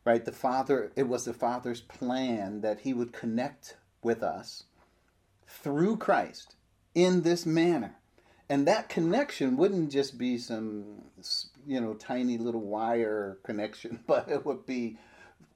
Right? 0.06 0.24
The 0.24 0.32
Father, 0.32 0.92
it 0.96 1.08
was 1.08 1.26
the 1.26 1.34
Father's 1.34 1.82
plan 1.82 2.62
that 2.62 2.82
He 2.82 2.94
would 2.94 3.14
connect 3.14 3.78
with 4.04 4.22
us 4.22 4.66
through 5.48 5.98
Christ 5.98 6.54
in 6.94 7.24
this 7.24 7.48
manner. 7.48 7.96
And 8.48 8.68
that 8.68 8.90
connection 8.90 9.58
wouldn't 9.58 9.92
just 9.92 10.20
be 10.20 10.38
some, 10.38 11.06
you 11.66 11.82
know, 11.82 11.96
tiny 11.96 12.38
little 12.38 12.62
wire 12.62 13.40
connection, 13.42 14.02
but 14.08 14.30
it 14.30 14.46
would 14.46 14.68
be 14.68 15.00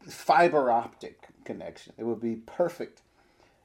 fiber 0.09 0.71
optic 0.71 1.27
connection. 1.45 1.93
It 1.99 2.05
would 2.05 2.21
be 2.21 2.37
perfect. 2.37 3.03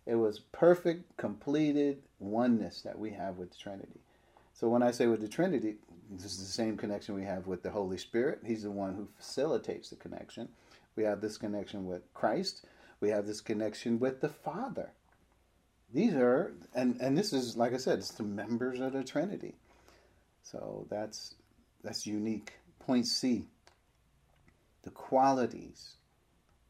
It 0.05 0.17
was 0.17 0.41
perfect, 0.41 1.17
completed 1.17 2.03
oneness 2.19 2.83
that 2.83 2.99
we 2.99 3.13
have 3.13 3.39
with 3.39 3.53
the 3.53 3.57
Trinity. 3.57 4.01
So 4.53 4.69
when 4.69 4.83
I 4.83 4.91
say 4.91 5.07
with 5.07 5.21
the 5.21 5.29
Trinity, 5.29 5.77
this 6.19 6.33
is 6.33 6.39
the 6.39 6.53
same 6.53 6.77
connection 6.77 7.15
we 7.15 7.25
have 7.25 7.47
with 7.47 7.63
the 7.63 7.71
Holy 7.71 7.99
Spirit. 7.99 8.41
He's 8.45 8.63
the 8.63 8.71
one 8.71 8.95
who 8.95 9.09
facilitates 9.17 9.91
the 9.91 9.97
connection. 9.97 10.49
We 10.97 11.05
have 11.05 11.21
this 11.21 11.39
connection 11.39 11.87
with 11.87 12.13
Christ. 12.15 12.65
We 13.01 13.11
have 13.11 13.27
this 13.27 13.41
connection 13.41 13.99
with 13.99 14.21
the 14.21 14.29
Father. 14.29 14.93
These 15.93 16.15
are, 16.15 16.55
and, 16.75 17.01
and 17.01 17.17
this 17.17 17.33
is, 17.33 17.57
like 17.57 17.75
I 17.75 17.79
said, 17.79 17.99
it's 17.99 18.13
the 18.13 18.23
members 18.23 18.81
of 18.81 18.93
the 18.93 19.05
Trinity. 19.05 19.55
So 20.43 20.87
that's 20.91 21.35
that's 21.83 22.07
unique. 22.07 22.55
Point 22.79 23.07
C. 23.07 23.47
The 24.83 24.91
qualities 24.91 25.97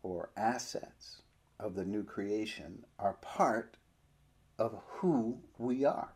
or 0.03 0.31
assets 0.37 1.23
of 1.59 1.75
the 1.75 1.85
new 1.85 2.03
creation 2.03 2.85
are 2.99 3.15
part 3.15 3.77
of 4.59 4.81
who 4.87 5.39
we 5.59 5.85
are. 5.85 6.13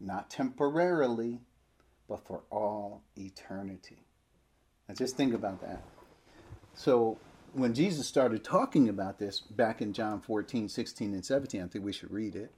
Not 0.00 0.30
temporarily, 0.30 1.40
but 2.08 2.26
for 2.26 2.42
all 2.50 3.02
eternity. 3.16 3.98
Now 4.88 4.94
just 4.94 5.16
think 5.16 5.34
about 5.34 5.60
that. 5.62 5.82
So 6.74 7.18
when 7.52 7.74
Jesus 7.74 8.06
started 8.06 8.44
talking 8.44 8.88
about 8.88 9.18
this 9.18 9.40
back 9.40 9.80
in 9.80 9.92
John 9.92 10.20
14, 10.20 10.68
16, 10.68 11.14
and 11.14 11.24
17, 11.24 11.62
I 11.62 11.66
think 11.66 11.84
we 11.84 11.92
should 11.92 12.10
read 12.10 12.36
it. 12.36 12.52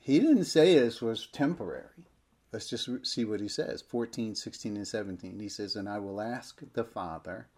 He 0.00 0.18
didn't 0.18 0.44
say 0.44 0.78
this 0.78 1.02
was 1.02 1.26
temporary. 1.26 2.06
Let's 2.52 2.70
just 2.70 2.88
see 3.06 3.24
what 3.24 3.40
he 3.40 3.48
says 3.48 3.82
14, 3.82 4.34
16, 4.34 4.76
and 4.76 4.88
17. 4.88 5.40
He 5.40 5.48
says, 5.48 5.76
And 5.76 5.88
I 5.88 5.98
will 5.98 6.20
ask 6.20 6.62
the 6.72 6.84
Father, 6.84 7.48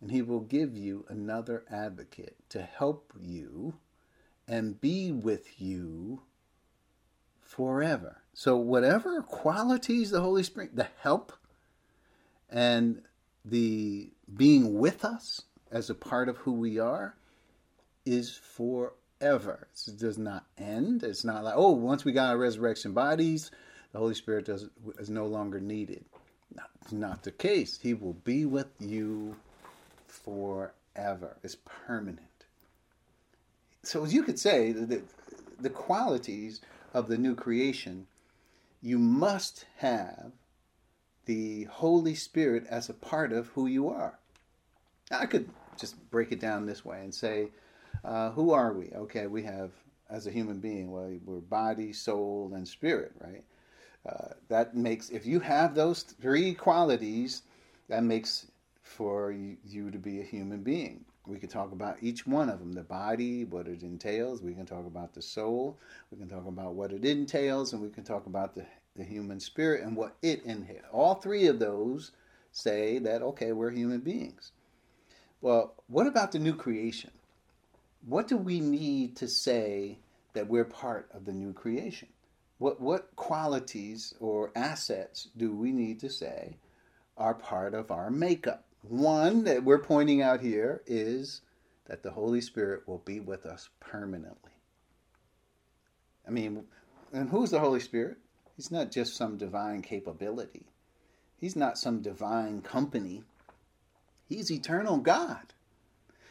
and 0.00 0.10
he 0.10 0.22
will 0.22 0.40
give 0.40 0.76
you 0.76 1.04
another 1.08 1.64
advocate 1.70 2.36
to 2.50 2.62
help 2.62 3.12
you 3.20 3.74
and 4.46 4.80
be 4.80 5.10
with 5.10 5.60
you 5.60 6.22
forever. 7.46 8.22
So, 8.34 8.56
whatever 8.56 9.22
qualities 9.22 10.10
the 10.10 10.20
Holy 10.20 10.42
Spirit, 10.42 10.76
the 10.76 10.88
help 11.00 11.32
and 12.50 13.02
the 13.44 14.10
being 14.36 14.78
with 14.78 15.04
us 15.04 15.42
as 15.70 15.88
a 15.88 15.94
part 15.94 16.28
of 16.28 16.36
who 16.38 16.52
we 16.52 16.78
are, 16.78 17.14
is 18.04 18.36
forever. 18.36 19.68
It 19.86 19.98
does 19.98 20.18
not 20.18 20.44
end. 20.58 21.02
It's 21.02 21.24
not 21.24 21.44
like, 21.44 21.54
oh, 21.56 21.70
once 21.70 22.04
we 22.04 22.12
got 22.12 22.30
our 22.30 22.38
resurrection 22.38 22.92
bodies, 22.92 23.50
the 23.92 23.98
Holy 23.98 24.14
Spirit 24.14 24.46
does, 24.46 24.68
is 24.98 25.08
no 25.08 25.26
longer 25.26 25.60
needed. 25.60 26.04
Not, 26.54 26.70
not 26.92 27.22
the 27.22 27.32
case. 27.32 27.78
He 27.80 27.94
will 27.94 28.14
be 28.14 28.44
with 28.44 28.68
you 28.78 29.36
forever. 30.06 31.36
It's 31.42 31.56
permanent. 31.64 32.20
So, 33.82 34.04
as 34.04 34.12
you 34.12 34.24
could 34.24 34.38
say, 34.38 34.72
the, 34.72 35.02
the 35.60 35.70
qualities 35.70 36.60
of 36.92 37.08
the 37.08 37.18
new 37.18 37.34
creation, 37.34 38.06
you 38.82 38.98
must 38.98 39.66
have 39.78 40.32
the 41.26 41.64
Holy 41.64 42.14
Spirit 42.14 42.66
as 42.68 42.88
a 42.88 42.94
part 42.94 43.32
of 43.32 43.48
who 43.48 43.66
you 43.66 43.88
are. 43.88 44.18
I 45.10 45.26
could 45.26 45.50
just 45.76 46.10
break 46.10 46.32
it 46.32 46.40
down 46.40 46.66
this 46.66 46.84
way 46.84 47.00
and 47.00 47.14
say, 47.14 47.48
uh, 48.04 48.30
who 48.30 48.52
are 48.52 48.72
we? 48.72 48.90
Okay, 48.94 49.26
we 49.26 49.42
have, 49.42 49.72
as 50.08 50.26
a 50.26 50.30
human 50.30 50.60
being, 50.60 50.90
well, 50.90 51.12
we're 51.24 51.40
body, 51.40 51.92
soul, 51.92 52.52
and 52.54 52.66
spirit, 52.66 53.12
right? 53.20 53.44
Uh, 54.08 54.34
that 54.48 54.76
makes, 54.76 55.10
if 55.10 55.26
you 55.26 55.40
have 55.40 55.74
those 55.74 56.02
three 56.02 56.54
qualities, 56.54 57.42
that 57.88 58.04
makes 58.04 58.46
for 58.82 59.32
you, 59.32 59.56
you 59.66 59.90
to 59.90 59.98
be 59.98 60.20
a 60.20 60.24
human 60.24 60.62
being. 60.62 61.04
We 61.26 61.38
can 61.38 61.48
talk 61.48 61.72
about 61.72 61.96
each 62.00 62.26
one 62.26 62.48
of 62.48 62.60
them 62.60 62.72
the 62.72 62.82
body, 62.82 63.44
what 63.44 63.66
it 63.66 63.82
entails. 63.82 64.42
We 64.42 64.54
can 64.54 64.66
talk 64.66 64.86
about 64.86 65.12
the 65.12 65.22
soul. 65.22 65.78
We 66.10 66.18
can 66.18 66.28
talk 66.28 66.46
about 66.46 66.74
what 66.74 66.92
it 66.92 67.04
entails. 67.04 67.72
And 67.72 67.82
we 67.82 67.90
can 67.90 68.04
talk 68.04 68.26
about 68.26 68.54
the, 68.54 68.66
the 68.94 69.04
human 69.04 69.40
spirit 69.40 69.82
and 69.82 69.96
what 69.96 70.16
it 70.22 70.44
entails. 70.44 70.84
All 70.92 71.14
three 71.16 71.46
of 71.46 71.58
those 71.58 72.12
say 72.52 72.98
that, 73.00 73.22
okay, 73.22 73.52
we're 73.52 73.70
human 73.70 74.00
beings. 74.00 74.52
Well, 75.40 75.74
what 75.88 76.06
about 76.06 76.32
the 76.32 76.38
new 76.38 76.54
creation? 76.54 77.10
What 78.06 78.28
do 78.28 78.36
we 78.36 78.60
need 78.60 79.16
to 79.16 79.28
say 79.28 79.98
that 80.34 80.48
we're 80.48 80.64
part 80.64 81.08
of 81.12 81.24
the 81.24 81.32
new 81.32 81.52
creation? 81.52 82.08
What, 82.58 82.80
what 82.80 83.14
qualities 83.16 84.14
or 84.20 84.52
assets 84.54 85.28
do 85.36 85.52
we 85.52 85.72
need 85.72 86.00
to 86.00 86.08
say 86.08 86.56
are 87.16 87.34
part 87.34 87.74
of 87.74 87.90
our 87.90 88.10
makeup? 88.10 88.65
One 88.88 89.44
that 89.44 89.64
we're 89.64 89.78
pointing 89.78 90.22
out 90.22 90.40
here 90.40 90.82
is 90.86 91.40
that 91.86 92.02
the 92.02 92.12
Holy 92.12 92.40
Spirit 92.40 92.86
will 92.86 92.98
be 92.98 93.18
with 93.18 93.44
us 93.44 93.68
permanently. 93.80 94.52
I 96.26 96.30
mean, 96.30 96.64
and 97.12 97.30
who's 97.30 97.50
the 97.50 97.58
Holy 97.60 97.80
Spirit? 97.80 98.18
He's 98.54 98.70
not 98.70 98.92
just 98.92 99.16
some 99.16 99.38
divine 99.38 99.82
capability. 99.82 100.66
He's 101.36 101.56
not 101.56 101.78
some 101.78 102.00
divine 102.00 102.62
company. 102.62 103.24
He's 104.28 104.50
eternal 104.50 104.98
God. 104.98 105.52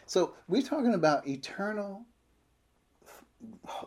So 0.05 0.33
we're 0.47 0.61
talking 0.61 0.93
about 0.93 1.27
eternal, 1.27 2.05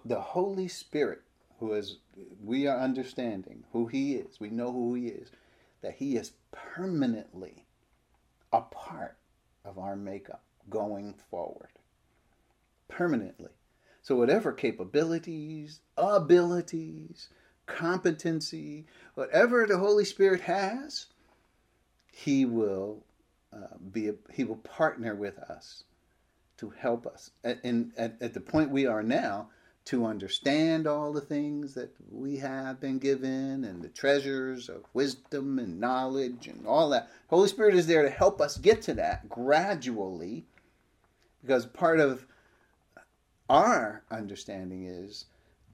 the 0.04 0.20
Holy 0.20 0.68
Spirit, 0.68 1.22
who 1.58 1.72
is, 1.72 1.98
we 2.44 2.66
are 2.66 2.78
understanding 2.78 3.64
who 3.72 3.86
He 3.86 4.14
is. 4.16 4.38
We 4.38 4.50
know 4.50 4.72
who 4.72 4.94
He 4.94 5.08
is, 5.08 5.30
that 5.80 5.94
He 5.94 6.16
is 6.16 6.32
permanently 6.52 7.64
a 8.52 8.60
part 8.62 9.16
of 9.64 9.78
our 9.78 9.96
makeup 9.96 10.42
going 10.70 11.14
forward. 11.30 11.68
Permanently. 12.88 13.50
So, 14.02 14.16
whatever 14.16 14.52
capabilities, 14.52 15.80
abilities, 15.96 17.28
competency, 17.66 18.86
whatever 19.14 19.66
the 19.66 19.78
Holy 19.78 20.04
Spirit 20.04 20.40
has, 20.42 21.06
He 22.12 22.46
will 22.46 23.04
uh, 23.52 23.76
be 23.92 24.08
a, 24.08 24.14
He 24.32 24.44
will 24.44 24.56
partner 24.56 25.14
with 25.14 25.38
us 25.38 25.84
to 26.58 26.70
help 26.70 27.06
us. 27.06 27.30
And 27.44 27.92
at, 27.96 28.16
at 28.20 28.34
the 28.34 28.40
point 28.40 28.70
we 28.70 28.86
are 28.86 29.02
now, 29.02 29.50
to 29.88 30.04
understand 30.04 30.86
all 30.86 31.14
the 31.14 31.20
things 31.20 31.72
that 31.72 31.90
we 32.10 32.36
have 32.36 32.78
been 32.78 32.98
given 32.98 33.64
and 33.64 33.80
the 33.80 33.88
treasures 33.88 34.68
of 34.68 34.84
wisdom 34.92 35.58
and 35.58 35.80
knowledge 35.80 36.46
and 36.46 36.66
all 36.66 36.90
that. 36.90 37.08
Holy 37.28 37.48
Spirit 37.48 37.74
is 37.74 37.86
there 37.86 38.02
to 38.02 38.10
help 38.10 38.38
us 38.38 38.58
get 38.58 38.82
to 38.82 38.92
that 38.92 39.26
gradually 39.30 40.44
because 41.40 41.64
part 41.64 42.00
of 42.00 42.26
our 43.48 44.02
understanding 44.10 44.84
is 44.84 45.24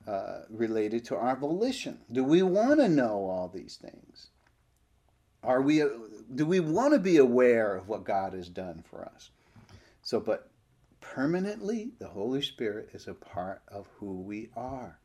uh, 0.06 0.42
related 0.48 1.04
to 1.06 1.16
our 1.16 1.34
volition. 1.34 1.98
Do 2.12 2.22
we 2.22 2.42
want 2.42 2.78
to 2.78 2.88
know 2.88 3.26
all 3.26 3.50
these 3.52 3.80
things? 3.82 4.28
Are 5.42 5.60
we 5.60 5.82
do 6.32 6.46
we 6.46 6.60
want 6.60 6.92
to 6.94 7.00
be 7.00 7.16
aware 7.16 7.74
of 7.74 7.88
what 7.88 8.04
God 8.04 8.32
has 8.32 8.48
done 8.48 8.84
for 8.88 9.04
us? 9.04 9.30
So 10.02 10.20
but 10.20 10.48
permanently, 11.12 11.92
the 11.98 12.08
Holy 12.08 12.42
Spirit 12.42 12.90
is 12.92 13.06
a 13.06 13.14
part 13.14 13.62
of 13.68 13.86
who 13.98 14.22
we 14.22 14.48
are. 14.56 14.98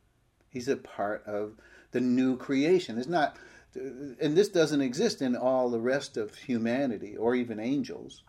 He's 0.49 0.67
a 0.67 0.77
part 0.77 1.23
of 1.25 1.53
the 1.91 1.99
new 1.99 2.37
creation. 2.37 2.97
It's 2.97 3.07
not, 3.07 3.35
and 3.75 4.35
this 4.35 4.49
doesn't 4.49 4.81
exist 4.81 5.21
in 5.21 5.35
all 5.35 5.69
the 5.69 5.79
rest 5.79 6.17
of 6.17 6.33
humanity 6.35 7.17
or 7.17 7.35
even 7.35 7.59
angels. 7.59 8.23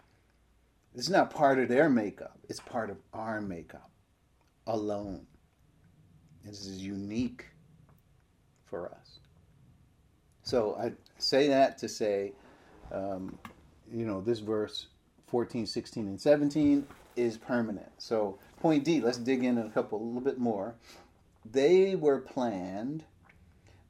It's 0.94 1.08
not 1.08 1.30
part 1.30 1.58
of 1.58 1.68
their 1.68 1.88
makeup, 1.88 2.38
it's 2.48 2.60
part 2.60 2.90
of 2.90 2.96
our 3.14 3.40
makeup 3.40 3.90
alone. 4.66 5.26
This 6.44 6.66
is 6.66 6.82
unique 6.82 7.44
for 8.64 8.90
us. 8.90 9.20
So 10.42 10.76
I 10.76 10.92
say 11.18 11.48
that 11.48 11.78
to 11.78 11.88
say, 11.88 12.32
um, 12.90 13.38
you 13.92 14.04
know, 14.04 14.20
this 14.20 14.40
verse 14.40 14.86
14, 15.28 15.66
16, 15.66 16.08
and 16.08 16.20
17 16.20 16.86
is 17.16 17.36
permanent. 17.36 17.90
So, 17.98 18.38
point 18.60 18.84
D, 18.84 19.00
let's 19.00 19.18
dig 19.18 19.44
in 19.44 19.58
a 19.58 19.70
couple, 19.70 20.00
a 20.00 20.02
little 20.02 20.20
bit 20.20 20.38
more. 20.38 20.74
They 21.44 21.94
were 21.94 22.18
planned 22.18 23.04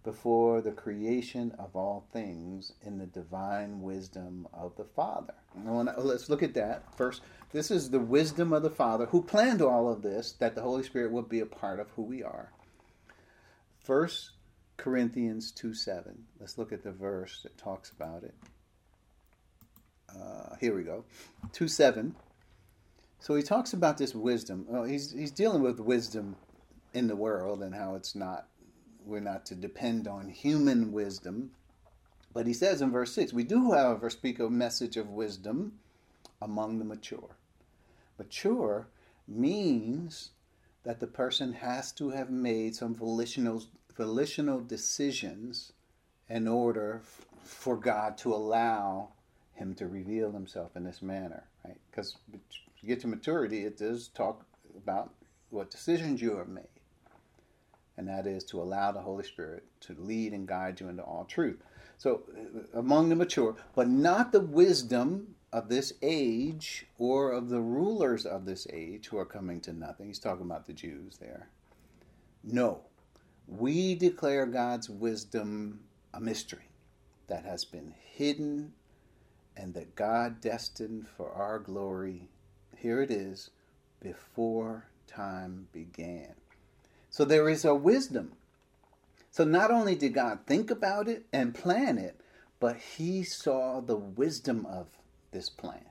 before 0.03 0.63
the 0.63 0.73
creation 0.73 1.53
of 1.59 1.77
all 1.77 2.07
things 2.13 2.73
in 2.83 2.99
the 2.99 3.07
divine 3.07 3.83
wisdom 3.83 4.49
of 4.53 4.75
the 4.77 4.85
Father. 4.85 5.35
Wanna, 5.55 5.95
let's 5.99 6.31
look 6.31 6.43
at 6.43 6.55
that 6.55 6.97
first. 6.97 7.23
This 7.53 7.71
is 7.71 7.91
the 7.91 8.01
wisdom 8.01 8.53
of 8.53 8.63
the 8.63 8.71
Father 8.71 9.07
who 9.07 9.23
planned 9.23 9.61
all 9.61 9.91
of 9.91 10.03
this, 10.03 10.33
that 10.33 10.55
the 10.55 10.63
Holy 10.63 10.83
Spirit 10.83 11.13
would 11.13 11.29
be 11.29 11.41
a 11.41 11.47
part 11.47 11.81
of 11.81 11.91
who 11.91 12.03
we 12.03 12.23
are. 12.23 12.51
First 13.81 14.31
Corinthians 14.77 15.51
2 15.53 15.75
7. 15.75 16.25
Let's 16.39 16.57
look 16.57 16.73
at 16.73 16.83
the 16.83 16.93
verse 16.93 17.41
that 17.43 17.59
talks 17.59 17.91
about 17.91 18.23
it. 18.23 18.35
Uh, 20.09 20.55
here 20.61 20.75
we 20.75 20.83
go. 20.83 21.05
2 21.53 21.69
7. 21.69 22.15
So 23.21 23.35
he 23.35 23.43
talks 23.43 23.75
about 23.75 23.99
this 23.99 24.15
wisdom. 24.15 24.65
Well, 24.67 24.85
he's 24.85 25.13
he's 25.13 25.31
dealing 25.31 25.63
with 25.63 25.79
wisdom 25.79 26.37
in 26.95 27.07
the 27.07 27.17
world 27.17 27.63
and 27.63 27.75
how 27.75 27.95
it's 27.95 28.15
not 28.15 28.49
we're 29.05 29.21
not 29.21 29.45
to 29.47 29.55
depend 29.55 30.09
on 30.09 30.29
human 30.29 30.91
wisdom. 30.91 31.51
But 32.33 32.47
he 32.47 32.55
says 32.55 32.81
in 32.81 32.91
verse 32.91 33.13
6 33.13 33.33
we 33.33 33.45
do, 33.45 33.73
however, 33.73 34.09
speak 34.09 34.39
a 34.39 34.49
message 34.49 34.97
of 34.97 35.11
wisdom 35.11 35.75
among 36.41 36.79
the 36.79 36.85
mature. 36.85 37.37
Mature 38.19 38.89
means 39.29 40.31
that 40.85 41.01
the 41.01 41.07
person 41.07 41.53
has 41.53 41.93
to 41.93 42.11
have 42.11 42.31
made 42.31 42.75
some 42.75 42.95
volitional, 42.95 43.63
volitional 43.97 44.61
decisions 44.61 45.73
in 46.29 46.49
order 46.49 47.03
f- 47.03 47.27
for 47.45 47.77
God 47.77 48.17
to 48.19 48.33
allow 48.33 49.11
him 49.55 49.75
to 49.75 49.87
reveal 49.87 50.33
himself 50.33 50.77
in 50.77 50.85
this 50.85 51.03
manner, 51.03 51.45
right? 51.65 51.77
Because 51.91 52.17
get 52.89 53.01
to 53.01 53.09
maturity, 53.09 53.65
it 53.65 53.79
does 53.79 54.09
talk 54.09 54.45
about 54.77 55.13
what 55.51 55.71
decisions 55.71 56.23
you 56.23 56.37
have 56.37 56.49
made. 56.49 56.65
And 57.97 58.09
that 58.09 58.27
is 58.27 58.45
to 58.45 58.63
allow 58.63 58.93
the 58.93 59.01
Holy 59.01 59.25
Spirit 59.25 59.65
to 59.81 59.95
lead 59.99 60.33
and 60.33 60.49
guide 60.49 60.81
you 60.81 60.89
into 60.89 61.03
all 61.03 61.25
truth. 61.25 61.59
So, 61.99 62.23
uh, 62.35 62.79
among 62.79 63.11
the 63.11 63.17
mature, 63.17 63.57
but 63.75 63.89
not 63.89 64.33
the 64.33 64.41
wisdom 64.41 65.35
of 65.53 65.69
this 65.69 65.93
age 66.01 66.87
or 66.99 67.33
of 67.33 67.49
the 67.49 67.61
rulers 67.61 68.25
of 68.25 68.45
this 68.47 68.67
age 68.73 69.09
who 69.09 69.19
are 69.19 69.27
coming 69.27 69.61
to 69.63 69.73
nothing. 69.73 70.07
He's 70.07 70.19
talking 70.19 70.47
about 70.47 70.67
the 70.67 70.73
Jews 70.73 71.19
there. 71.19 71.49
No, 72.43 72.81
we 73.47 73.95
declare 73.95 74.47
God's 74.47 74.89
wisdom 74.89 75.81
a 76.15 76.21
mystery 76.21 76.71
that 77.27 77.45
has 77.45 77.65
been 77.65 77.95
hidden 78.13 78.73
and 79.57 79.75
that 79.75 79.95
God 79.95 80.41
destined 80.41 81.07
for 81.09 81.33
our 81.33 81.59
glory. 81.59 82.29
Here 82.81 83.03
it 83.03 83.11
is 83.11 83.51
before 84.03 84.87
time 85.07 85.69
began. 85.73 86.35
So 87.11 87.25
there 87.25 87.49
is 87.49 87.65
a 87.65 87.75
wisdom. 87.75 88.33
So 89.31 89.45
not 89.45 89.71
only 89.71 89.95
did 89.95 90.15
God 90.15 90.41
think 90.47 90.71
about 90.71 91.07
it 91.07 91.27
and 91.33 91.55
plan 91.55 91.99
it, 91.99 92.19
but 92.59 92.77
he 92.77 93.23
saw 93.23 93.81
the 93.81 93.97
wisdom 93.97 94.67
of 94.67 94.87
this 95.31 95.51
plan 95.51 95.85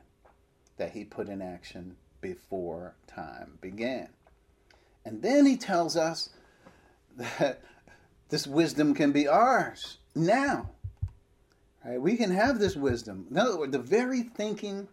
that 0.77 0.91
he 0.91 1.03
put 1.05 1.29
in 1.29 1.41
action 1.41 1.95
before 2.21 2.95
time 3.07 3.59
began. 3.61 4.09
And 5.05 5.21
then 5.21 5.45
he 5.45 5.57
tells 5.57 5.95
us 5.95 6.29
that 7.17 7.61
this 8.29 8.47
wisdom 8.47 8.93
can 8.93 9.11
be 9.11 9.27
ours 9.27 9.97
now. 10.15 10.71
Right? 11.85 12.01
We 12.01 12.17
can 12.17 12.31
have 12.31 12.59
this 12.59 12.75
wisdom. 12.75 13.27
In 13.29 13.37
other 13.37 13.57
words, 13.57 13.71
the 13.71 13.79
very 13.79 14.23
thinking 14.23 14.87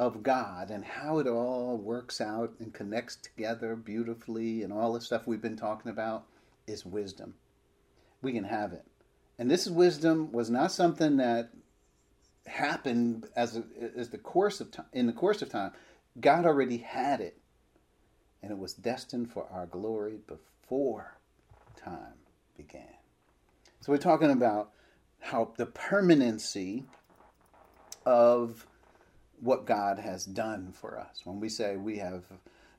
of 0.00 0.22
God 0.22 0.70
and 0.70 0.82
how 0.82 1.18
it 1.18 1.26
all 1.26 1.76
works 1.76 2.22
out 2.22 2.54
and 2.58 2.72
connects 2.72 3.16
together 3.16 3.76
beautifully 3.76 4.62
and 4.62 4.72
all 4.72 4.94
the 4.94 5.00
stuff 5.00 5.26
we've 5.26 5.42
been 5.42 5.58
talking 5.58 5.90
about 5.90 6.24
is 6.66 6.86
wisdom. 6.86 7.34
We 8.22 8.32
can 8.32 8.44
have 8.44 8.72
it. 8.72 8.86
And 9.38 9.50
this 9.50 9.66
wisdom 9.66 10.32
was 10.32 10.48
not 10.48 10.72
something 10.72 11.18
that 11.18 11.50
happened 12.46 13.26
as 13.36 13.58
a, 13.58 13.64
as 13.94 14.08
the 14.08 14.16
course 14.16 14.62
of 14.62 14.70
time 14.70 14.86
in 14.94 15.06
the 15.06 15.12
course 15.12 15.42
of 15.42 15.50
time. 15.50 15.72
God 16.18 16.46
already 16.46 16.78
had 16.78 17.20
it, 17.20 17.36
and 18.42 18.50
it 18.50 18.58
was 18.58 18.72
destined 18.72 19.30
for 19.30 19.46
our 19.52 19.66
glory 19.66 20.18
before 20.26 21.18
time 21.76 22.14
began. 22.56 22.96
So 23.82 23.92
we're 23.92 23.98
talking 23.98 24.30
about 24.30 24.70
how 25.18 25.52
the 25.58 25.66
permanency 25.66 26.84
of 28.06 28.66
what 29.40 29.66
God 29.66 29.98
has 29.98 30.24
done 30.24 30.72
for 30.72 30.98
us. 30.98 31.20
When 31.24 31.40
we 31.40 31.48
say 31.48 31.76
we 31.76 31.98
have 31.98 32.24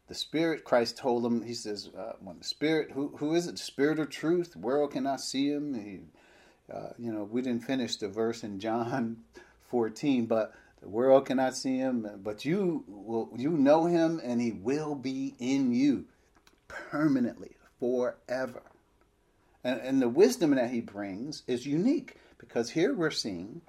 the 0.07 0.15
Spirit, 0.15 0.63
Christ 0.63 0.97
told 0.97 1.23
them, 1.23 1.41
He 1.41 1.53
says, 1.53 1.89
uh, 1.97 2.13
when 2.19 2.37
the 2.37 2.43
Spirit, 2.43 2.91
who, 2.91 3.15
who 3.17 3.33
is 3.33 3.47
it? 3.47 3.57
Spirit 3.57 3.99
of 3.99 4.09
truth, 4.09 4.55
world 4.55 4.91
cannot 4.91 5.21
see 5.21 5.49
Him. 5.49 5.73
He, 5.73 5.99
uh, 6.73 6.89
you 6.97 7.11
know, 7.11 7.23
we 7.23 7.41
didn't 7.41 7.63
finish 7.63 7.95
the 7.95 8.09
verse 8.09 8.43
in 8.43 8.59
John 8.59 9.17
14, 9.69 10.25
but 10.25 10.53
the 10.81 10.89
world 10.89 11.27
cannot 11.27 11.55
see 11.55 11.77
Him, 11.77 12.19
but 12.23 12.43
you 12.43 12.83
will, 12.87 13.29
you 13.37 13.51
know 13.51 13.85
Him, 13.85 14.19
and 14.23 14.41
He 14.41 14.51
will 14.51 14.95
be 14.95 15.35
in 15.39 15.73
you 15.73 16.05
permanently, 16.67 17.55
forever. 17.79 18.63
And, 19.63 19.79
and 19.79 20.01
the 20.01 20.09
wisdom 20.09 20.55
that 20.55 20.71
He 20.71 20.81
brings 20.81 21.43
is 21.47 21.65
unique 21.65 22.17
because 22.37 22.71
here 22.71 22.93
we're 22.93 23.11
seeing 23.11 23.61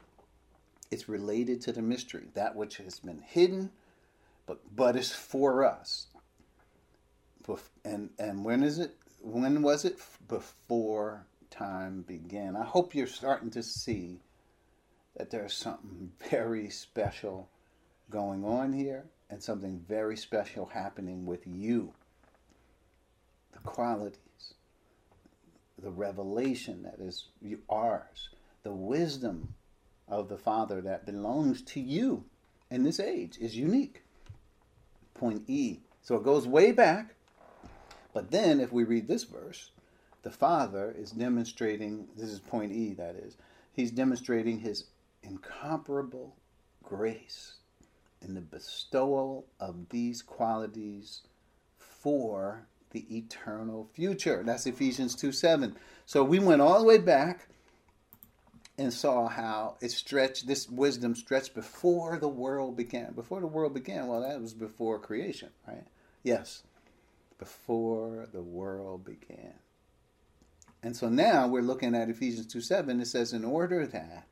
it's 0.92 1.08
related 1.08 1.62
to 1.62 1.72
the 1.72 1.80
mystery, 1.80 2.28
that 2.34 2.54
which 2.54 2.76
has 2.76 3.00
been 3.00 3.22
hidden, 3.26 3.70
but 4.46 4.60
but 4.76 4.94
is 4.94 5.10
for 5.10 5.64
us. 5.64 6.06
And 7.84 8.10
and 8.18 8.44
when 8.44 8.62
is 8.62 8.78
it? 8.78 8.94
When 9.22 9.62
was 9.62 9.84
it? 9.86 9.98
Before 10.28 11.26
time 11.50 12.02
began. 12.02 12.56
I 12.56 12.64
hope 12.64 12.94
you're 12.94 13.06
starting 13.06 13.50
to 13.50 13.62
see 13.62 14.20
that 15.16 15.30
there's 15.30 15.54
something 15.54 16.12
very 16.30 16.68
special 16.68 17.48
going 18.10 18.44
on 18.44 18.72
here 18.72 19.04
and 19.30 19.42
something 19.42 19.82
very 19.88 20.16
special 20.16 20.66
happening 20.66 21.24
with 21.24 21.46
you. 21.46 21.92
The 23.52 23.60
qualities, 23.60 24.54
the 25.82 25.90
revelation 25.90 26.82
that 26.82 27.00
is 27.00 27.28
ours, 27.68 28.28
the 28.62 28.72
wisdom 28.72 29.54
of 30.12 30.28
the 30.28 30.36
Father 30.36 30.82
that 30.82 31.06
belongs 31.06 31.62
to 31.62 31.80
you 31.80 32.24
in 32.70 32.84
this 32.84 33.00
age 33.00 33.38
is 33.40 33.56
unique. 33.56 34.02
Point 35.14 35.44
E. 35.48 35.80
So 36.02 36.16
it 36.16 36.22
goes 36.22 36.46
way 36.46 36.70
back. 36.70 37.14
But 38.12 38.30
then, 38.30 38.60
if 38.60 38.70
we 38.70 38.84
read 38.84 39.08
this 39.08 39.24
verse, 39.24 39.70
the 40.22 40.30
Father 40.30 40.94
is 40.96 41.12
demonstrating, 41.12 42.08
this 42.14 42.28
is 42.28 42.40
point 42.40 42.72
E, 42.72 42.92
that 42.94 43.16
is, 43.16 43.38
he's 43.72 43.90
demonstrating 43.90 44.60
his 44.60 44.84
incomparable 45.22 46.36
grace 46.82 47.54
in 48.20 48.34
the 48.34 48.42
bestowal 48.42 49.46
of 49.58 49.88
these 49.88 50.20
qualities 50.20 51.22
for 51.78 52.66
the 52.90 53.06
eternal 53.16 53.88
future. 53.94 54.42
That's 54.44 54.66
Ephesians 54.66 55.14
2 55.14 55.32
7. 55.32 55.74
So 56.04 56.22
we 56.22 56.38
went 56.38 56.60
all 56.60 56.78
the 56.80 56.86
way 56.86 56.98
back 56.98 57.48
and 58.78 58.92
saw 58.92 59.28
how 59.28 59.76
it 59.80 59.90
stretched, 59.90 60.46
this 60.46 60.68
wisdom 60.68 61.14
stretched 61.14 61.54
before 61.54 62.18
the 62.18 62.28
world 62.28 62.76
began. 62.76 63.12
Before 63.12 63.40
the 63.40 63.46
world 63.46 63.74
began, 63.74 64.06
well, 64.06 64.22
that 64.22 64.40
was 64.40 64.54
before 64.54 64.98
creation, 64.98 65.50
right? 65.66 65.86
Yes, 66.22 66.62
before 67.38 68.28
the 68.32 68.42
world 68.42 69.04
began. 69.04 69.54
And 70.82 70.96
so 70.96 71.08
now 71.08 71.46
we're 71.46 71.62
looking 71.62 71.94
at 71.94 72.08
Ephesians 72.08 72.46
2 72.46 72.60
7. 72.60 73.00
It 73.00 73.06
says, 73.06 73.32
In 73.32 73.44
order 73.44 73.86
that 73.86 74.26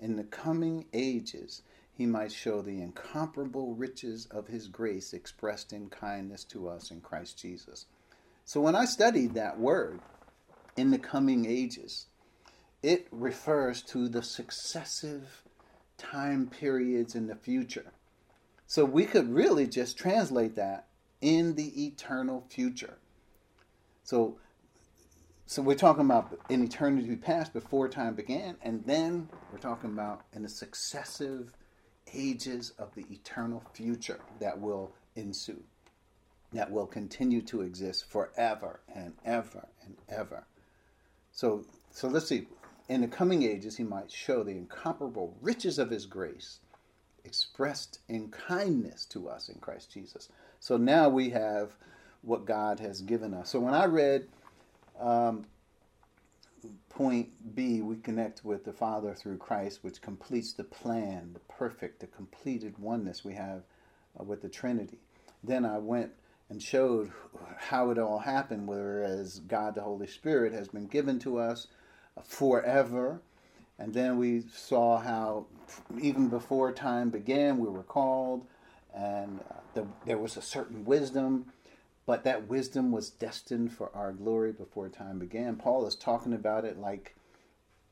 in 0.00 0.16
the 0.16 0.24
coming 0.24 0.86
ages 0.92 1.62
he 1.92 2.06
might 2.06 2.32
show 2.32 2.60
the 2.60 2.82
incomparable 2.82 3.74
riches 3.74 4.26
of 4.26 4.48
his 4.48 4.68
grace 4.68 5.12
expressed 5.12 5.72
in 5.72 5.88
kindness 5.88 6.44
to 6.44 6.68
us 6.68 6.90
in 6.90 7.00
Christ 7.00 7.38
Jesus. 7.38 7.86
So 8.44 8.60
when 8.60 8.74
I 8.74 8.84
studied 8.84 9.34
that 9.34 9.58
word, 9.58 10.00
in 10.76 10.90
the 10.90 10.98
coming 10.98 11.46
ages, 11.46 12.06
it 12.86 13.08
refers 13.10 13.82
to 13.82 14.08
the 14.08 14.22
successive 14.22 15.42
time 15.98 16.46
periods 16.46 17.16
in 17.16 17.26
the 17.26 17.34
future. 17.34 17.92
So 18.68 18.84
we 18.84 19.06
could 19.06 19.28
really 19.28 19.66
just 19.66 19.98
translate 19.98 20.54
that 20.54 20.86
in 21.20 21.56
the 21.56 21.86
eternal 21.86 22.44
future. 22.48 22.98
So 24.04 24.38
so 25.46 25.62
we're 25.62 25.74
talking 25.74 26.04
about 26.04 26.38
an 26.48 26.62
eternity 26.62 27.16
past 27.16 27.52
before 27.52 27.88
time 27.88 28.14
began 28.14 28.56
and 28.62 28.84
then 28.86 29.28
we're 29.52 29.58
talking 29.58 29.90
about 29.90 30.22
in 30.32 30.42
the 30.42 30.48
successive 30.48 31.52
ages 32.14 32.72
of 32.78 32.94
the 32.94 33.06
eternal 33.10 33.62
future 33.72 34.20
that 34.40 34.60
will 34.60 34.92
ensue 35.14 35.62
that 36.52 36.70
will 36.70 36.86
continue 36.86 37.42
to 37.42 37.62
exist 37.62 38.10
forever 38.10 38.80
and 38.92 39.12
ever 39.24 39.68
and 39.84 39.96
ever 40.08 40.44
so 41.30 41.64
so 41.92 42.08
let's 42.08 42.26
see 42.26 42.48
in 42.88 43.00
the 43.00 43.08
coming 43.08 43.42
ages 43.42 43.76
he 43.76 43.84
might 43.84 44.10
show 44.10 44.42
the 44.42 44.52
incomparable 44.52 45.36
riches 45.40 45.78
of 45.78 45.90
his 45.90 46.06
grace 46.06 46.60
expressed 47.24 47.98
in 48.08 48.28
kindness 48.28 49.04
to 49.06 49.28
us 49.28 49.48
in 49.48 49.58
Christ 49.60 49.90
Jesus. 49.92 50.28
So 50.60 50.76
now 50.76 51.08
we 51.08 51.30
have 51.30 51.72
what 52.22 52.46
God 52.46 52.80
has 52.80 53.00
given 53.02 53.34
us. 53.34 53.50
So 53.50 53.60
when 53.60 53.74
I 53.74 53.86
read 53.86 54.28
um, 55.00 55.44
point 56.88 57.28
B, 57.54 57.82
we 57.82 57.96
connect 57.96 58.44
with 58.44 58.64
the 58.64 58.72
Father 58.72 59.14
through 59.14 59.38
Christ, 59.38 59.80
which 59.82 60.00
completes 60.00 60.52
the 60.52 60.64
plan, 60.64 61.30
the 61.34 61.40
perfect, 61.40 62.00
the 62.00 62.06
completed 62.06 62.78
oneness 62.78 63.24
we 63.24 63.34
have 63.34 63.62
uh, 64.18 64.24
with 64.24 64.42
the 64.42 64.48
Trinity. 64.48 64.98
Then 65.42 65.64
I 65.64 65.78
went 65.78 66.12
and 66.48 66.62
showed 66.62 67.10
how 67.58 67.90
it 67.90 67.98
all 67.98 68.20
happened, 68.20 68.68
whereas 68.68 69.40
God 69.40 69.74
the 69.74 69.82
Holy 69.82 70.06
Spirit 70.06 70.52
has 70.52 70.68
been 70.68 70.86
given 70.86 71.18
to 71.20 71.38
us 71.38 71.66
forever. 72.24 73.20
And 73.78 73.92
then 73.92 74.18
we 74.18 74.42
saw 74.54 74.98
how 74.98 75.46
even 76.00 76.28
before 76.28 76.72
time 76.72 77.10
began, 77.10 77.58
we 77.58 77.68
were 77.68 77.82
called, 77.82 78.46
and 78.94 79.40
uh, 79.50 79.54
the, 79.74 79.86
there 80.06 80.18
was 80.18 80.36
a 80.36 80.42
certain 80.42 80.84
wisdom 80.84 81.52
but 82.06 82.22
that 82.22 82.48
wisdom 82.48 82.92
was 82.92 83.10
destined 83.10 83.72
for 83.72 83.90
our 83.94 84.12
glory 84.12 84.52
before 84.52 84.88
time 84.88 85.18
began. 85.18 85.56
Paul 85.56 85.86
is 85.86 85.96
talking 85.96 86.32
about 86.32 86.64
it 86.64 86.78
like 86.78 87.16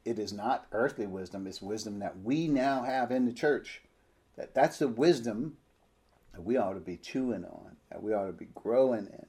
it 0.05 0.19
is 0.21 0.33
not 0.33 0.67
earthly 0.71 1.07
wisdom, 1.07 1.47
it's 1.47 1.61
wisdom 1.61 1.99
that 1.99 2.23
we 2.23 2.47
now 2.47 2.85
have 2.85 3.11
in 3.11 3.27
the 3.27 3.33
church. 3.33 3.83
That 4.37 4.55
that's 4.55 4.79
the 4.79 4.89
wisdom 4.89 5.57
that 6.33 6.45
we 6.45 6.57
ought 6.57 6.75
to 6.75 6.81
be 6.81 6.97
chewing 6.97 7.45
on, 7.45 7.77
that 7.91 8.03
we 8.03 8.15
ought 8.15 8.27
to 8.27 8.33
be 8.33 8.49
growing 8.55 9.07
in. 9.07 9.27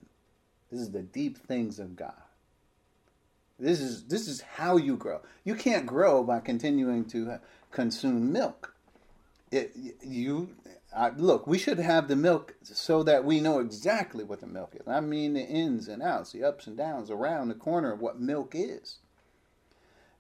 This 0.72 0.82
is 0.82 0.92
the 0.92 1.02
deep 1.02 1.38
things 1.38 1.80
of 1.80 1.96
God. 1.96 2.14
This 3.58 3.80
is 3.80 4.06
this 4.06 4.28
is 4.28 4.42
how 4.42 4.78
you 4.78 4.98
grow. 4.98 5.22
You 5.44 5.56
can't 5.56 5.86
grow 5.86 6.24
by 6.24 6.40
continuing 6.40 7.06
to 7.06 7.32
uh, 7.32 7.38
consume 7.72 8.32
milk. 8.32 8.76
It, 9.52 9.76
you 10.04 10.50
I, 10.96 11.10
look. 11.10 11.48
We 11.48 11.58
should 11.58 11.80
have 11.80 12.08
the 12.08 12.16
milk 12.16 12.56
so 12.64 13.04
that 13.04 13.24
we 13.24 13.40
know 13.40 13.60
exactly 13.60 14.24
what 14.24 14.42
the 14.42 14.48
milk 14.48 14.76
is. 14.76 14.88
I 14.88 15.00
mean 15.00 15.34
the 15.34 15.46
ins 15.46 15.88
and 15.88 16.02
outs, 16.02 16.32
the 16.32 16.44
ups 16.44 16.68
and 16.68 16.78
downs, 16.78 17.10
around 17.10 17.48
the 17.48 17.56
corner 17.56 17.92
of 17.92 18.02
what 18.02 18.20
milk 18.20 18.54
is. 18.54 19.00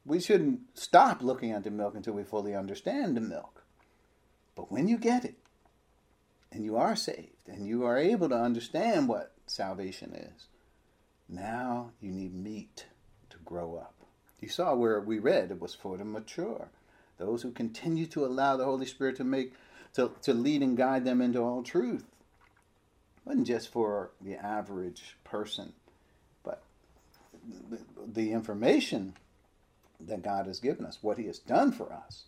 We 0.05 0.19
shouldn't 0.19 0.59
stop 0.73 1.21
looking 1.21 1.51
at 1.51 1.63
the 1.63 1.71
milk 1.71 1.95
until 1.95 2.13
we 2.13 2.23
fully 2.23 2.55
understand 2.55 3.17
the 3.17 3.21
milk. 3.21 3.63
But 4.55 4.71
when 4.71 4.87
you 4.87 4.97
get 4.97 5.25
it, 5.25 5.35
and 6.51 6.63
you 6.63 6.77
are 6.77 6.95
saved, 6.95 7.47
and 7.47 7.67
you 7.67 7.83
are 7.83 7.97
able 7.97 8.29
to 8.29 8.35
understand 8.37 9.09
what 9.09 9.33
salvation 9.45 10.13
is, 10.13 10.47
now 11.27 11.91
you 11.99 12.11
need 12.11 12.33
meat 12.33 12.85
grow 13.45 13.75
up. 13.75 13.93
You 14.41 14.49
saw 14.49 14.75
where 14.75 14.99
we 14.99 15.19
read 15.19 15.51
it 15.51 15.61
was 15.61 15.73
for 15.73 15.97
the 15.97 16.05
mature, 16.05 16.69
those 17.17 17.41
who 17.41 17.51
continue 17.51 18.05
to 18.07 18.25
allow 18.25 18.57
the 18.57 18.65
Holy 18.65 18.85
Spirit 18.85 19.15
to 19.17 19.23
make 19.23 19.53
to, 19.93 20.11
to 20.23 20.33
lead 20.33 20.61
and 20.61 20.75
guide 20.75 21.05
them 21.05 21.21
into 21.21 21.39
all 21.39 21.63
truth. 21.63 22.03
It 22.03 23.29
wasn't 23.29 23.47
just 23.47 23.71
for 23.71 24.11
the 24.21 24.35
average 24.35 25.15
person, 25.23 25.73
but 26.43 26.61
the 28.05 28.33
information 28.33 29.13
that 30.01 30.21
God 30.21 30.47
has 30.47 30.59
given 30.59 30.85
us, 30.85 30.99
what 31.01 31.17
He 31.17 31.27
has 31.27 31.39
done 31.39 31.71
for 31.71 31.93
us, 31.93 32.25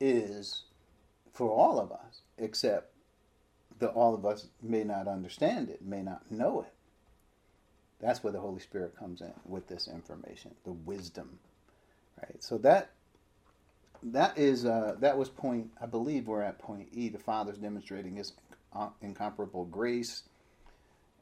is 0.00 0.64
for 1.32 1.48
all 1.48 1.78
of 1.78 1.92
us, 1.92 2.22
except 2.38 2.92
that 3.78 3.90
all 3.90 4.14
of 4.14 4.26
us 4.26 4.48
may 4.60 4.84
not 4.84 5.06
understand 5.06 5.68
it, 5.70 5.82
may 5.82 6.02
not 6.02 6.30
know 6.30 6.62
it. 6.62 6.72
That's 8.00 8.24
where 8.24 8.32
the 8.32 8.40
Holy 8.40 8.60
Spirit 8.60 8.96
comes 8.96 9.20
in 9.20 9.32
with 9.44 9.68
this 9.68 9.86
information, 9.88 10.54
the 10.64 10.72
wisdom, 10.72 11.38
right? 12.16 12.42
So 12.42 12.56
that 12.58 12.92
that 14.02 14.38
is 14.38 14.64
uh, 14.64 14.96
that 15.00 15.18
was 15.18 15.28
point. 15.28 15.70
I 15.80 15.86
believe 15.86 16.26
we're 16.26 16.42
at 16.42 16.58
point 16.58 16.88
E. 16.92 17.08
The 17.10 17.18
Father's 17.18 17.58
demonstrating 17.58 18.16
His 18.16 18.32
incomparable 19.02 19.66
grace 19.66 20.22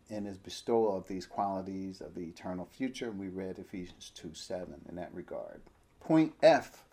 and 0.09 0.27
His 0.27 0.39
bestowal 0.39 0.97
of 0.97 1.09
these 1.09 1.27
qualities 1.27 2.01
of 2.01 2.15
the 2.15 2.23
eternal 2.23 2.67
future. 2.67 3.11
We 3.11 3.29
read 3.29 3.59
Ephesians 3.59 4.13
two 4.15 4.33
seven 4.35 4.81
in 4.89 4.95
that 4.97 5.13
regard. 5.13 5.61
Point 6.01 6.35
F. 6.43 6.85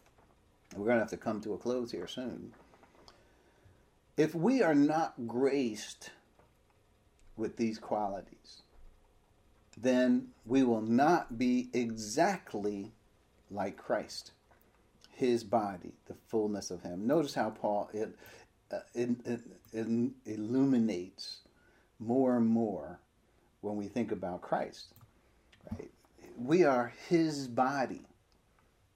We're 0.76 0.86
going 0.86 0.98
to 0.98 1.04
have 1.04 1.12
to 1.12 1.18
come 1.18 1.42
to 1.42 1.54
a 1.54 1.58
close 1.58 1.92
here 1.92 2.08
soon. 2.08 2.52
If 4.18 4.34
we 4.34 4.64
are 4.64 4.76
not 4.76 5.14
graced 5.28 6.10
with 7.38 7.56
these 7.56 7.78
qualities, 7.78 8.64
then 9.78 10.28
we 10.46 10.64
will 10.64 10.82
not 10.82 11.38
be 11.38 11.70
exactly 11.74 12.94
like 13.52 13.78
Christ, 13.78 14.32
his 15.12 15.44
body, 15.44 15.94
the 16.08 16.16
fullness 16.28 16.72
of 16.72 16.82
him. 16.82 17.06
Notice 17.06 17.34
how 17.34 17.50
Paul 17.50 17.90
it, 17.94 18.16
uh, 18.72 18.80
it, 18.94 19.10
it, 19.26 19.42
it 19.74 19.88
illuminates 20.26 21.40
more 22.00 22.38
and 22.38 22.48
more 22.48 23.00
when 23.62 23.76
we 23.76 23.88
think 23.88 24.12
about 24.12 24.42
Christ. 24.42 24.94
Right? 25.72 25.92
We 26.38 26.64
are 26.64 26.94
his 27.08 27.48
body, 27.48 28.02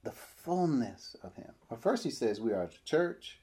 the 0.04 0.12
fullness 0.12 1.16
of 1.24 1.36
him. 1.36 1.52
Well, 1.70 1.80
first 1.80 2.04
he 2.04 2.12
says 2.12 2.42
we 2.42 2.54
are 2.54 2.68
the 2.68 2.78
church, 2.86 3.40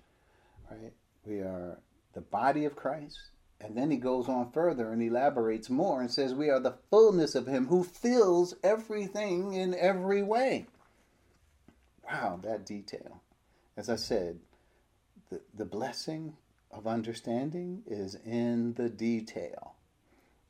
right? 0.71 0.93
We 1.25 1.41
are 1.41 1.79
the 2.13 2.21
body 2.21 2.65
of 2.65 2.77
Christ. 2.77 3.19
And 3.61 3.77
then 3.77 3.91
he 3.91 3.97
goes 3.97 4.29
on 4.29 4.51
further 4.53 4.93
and 4.93 5.03
elaborates 5.03 5.71
more 5.71 6.01
and 6.01 6.11
says, 6.11 6.35
We 6.35 6.51
are 6.51 6.61
the 6.61 6.77
fullness 6.91 7.35
of 7.35 7.47
him 7.47 7.67
who 7.67 7.83
fills 7.83 8.55
everything 8.63 9.55
in 9.55 9.75
every 9.75 10.23
way. 10.23 10.67
Wow, 12.05 12.39
that 12.43 12.67
detail. 12.67 13.23
As 13.77 13.89
I 13.89 13.97
said, 13.97 14.39
the, 15.31 15.41
the 15.55 15.65
blessing 15.65 16.37
of 16.71 16.87
understanding 16.87 17.83
is 17.87 18.15
in 18.15 18.75
the 18.75 18.89
detail. 18.89 19.75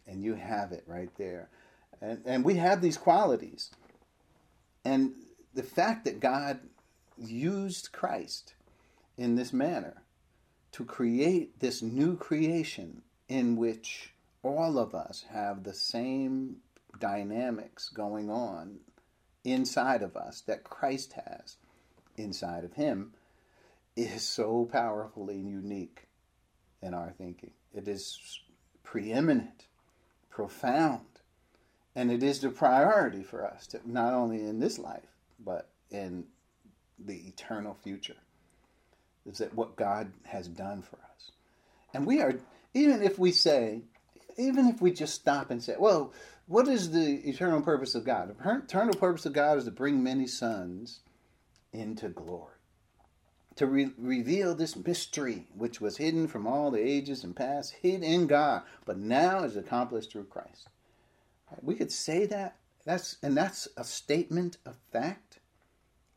And 0.06 0.22
you 0.22 0.34
have 0.34 0.72
it 0.72 0.84
right 0.86 1.10
there. 1.16 1.48
And, 2.00 2.22
and 2.26 2.44
we 2.44 2.54
have 2.56 2.82
these 2.82 2.98
qualities. 2.98 3.70
And 4.84 5.14
the 5.54 5.62
fact 5.62 6.04
that 6.04 6.20
God 6.20 6.60
used 7.16 7.92
Christ 7.92 8.54
in 9.16 9.36
this 9.36 9.52
manner 9.52 10.02
to 10.76 10.84
create 10.84 11.58
this 11.60 11.80
new 11.80 12.14
creation 12.18 13.00
in 13.30 13.56
which 13.56 14.12
all 14.42 14.78
of 14.78 14.94
us 14.94 15.24
have 15.32 15.64
the 15.64 15.72
same 15.72 16.56
dynamics 17.00 17.88
going 17.88 18.28
on 18.28 18.76
inside 19.42 20.02
of 20.02 20.14
us 20.18 20.42
that 20.42 20.64
Christ 20.64 21.14
has 21.14 21.56
inside 22.18 22.62
of 22.62 22.74
him 22.74 23.14
is 23.96 24.22
so 24.22 24.68
powerfully 24.70 25.38
unique 25.38 26.08
in 26.82 26.92
our 26.92 27.10
thinking. 27.16 27.52
It 27.72 27.88
is 27.88 28.40
preeminent, 28.82 29.68
profound, 30.28 31.06
and 31.94 32.12
it 32.12 32.22
is 32.22 32.40
the 32.40 32.50
priority 32.50 33.22
for 33.22 33.46
us 33.46 33.66
to 33.68 33.80
not 33.86 34.12
only 34.12 34.42
in 34.42 34.60
this 34.60 34.78
life 34.78 35.08
but 35.42 35.70
in 35.90 36.26
the 36.98 37.16
eternal 37.28 37.78
future 37.82 38.16
is 39.26 39.38
that 39.38 39.54
what 39.54 39.76
God 39.76 40.12
has 40.24 40.48
done 40.48 40.82
for 40.82 40.96
us. 40.96 41.32
And 41.92 42.06
we 42.06 42.20
are, 42.20 42.34
even 42.74 43.02
if 43.02 43.18
we 43.18 43.32
say, 43.32 43.82
even 44.36 44.66
if 44.68 44.80
we 44.80 44.92
just 44.92 45.14
stop 45.14 45.50
and 45.50 45.62
say, 45.62 45.74
well, 45.78 46.12
what 46.46 46.68
is 46.68 46.90
the 46.92 47.28
eternal 47.28 47.60
purpose 47.60 47.94
of 47.94 48.04
God? 48.04 48.28
The 48.28 48.58
eternal 48.58 48.94
purpose 48.94 49.26
of 49.26 49.32
God 49.32 49.58
is 49.58 49.64
to 49.64 49.70
bring 49.70 50.02
many 50.02 50.26
sons 50.26 51.00
into 51.72 52.08
glory, 52.08 52.54
to 53.56 53.66
re- 53.66 53.92
reveal 53.98 54.54
this 54.54 54.76
mystery 54.76 55.46
which 55.56 55.80
was 55.80 55.96
hidden 55.96 56.28
from 56.28 56.46
all 56.46 56.70
the 56.70 56.80
ages 56.80 57.24
and 57.24 57.34
past, 57.34 57.74
hid 57.82 58.02
in 58.02 58.26
God, 58.26 58.62
but 58.84 58.98
now 58.98 59.42
is 59.42 59.56
accomplished 59.56 60.12
through 60.12 60.24
Christ. 60.24 60.68
We 61.62 61.74
could 61.74 61.92
say 61.92 62.26
that. 62.26 62.56
That's 62.84 63.16
and 63.22 63.36
that's 63.36 63.66
a 63.76 63.82
statement 63.82 64.58
of 64.64 64.76
fact. 64.92 65.40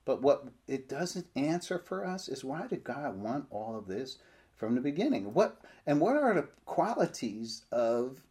But 0.10 0.24
what 0.24 0.47
it 0.68 0.89
doesn't 0.89 1.28
answer 1.36 1.78
for 1.78 2.03
us 2.03 2.28
is 2.30 2.43
why 2.43 2.66
did 2.66 2.84
God 2.84 3.22
want 3.22 3.45
all 3.51 3.78
of 3.78 3.86
this 3.86 4.18
from 4.55 4.74
the 4.74 4.82
beginning? 4.82 5.36
What 5.36 5.62
and 5.86 6.01
what 6.01 6.16
are 6.16 6.34
the 6.34 6.47
qualities 6.66 7.66
of 7.72 8.24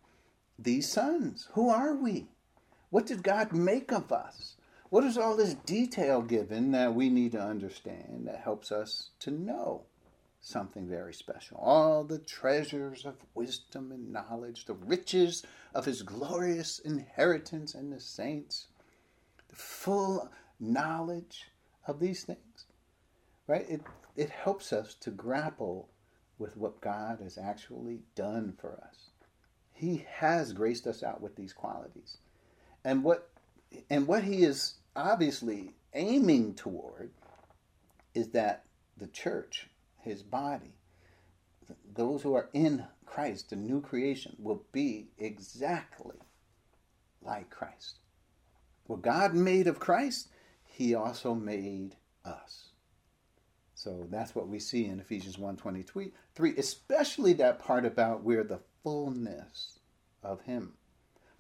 these 0.59 0.91
sons? 0.91 1.47
Who 1.53 1.69
are 1.69 1.95
we? 1.95 2.27
What 2.91 3.07
did 3.07 3.23
God 3.23 3.53
make 3.53 3.93
of 3.93 4.11
us? 4.11 4.57
What 4.91 5.05
is 5.05 5.17
all 5.17 5.37
this 5.37 5.55
detail 5.55 6.21
given 6.21 6.73
that 6.73 6.97
we 6.97 7.11
need 7.11 7.31
to 7.31 7.41
understand 7.41 8.25
that 8.27 8.41
helps 8.41 8.73
us 8.73 9.11
to 9.21 9.31
know 9.31 9.83
something 10.41 10.89
very 10.89 11.15
special? 11.15 11.59
All 11.59 12.03
the 12.03 12.19
treasures 12.19 13.07
of 13.07 13.15
wisdom 13.37 13.93
and 13.93 14.13
knowledge, 14.13 14.65
the 14.65 14.75
riches 14.75 15.45
of 15.73 15.85
his 15.85 16.03
glorious 16.03 16.81
inheritance 16.81 17.77
in 17.77 17.91
the 17.91 18.01
saints, 18.01 18.67
the 19.49 19.55
full 19.55 20.29
knowledge 20.59 21.53
of 21.89 22.01
these 22.01 22.25
things. 22.25 22.67
Right? 23.47 23.67
It, 23.69 23.83
it 24.17 24.31
helps 24.31 24.73
us 24.73 24.95
to 25.01 25.11
grapple 25.11 25.89
with 26.39 26.57
what 26.57 26.81
God 26.81 27.21
has 27.23 27.39
actually 27.39 28.01
done 28.15 28.55
for 28.61 28.81
us. 28.87 29.11
He 29.73 30.05
has 30.11 30.53
graced 30.53 30.87
us 30.87 31.03
out 31.03 31.21
with 31.21 31.37
these 31.37 31.53
qualities. 31.53 32.19
And 32.85 33.03
what 33.03 33.29
and 33.91 34.07
what 34.07 34.25
he 34.25 34.45
is 34.45 34.75
obviously 34.97 35.73
aiming 35.95 36.55
toward 36.55 37.11
is 38.15 38.29
that 38.31 38.65
the 38.97 39.07
church, 39.09 39.69
his 40.01 40.23
body, 40.23 40.73
those 41.95 42.23
who 42.23 42.35
are 42.35 42.49
in 42.53 42.85
Christ, 43.07 43.51
the 43.51 43.57
new 43.57 43.81
creation, 43.81 44.37
will 44.39 44.63
be 44.73 45.09
exactly 45.19 46.17
like 47.23 47.51
Christ. 47.51 47.99
What 48.87 49.03
God 49.03 49.35
made 49.35 49.67
of 49.67 49.79
Christ, 49.79 50.29
he 50.79 50.95
also 50.95 51.35
made 51.35 51.97
us. 52.25 52.69
So 53.75 54.07
that's 54.11 54.35
what 54.35 54.49
we 54.49 54.61
see 54.61 54.87
in 54.87 55.01
Ephesians 55.01 55.37
1.23, 55.37 56.13
especially 56.57 57.33
that 57.35 57.59
part 57.59 57.85
about 57.85 58.23
we're 58.23 58.45
the 58.45 58.61
fullness 58.83 59.81
of 60.23 60.41
him. 60.43 60.75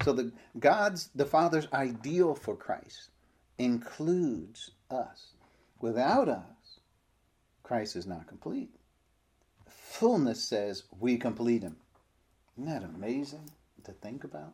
So 0.02 0.12
the 0.12 0.32
God's 0.58 1.10
the 1.14 1.24
Father's 1.24 1.66
ideal 1.72 2.34
for 2.34 2.56
Christ 2.56 3.10
includes 3.58 4.70
us. 4.90 5.34
Without 5.80 6.28
us, 6.28 6.80
Christ 7.62 7.96
is 7.96 8.06
not 8.06 8.26
complete. 8.26 8.70
Fullness 9.68 10.42
says 10.42 10.84
we 10.98 11.16
complete 11.16 11.62
him. 11.62 11.76
Isn't 12.56 12.70
that 12.70 12.84
amazing? 12.84 13.50
to 13.88 13.92
think 13.92 14.24
about? 14.24 14.52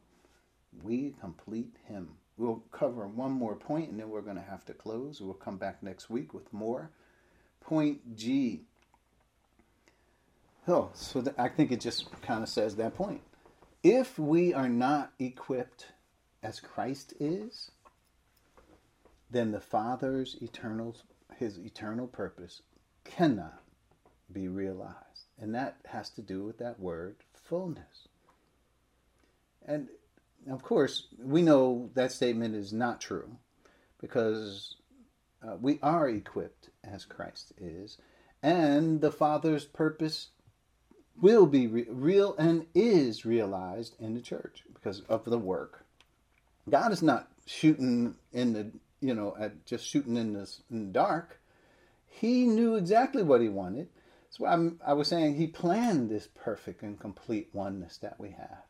We 0.83 1.15
complete 1.21 1.77
Him. 1.87 2.17
We'll 2.37 2.63
cover 2.73 3.07
one 3.07 3.33
more 3.33 3.55
point 3.55 3.91
and 3.91 4.01
then 4.01 4.11
we're 4.11 4.21
going 4.21 4.37
to 4.37 4.43
have 4.43 4.65
to 4.67 4.75
close. 4.75 5.21
We'll 5.21 5.35
come 5.35 5.57
back 5.57 5.83
next 5.83 6.11
week 6.11 6.35
with 6.35 6.53
more. 6.53 6.91
Point 7.61 8.17
G. 8.17 8.63
Oh, 10.67 10.91
so 10.95 11.23
th- 11.23 11.37
I 11.39 11.49
think 11.49 11.71
it 11.71 11.81
just 11.81 12.09
kind 12.23 12.43
of 12.43 12.49
says 12.49 12.77
that 12.77 12.95
point. 12.95 13.21
If 13.83 14.19
we 14.19 14.53
are 14.55 14.69
not 14.69 15.13
equipped 15.19 15.87
as 16.43 16.59
Christ 16.59 17.15
is, 17.21 17.71
then 19.31 19.53
the 19.53 19.61
Father's 19.61 20.37
eternal 20.41 20.97
his 21.37 21.59
eternal 21.59 22.07
purpose 22.07 22.63
cannot 23.05 23.61
be 24.33 24.49
realized. 24.49 25.27
And 25.39 25.55
that 25.55 25.79
has 25.87 26.11
to 26.11 26.23
do 26.23 26.45
with 26.45 26.59
that 26.59 26.79
word 26.79 27.17
fullness. 27.33 28.09
And 29.67 29.89
of 30.51 30.63
course, 30.63 31.07
we 31.19 31.43
know 31.43 31.91
that 31.95 32.13
statement 32.13 32.55
is 32.55 32.73
not 32.73 33.01
true 33.01 33.37
because 34.01 34.77
uh, 35.47 35.57
we 35.61 35.79
are 35.83 36.09
equipped 36.09 36.71
as 36.83 37.05
Christ 37.05 37.53
is, 37.59 37.99
and 38.43 39.01
the 39.01 39.13
Father's 39.13 39.65
purpose 39.65 40.29
will 41.21 41.47
be 41.47 41.67
re- 41.67 41.87
real 41.89 42.35
and 42.37 42.67
is 42.75 43.25
realized 43.25 43.97
in 44.01 44.15
the 44.15 44.21
church 44.21 44.65
because 44.75 45.01
of 45.03 45.25
the 45.25 45.39
work. 45.39 45.85
God 46.69 46.93
is 46.93 47.03
not 47.03 47.29
shooting 47.47 48.15
in 48.33 48.53
the 48.53 48.73
you 49.05 49.15
know, 49.15 49.37
at 49.39 49.67
just 49.67 49.87
shooting 49.87 50.17
in 50.17 50.33
the, 50.33 50.51
in 50.71 50.87
the 50.87 50.93
dark. 50.93 51.39
He 52.07 52.47
knew 52.47 52.75
exactly 52.77 53.23
what 53.23 53.43
he 53.43 53.51
wanted. 53.51 53.89
That's 54.25 54.41
why 54.41 54.53
I'm, 54.53 54.81
I 54.85 54.95
was 54.95 55.09
saying 55.09 55.35
he 55.35 55.47
planned 55.47 56.09
this 56.09 56.27
perfect 56.35 56.83
and 56.83 56.99
complete 56.99 57.51
oneness 57.53 57.99
that 57.99 58.19
we 58.19 58.31
have. 58.31 58.63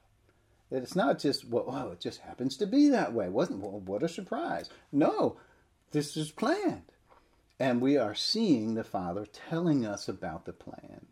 That 0.70 0.82
it's 0.82 0.96
not 0.96 1.18
just, 1.18 1.46
well, 1.46 1.66
oh, 1.68 1.92
it 1.92 2.00
just 2.00 2.20
happens 2.20 2.56
to 2.56 2.66
be 2.66 2.88
that 2.88 3.12
way. 3.12 3.28
Wasn't 3.28 3.60
well, 3.60 3.80
what 3.80 4.02
a 4.02 4.08
surprise. 4.08 4.68
No, 4.90 5.36
this 5.92 6.16
is 6.16 6.30
planned. 6.30 6.82
And 7.60 7.80
we 7.80 7.96
are 7.96 8.14
seeing 8.14 8.74
the 8.74 8.84
Father 8.84 9.26
telling 9.26 9.86
us 9.86 10.08
about 10.08 10.44
the 10.44 10.52
plan. 10.52 11.06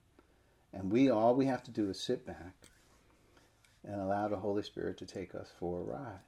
And 0.73 0.91
we 0.91 1.11
all 1.11 1.35
we 1.35 1.47
have 1.47 1.63
to 1.65 1.71
do 1.71 1.91
is 1.91 2.01
sit 2.01 2.27
back 2.27 2.55
and 3.85 4.01
allow 4.01 4.29
the 4.29 4.37
Holy 4.37 4.63
Spirit 4.63 4.99
to 4.99 5.07
take 5.07 5.35
us 5.35 5.51
for 5.59 5.81
a 5.81 5.83
ride. 5.83 6.21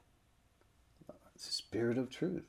It's 1.34 1.46
the 1.46 1.52
Spirit 1.52 1.98
of 1.98 2.10
truth 2.10 2.44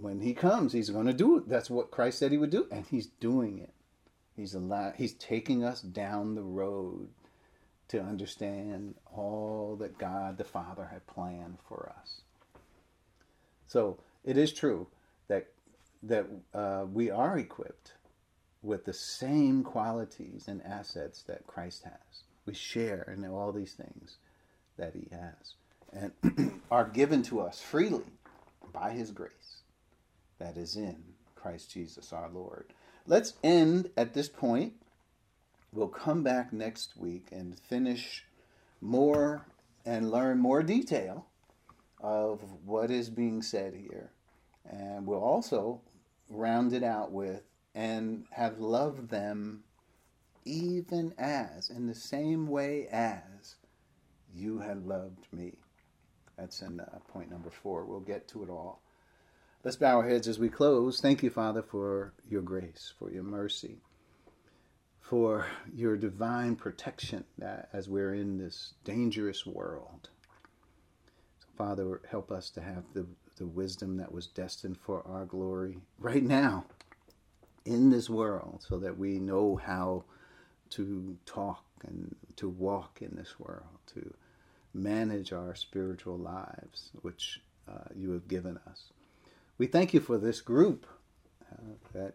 when 0.00 0.20
he 0.20 0.34
comes, 0.34 0.72
he's 0.72 0.90
going 0.90 1.06
to 1.06 1.12
do 1.12 1.38
it. 1.38 1.48
That's 1.48 1.70
what 1.70 1.90
Christ 1.90 2.18
said 2.18 2.32
he 2.32 2.38
would 2.38 2.50
do, 2.50 2.66
and 2.70 2.84
he's 2.86 3.06
doing 3.06 3.58
it. 3.58 3.72
He's 4.36 4.54
allowed, 4.54 4.94
he's 4.96 5.14
taking 5.14 5.64
us 5.64 5.80
down 5.80 6.34
the 6.34 6.42
road 6.42 7.08
to 7.88 8.00
understand 8.00 8.94
all 9.14 9.76
that 9.80 9.98
God 9.98 10.36
the 10.36 10.44
Father 10.44 10.88
had 10.92 11.06
planned 11.06 11.58
for 11.68 11.92
us. 12.00 12.20
So 13.66 13.98
it 14.24 14.36
is 14.36 14.52
true 14.52 14.86
that 15.28 15.48
that 16.02 16.26
uh, 16.54 16.84
we 16.92 17.10
are 17.10 17.38
equipped 17.38 17.92
with 18.62 18.84
the 18.84 18.92
same 18.92 19.64
qualities 19.64 20.46
and 20.46 20.62
assets 20.62 21.22
that 21.22 21.46
Christ 21.46 21.84
has. 21.84 22.22
We 22.46 22.54
share 22.54 23.14
in 23.16 23.28
all 23.28 23.52
these 23.52 23.72
things 23.72 24.16
that 24.76 24.94
He 24.94 25.08
has, 25.10 25.54
and 25.92 26.60
are 26.70 26.88
given 26.88 27.22
to 27.24 27.40
us 27.40 27.60
freely 27.60 28.12
by 28.72 28.92
His 28.92 29.10
grace 29.10 29.62
that 30.38 30.56
is 30.56 30.76
in 30.76 30.96
Christ 31.34 31.72
Jesus 31.72 32.12
our 32.12 32.28
Lord. 32.30 32.66
Let's 33.06 33.34
end 33.42 33.90
at 33.96 34.14
this 34.14 34.28
point. 34.28 34.74
We'll 35.72 35.88
come 35.88 36.22
back 36.22 36.52
next 36.52 36.96
week 36.96 37.28
and 37.30 37.58
finish 37.58 38.24
more 38.80 39.46
and 39.84 40.10
learn 40.10 40.38
more 40.38 40.62
detail 40.62 41.26
of 42.00 42.40
what 42.64 42.90
is 42.90 43.10
being 43.10 43.42
said 43.42 43.74
here. 43.74 44.10
And 44.68 45.06
we'll 45.06 45.22
also 45.22 45.80
round 46.30 46.72
it 46.72 46.82
out 46.82 47.12
with 47.12 47.42
and 47.74 48.24
have 48.30 48.58
loved 48.58 49.10
them 49.10 49.64
even 50.44 51.14
as, 51.18 51.68
in 51.70 51.86
the 51.86 51.94
same 51.94 52.46
way 52.46 52.86
as 52.90 53.56
you 54.34 54.60
had 54.60 54.86
loved 54.86 55.26
me. 55.32 55.54
That's 56.36 56.62
in 56.62 56.80
uh, 56.80 56.98
point 57.08 57.30
number 57.30 57.50
four. 57.50 57.84
We'll 57.84 58.00
get 58.00 58.28
to 58.28 58.42
it 58.42 58.50
all. 58.50 58.80
Let's 59.64 59.76
bow 59.76 59.96
our 59.98 60.08
heads 60.08 60.28
as 60.28 60.38
we 60.38 60.48
close. 60.48 61.00
Thank 61.00 61.22
you, 61.22 61.30
Father, 61.30 61.62
for 61.62 62.12
your 62.28 62.42
grace, 62.42 62.92
for 62.98 63.10
your 63.10 63.24
mercy, 63.24 63.78
for 65.08 65.46
your 65.74 65.96
divine 65.96 66.54
protection 66.56 67.24
as 67.72 67.88
we're 67.88 68.14
in 68.14 68.38
this 68.38 68.74
dangerous 68.84 69.46
world. 69.46 70.10
So, 71.40 71.46
Father, 71.56 72.00
help 72.10 72.30
us 72.30 72.50
to 72.50 72.60
have 72.60 72.84
the, 72.92 73.06
the 73.36 73.46
wisdom 73.46 73.96
that 73.96 74.12
was 74.12 74.26
destined 74.26 74.78
for 74.78 75.06
our 75.06 75.24
glory 75.24 75.78
right 75.98 76.22
now 76.22 76.64
in 77.64 77.90
this 77.90 78.10
world 78.10 78.64
so 78.66 78.78
that 78.78 78.98
we 78.98 79.18
know 79.18 79.56
how 79.56 80.04
to 80.70 81.16
talk 81.24 81.64
and 81.86 82.14
to 82.36 82.48
walk 82.48 82.98
in 83.00 83.16
this 83.16 83.38
world, 83.38 83.78
to 83.94 84.14
manage 84.74 85.32
our 85.32 85.54
spiritual 85.54 86.18
lives, 86.18 86.90
which 87.02 87.40
uh, 87.68 87.88
you 87.94 88.10
have 88.10 88.28
given 88.28 88.58
us 88.68 88.92
we 89.58 89.66
thank 89.66 89.92
you 89.92 90.00
for 90.00 90.16
this 90.18 90.40
group 90.40 90.86
uh, 91.52 91.56
that 91.92 92.14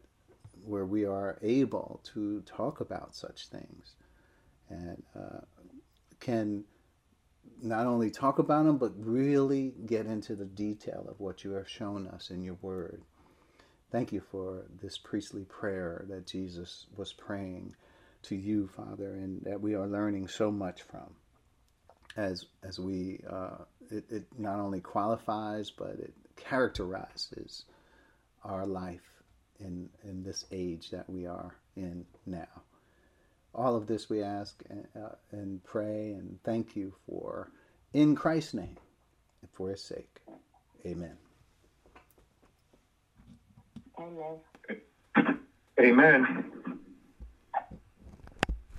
where 0.65 0.85
we 0.85 1.05
are 1.05 1.37
able 1.41 1.99
to 2.13 2.41
talk 2.41 2.79
about 2.79 3.15
such 3.15 3.47
things 3.47 3.95
and 4.69 5.03
uh, 5.15 5.41
can 6.19 6.63
not 7.61 7.85
only 7.85 8.09
talk 8.09 8.39
about 8.39 8.65
them 8.65 8.77
but 8.77 8.91
really 8.97 9.73
get 9.85 10.05
into 10.05 10.35
the 10.35 10.45
detail 10.45 11.05
of 11.09 11.19
what 11.19 11.43
you 11.43 11.51
have 11.51 11.69
shown 11.69 12.07
us 12.07 12.29
in 12.29 12.43
your 12.43 12.57
word. 12.61 13.01
Thank 13.91 14.11
you 14.11 14.21
for 14.31 14.63
this 14.81 14.97
priestly 14.97 15.43
prayer 15.43 16.05
that 16.09 16.25
Jesus 16.25 16.87
was 16.95 17.13
praying 17.13 17.75
to 18.23 18.35
you, 18.35 18.67
Father, 18.75 19.13
and 19.13 19.43
that 19.43 19.61
we 19.61 19.75
are 19.75 19.87
learning 19.87 20.27
so 20.27 20.49
much 20.49 20.81
from. 20.81 21.13
As 22.15 22.45
as 22.63 22.79
we, 22.79 23.23
uh, 23.29 23.65
it, 23.91 24.05
it 24.09 24.25
not 24.37 24.59
only 24.59 24.81
qualifies, 24.81 25.71
but 25.71 25.91
it 25.99 26.13
characterizes 26.35 27.65
our 28.43 28.65
life 28.65 29.12
in, 29.63 29.89
in 30.03 30.23
this 30.23 30.45
age 30.51 30.91
that 30.91 31.09
we 31.09 31.25
are 31.25 31.55
in 31.75 32.05
now. 32.25 32.47
All 33.55 33.75
of 33.75 33.87
this 33.87 34.09
we 34.09 34.21
ask 34.23 34.61
and, 34.69 34.87
uh, 34.95 35.15
and 35.31 35.63
pray 35.63 36.11
and 36.11 36.39
thank 36.43 36.75
you 36.75 36.93
for 37.07 37.51
in 37.93 38.15
Christ's 38.15 38.55
name 38.55 38.77
and 39.41 39.51
for 39.51 39.69
his 39.69 39.81
sake. 39.83 40.21
Amen. 40.85 41.17
Amen. 43.99 44.39
Amen. 45.79 46.52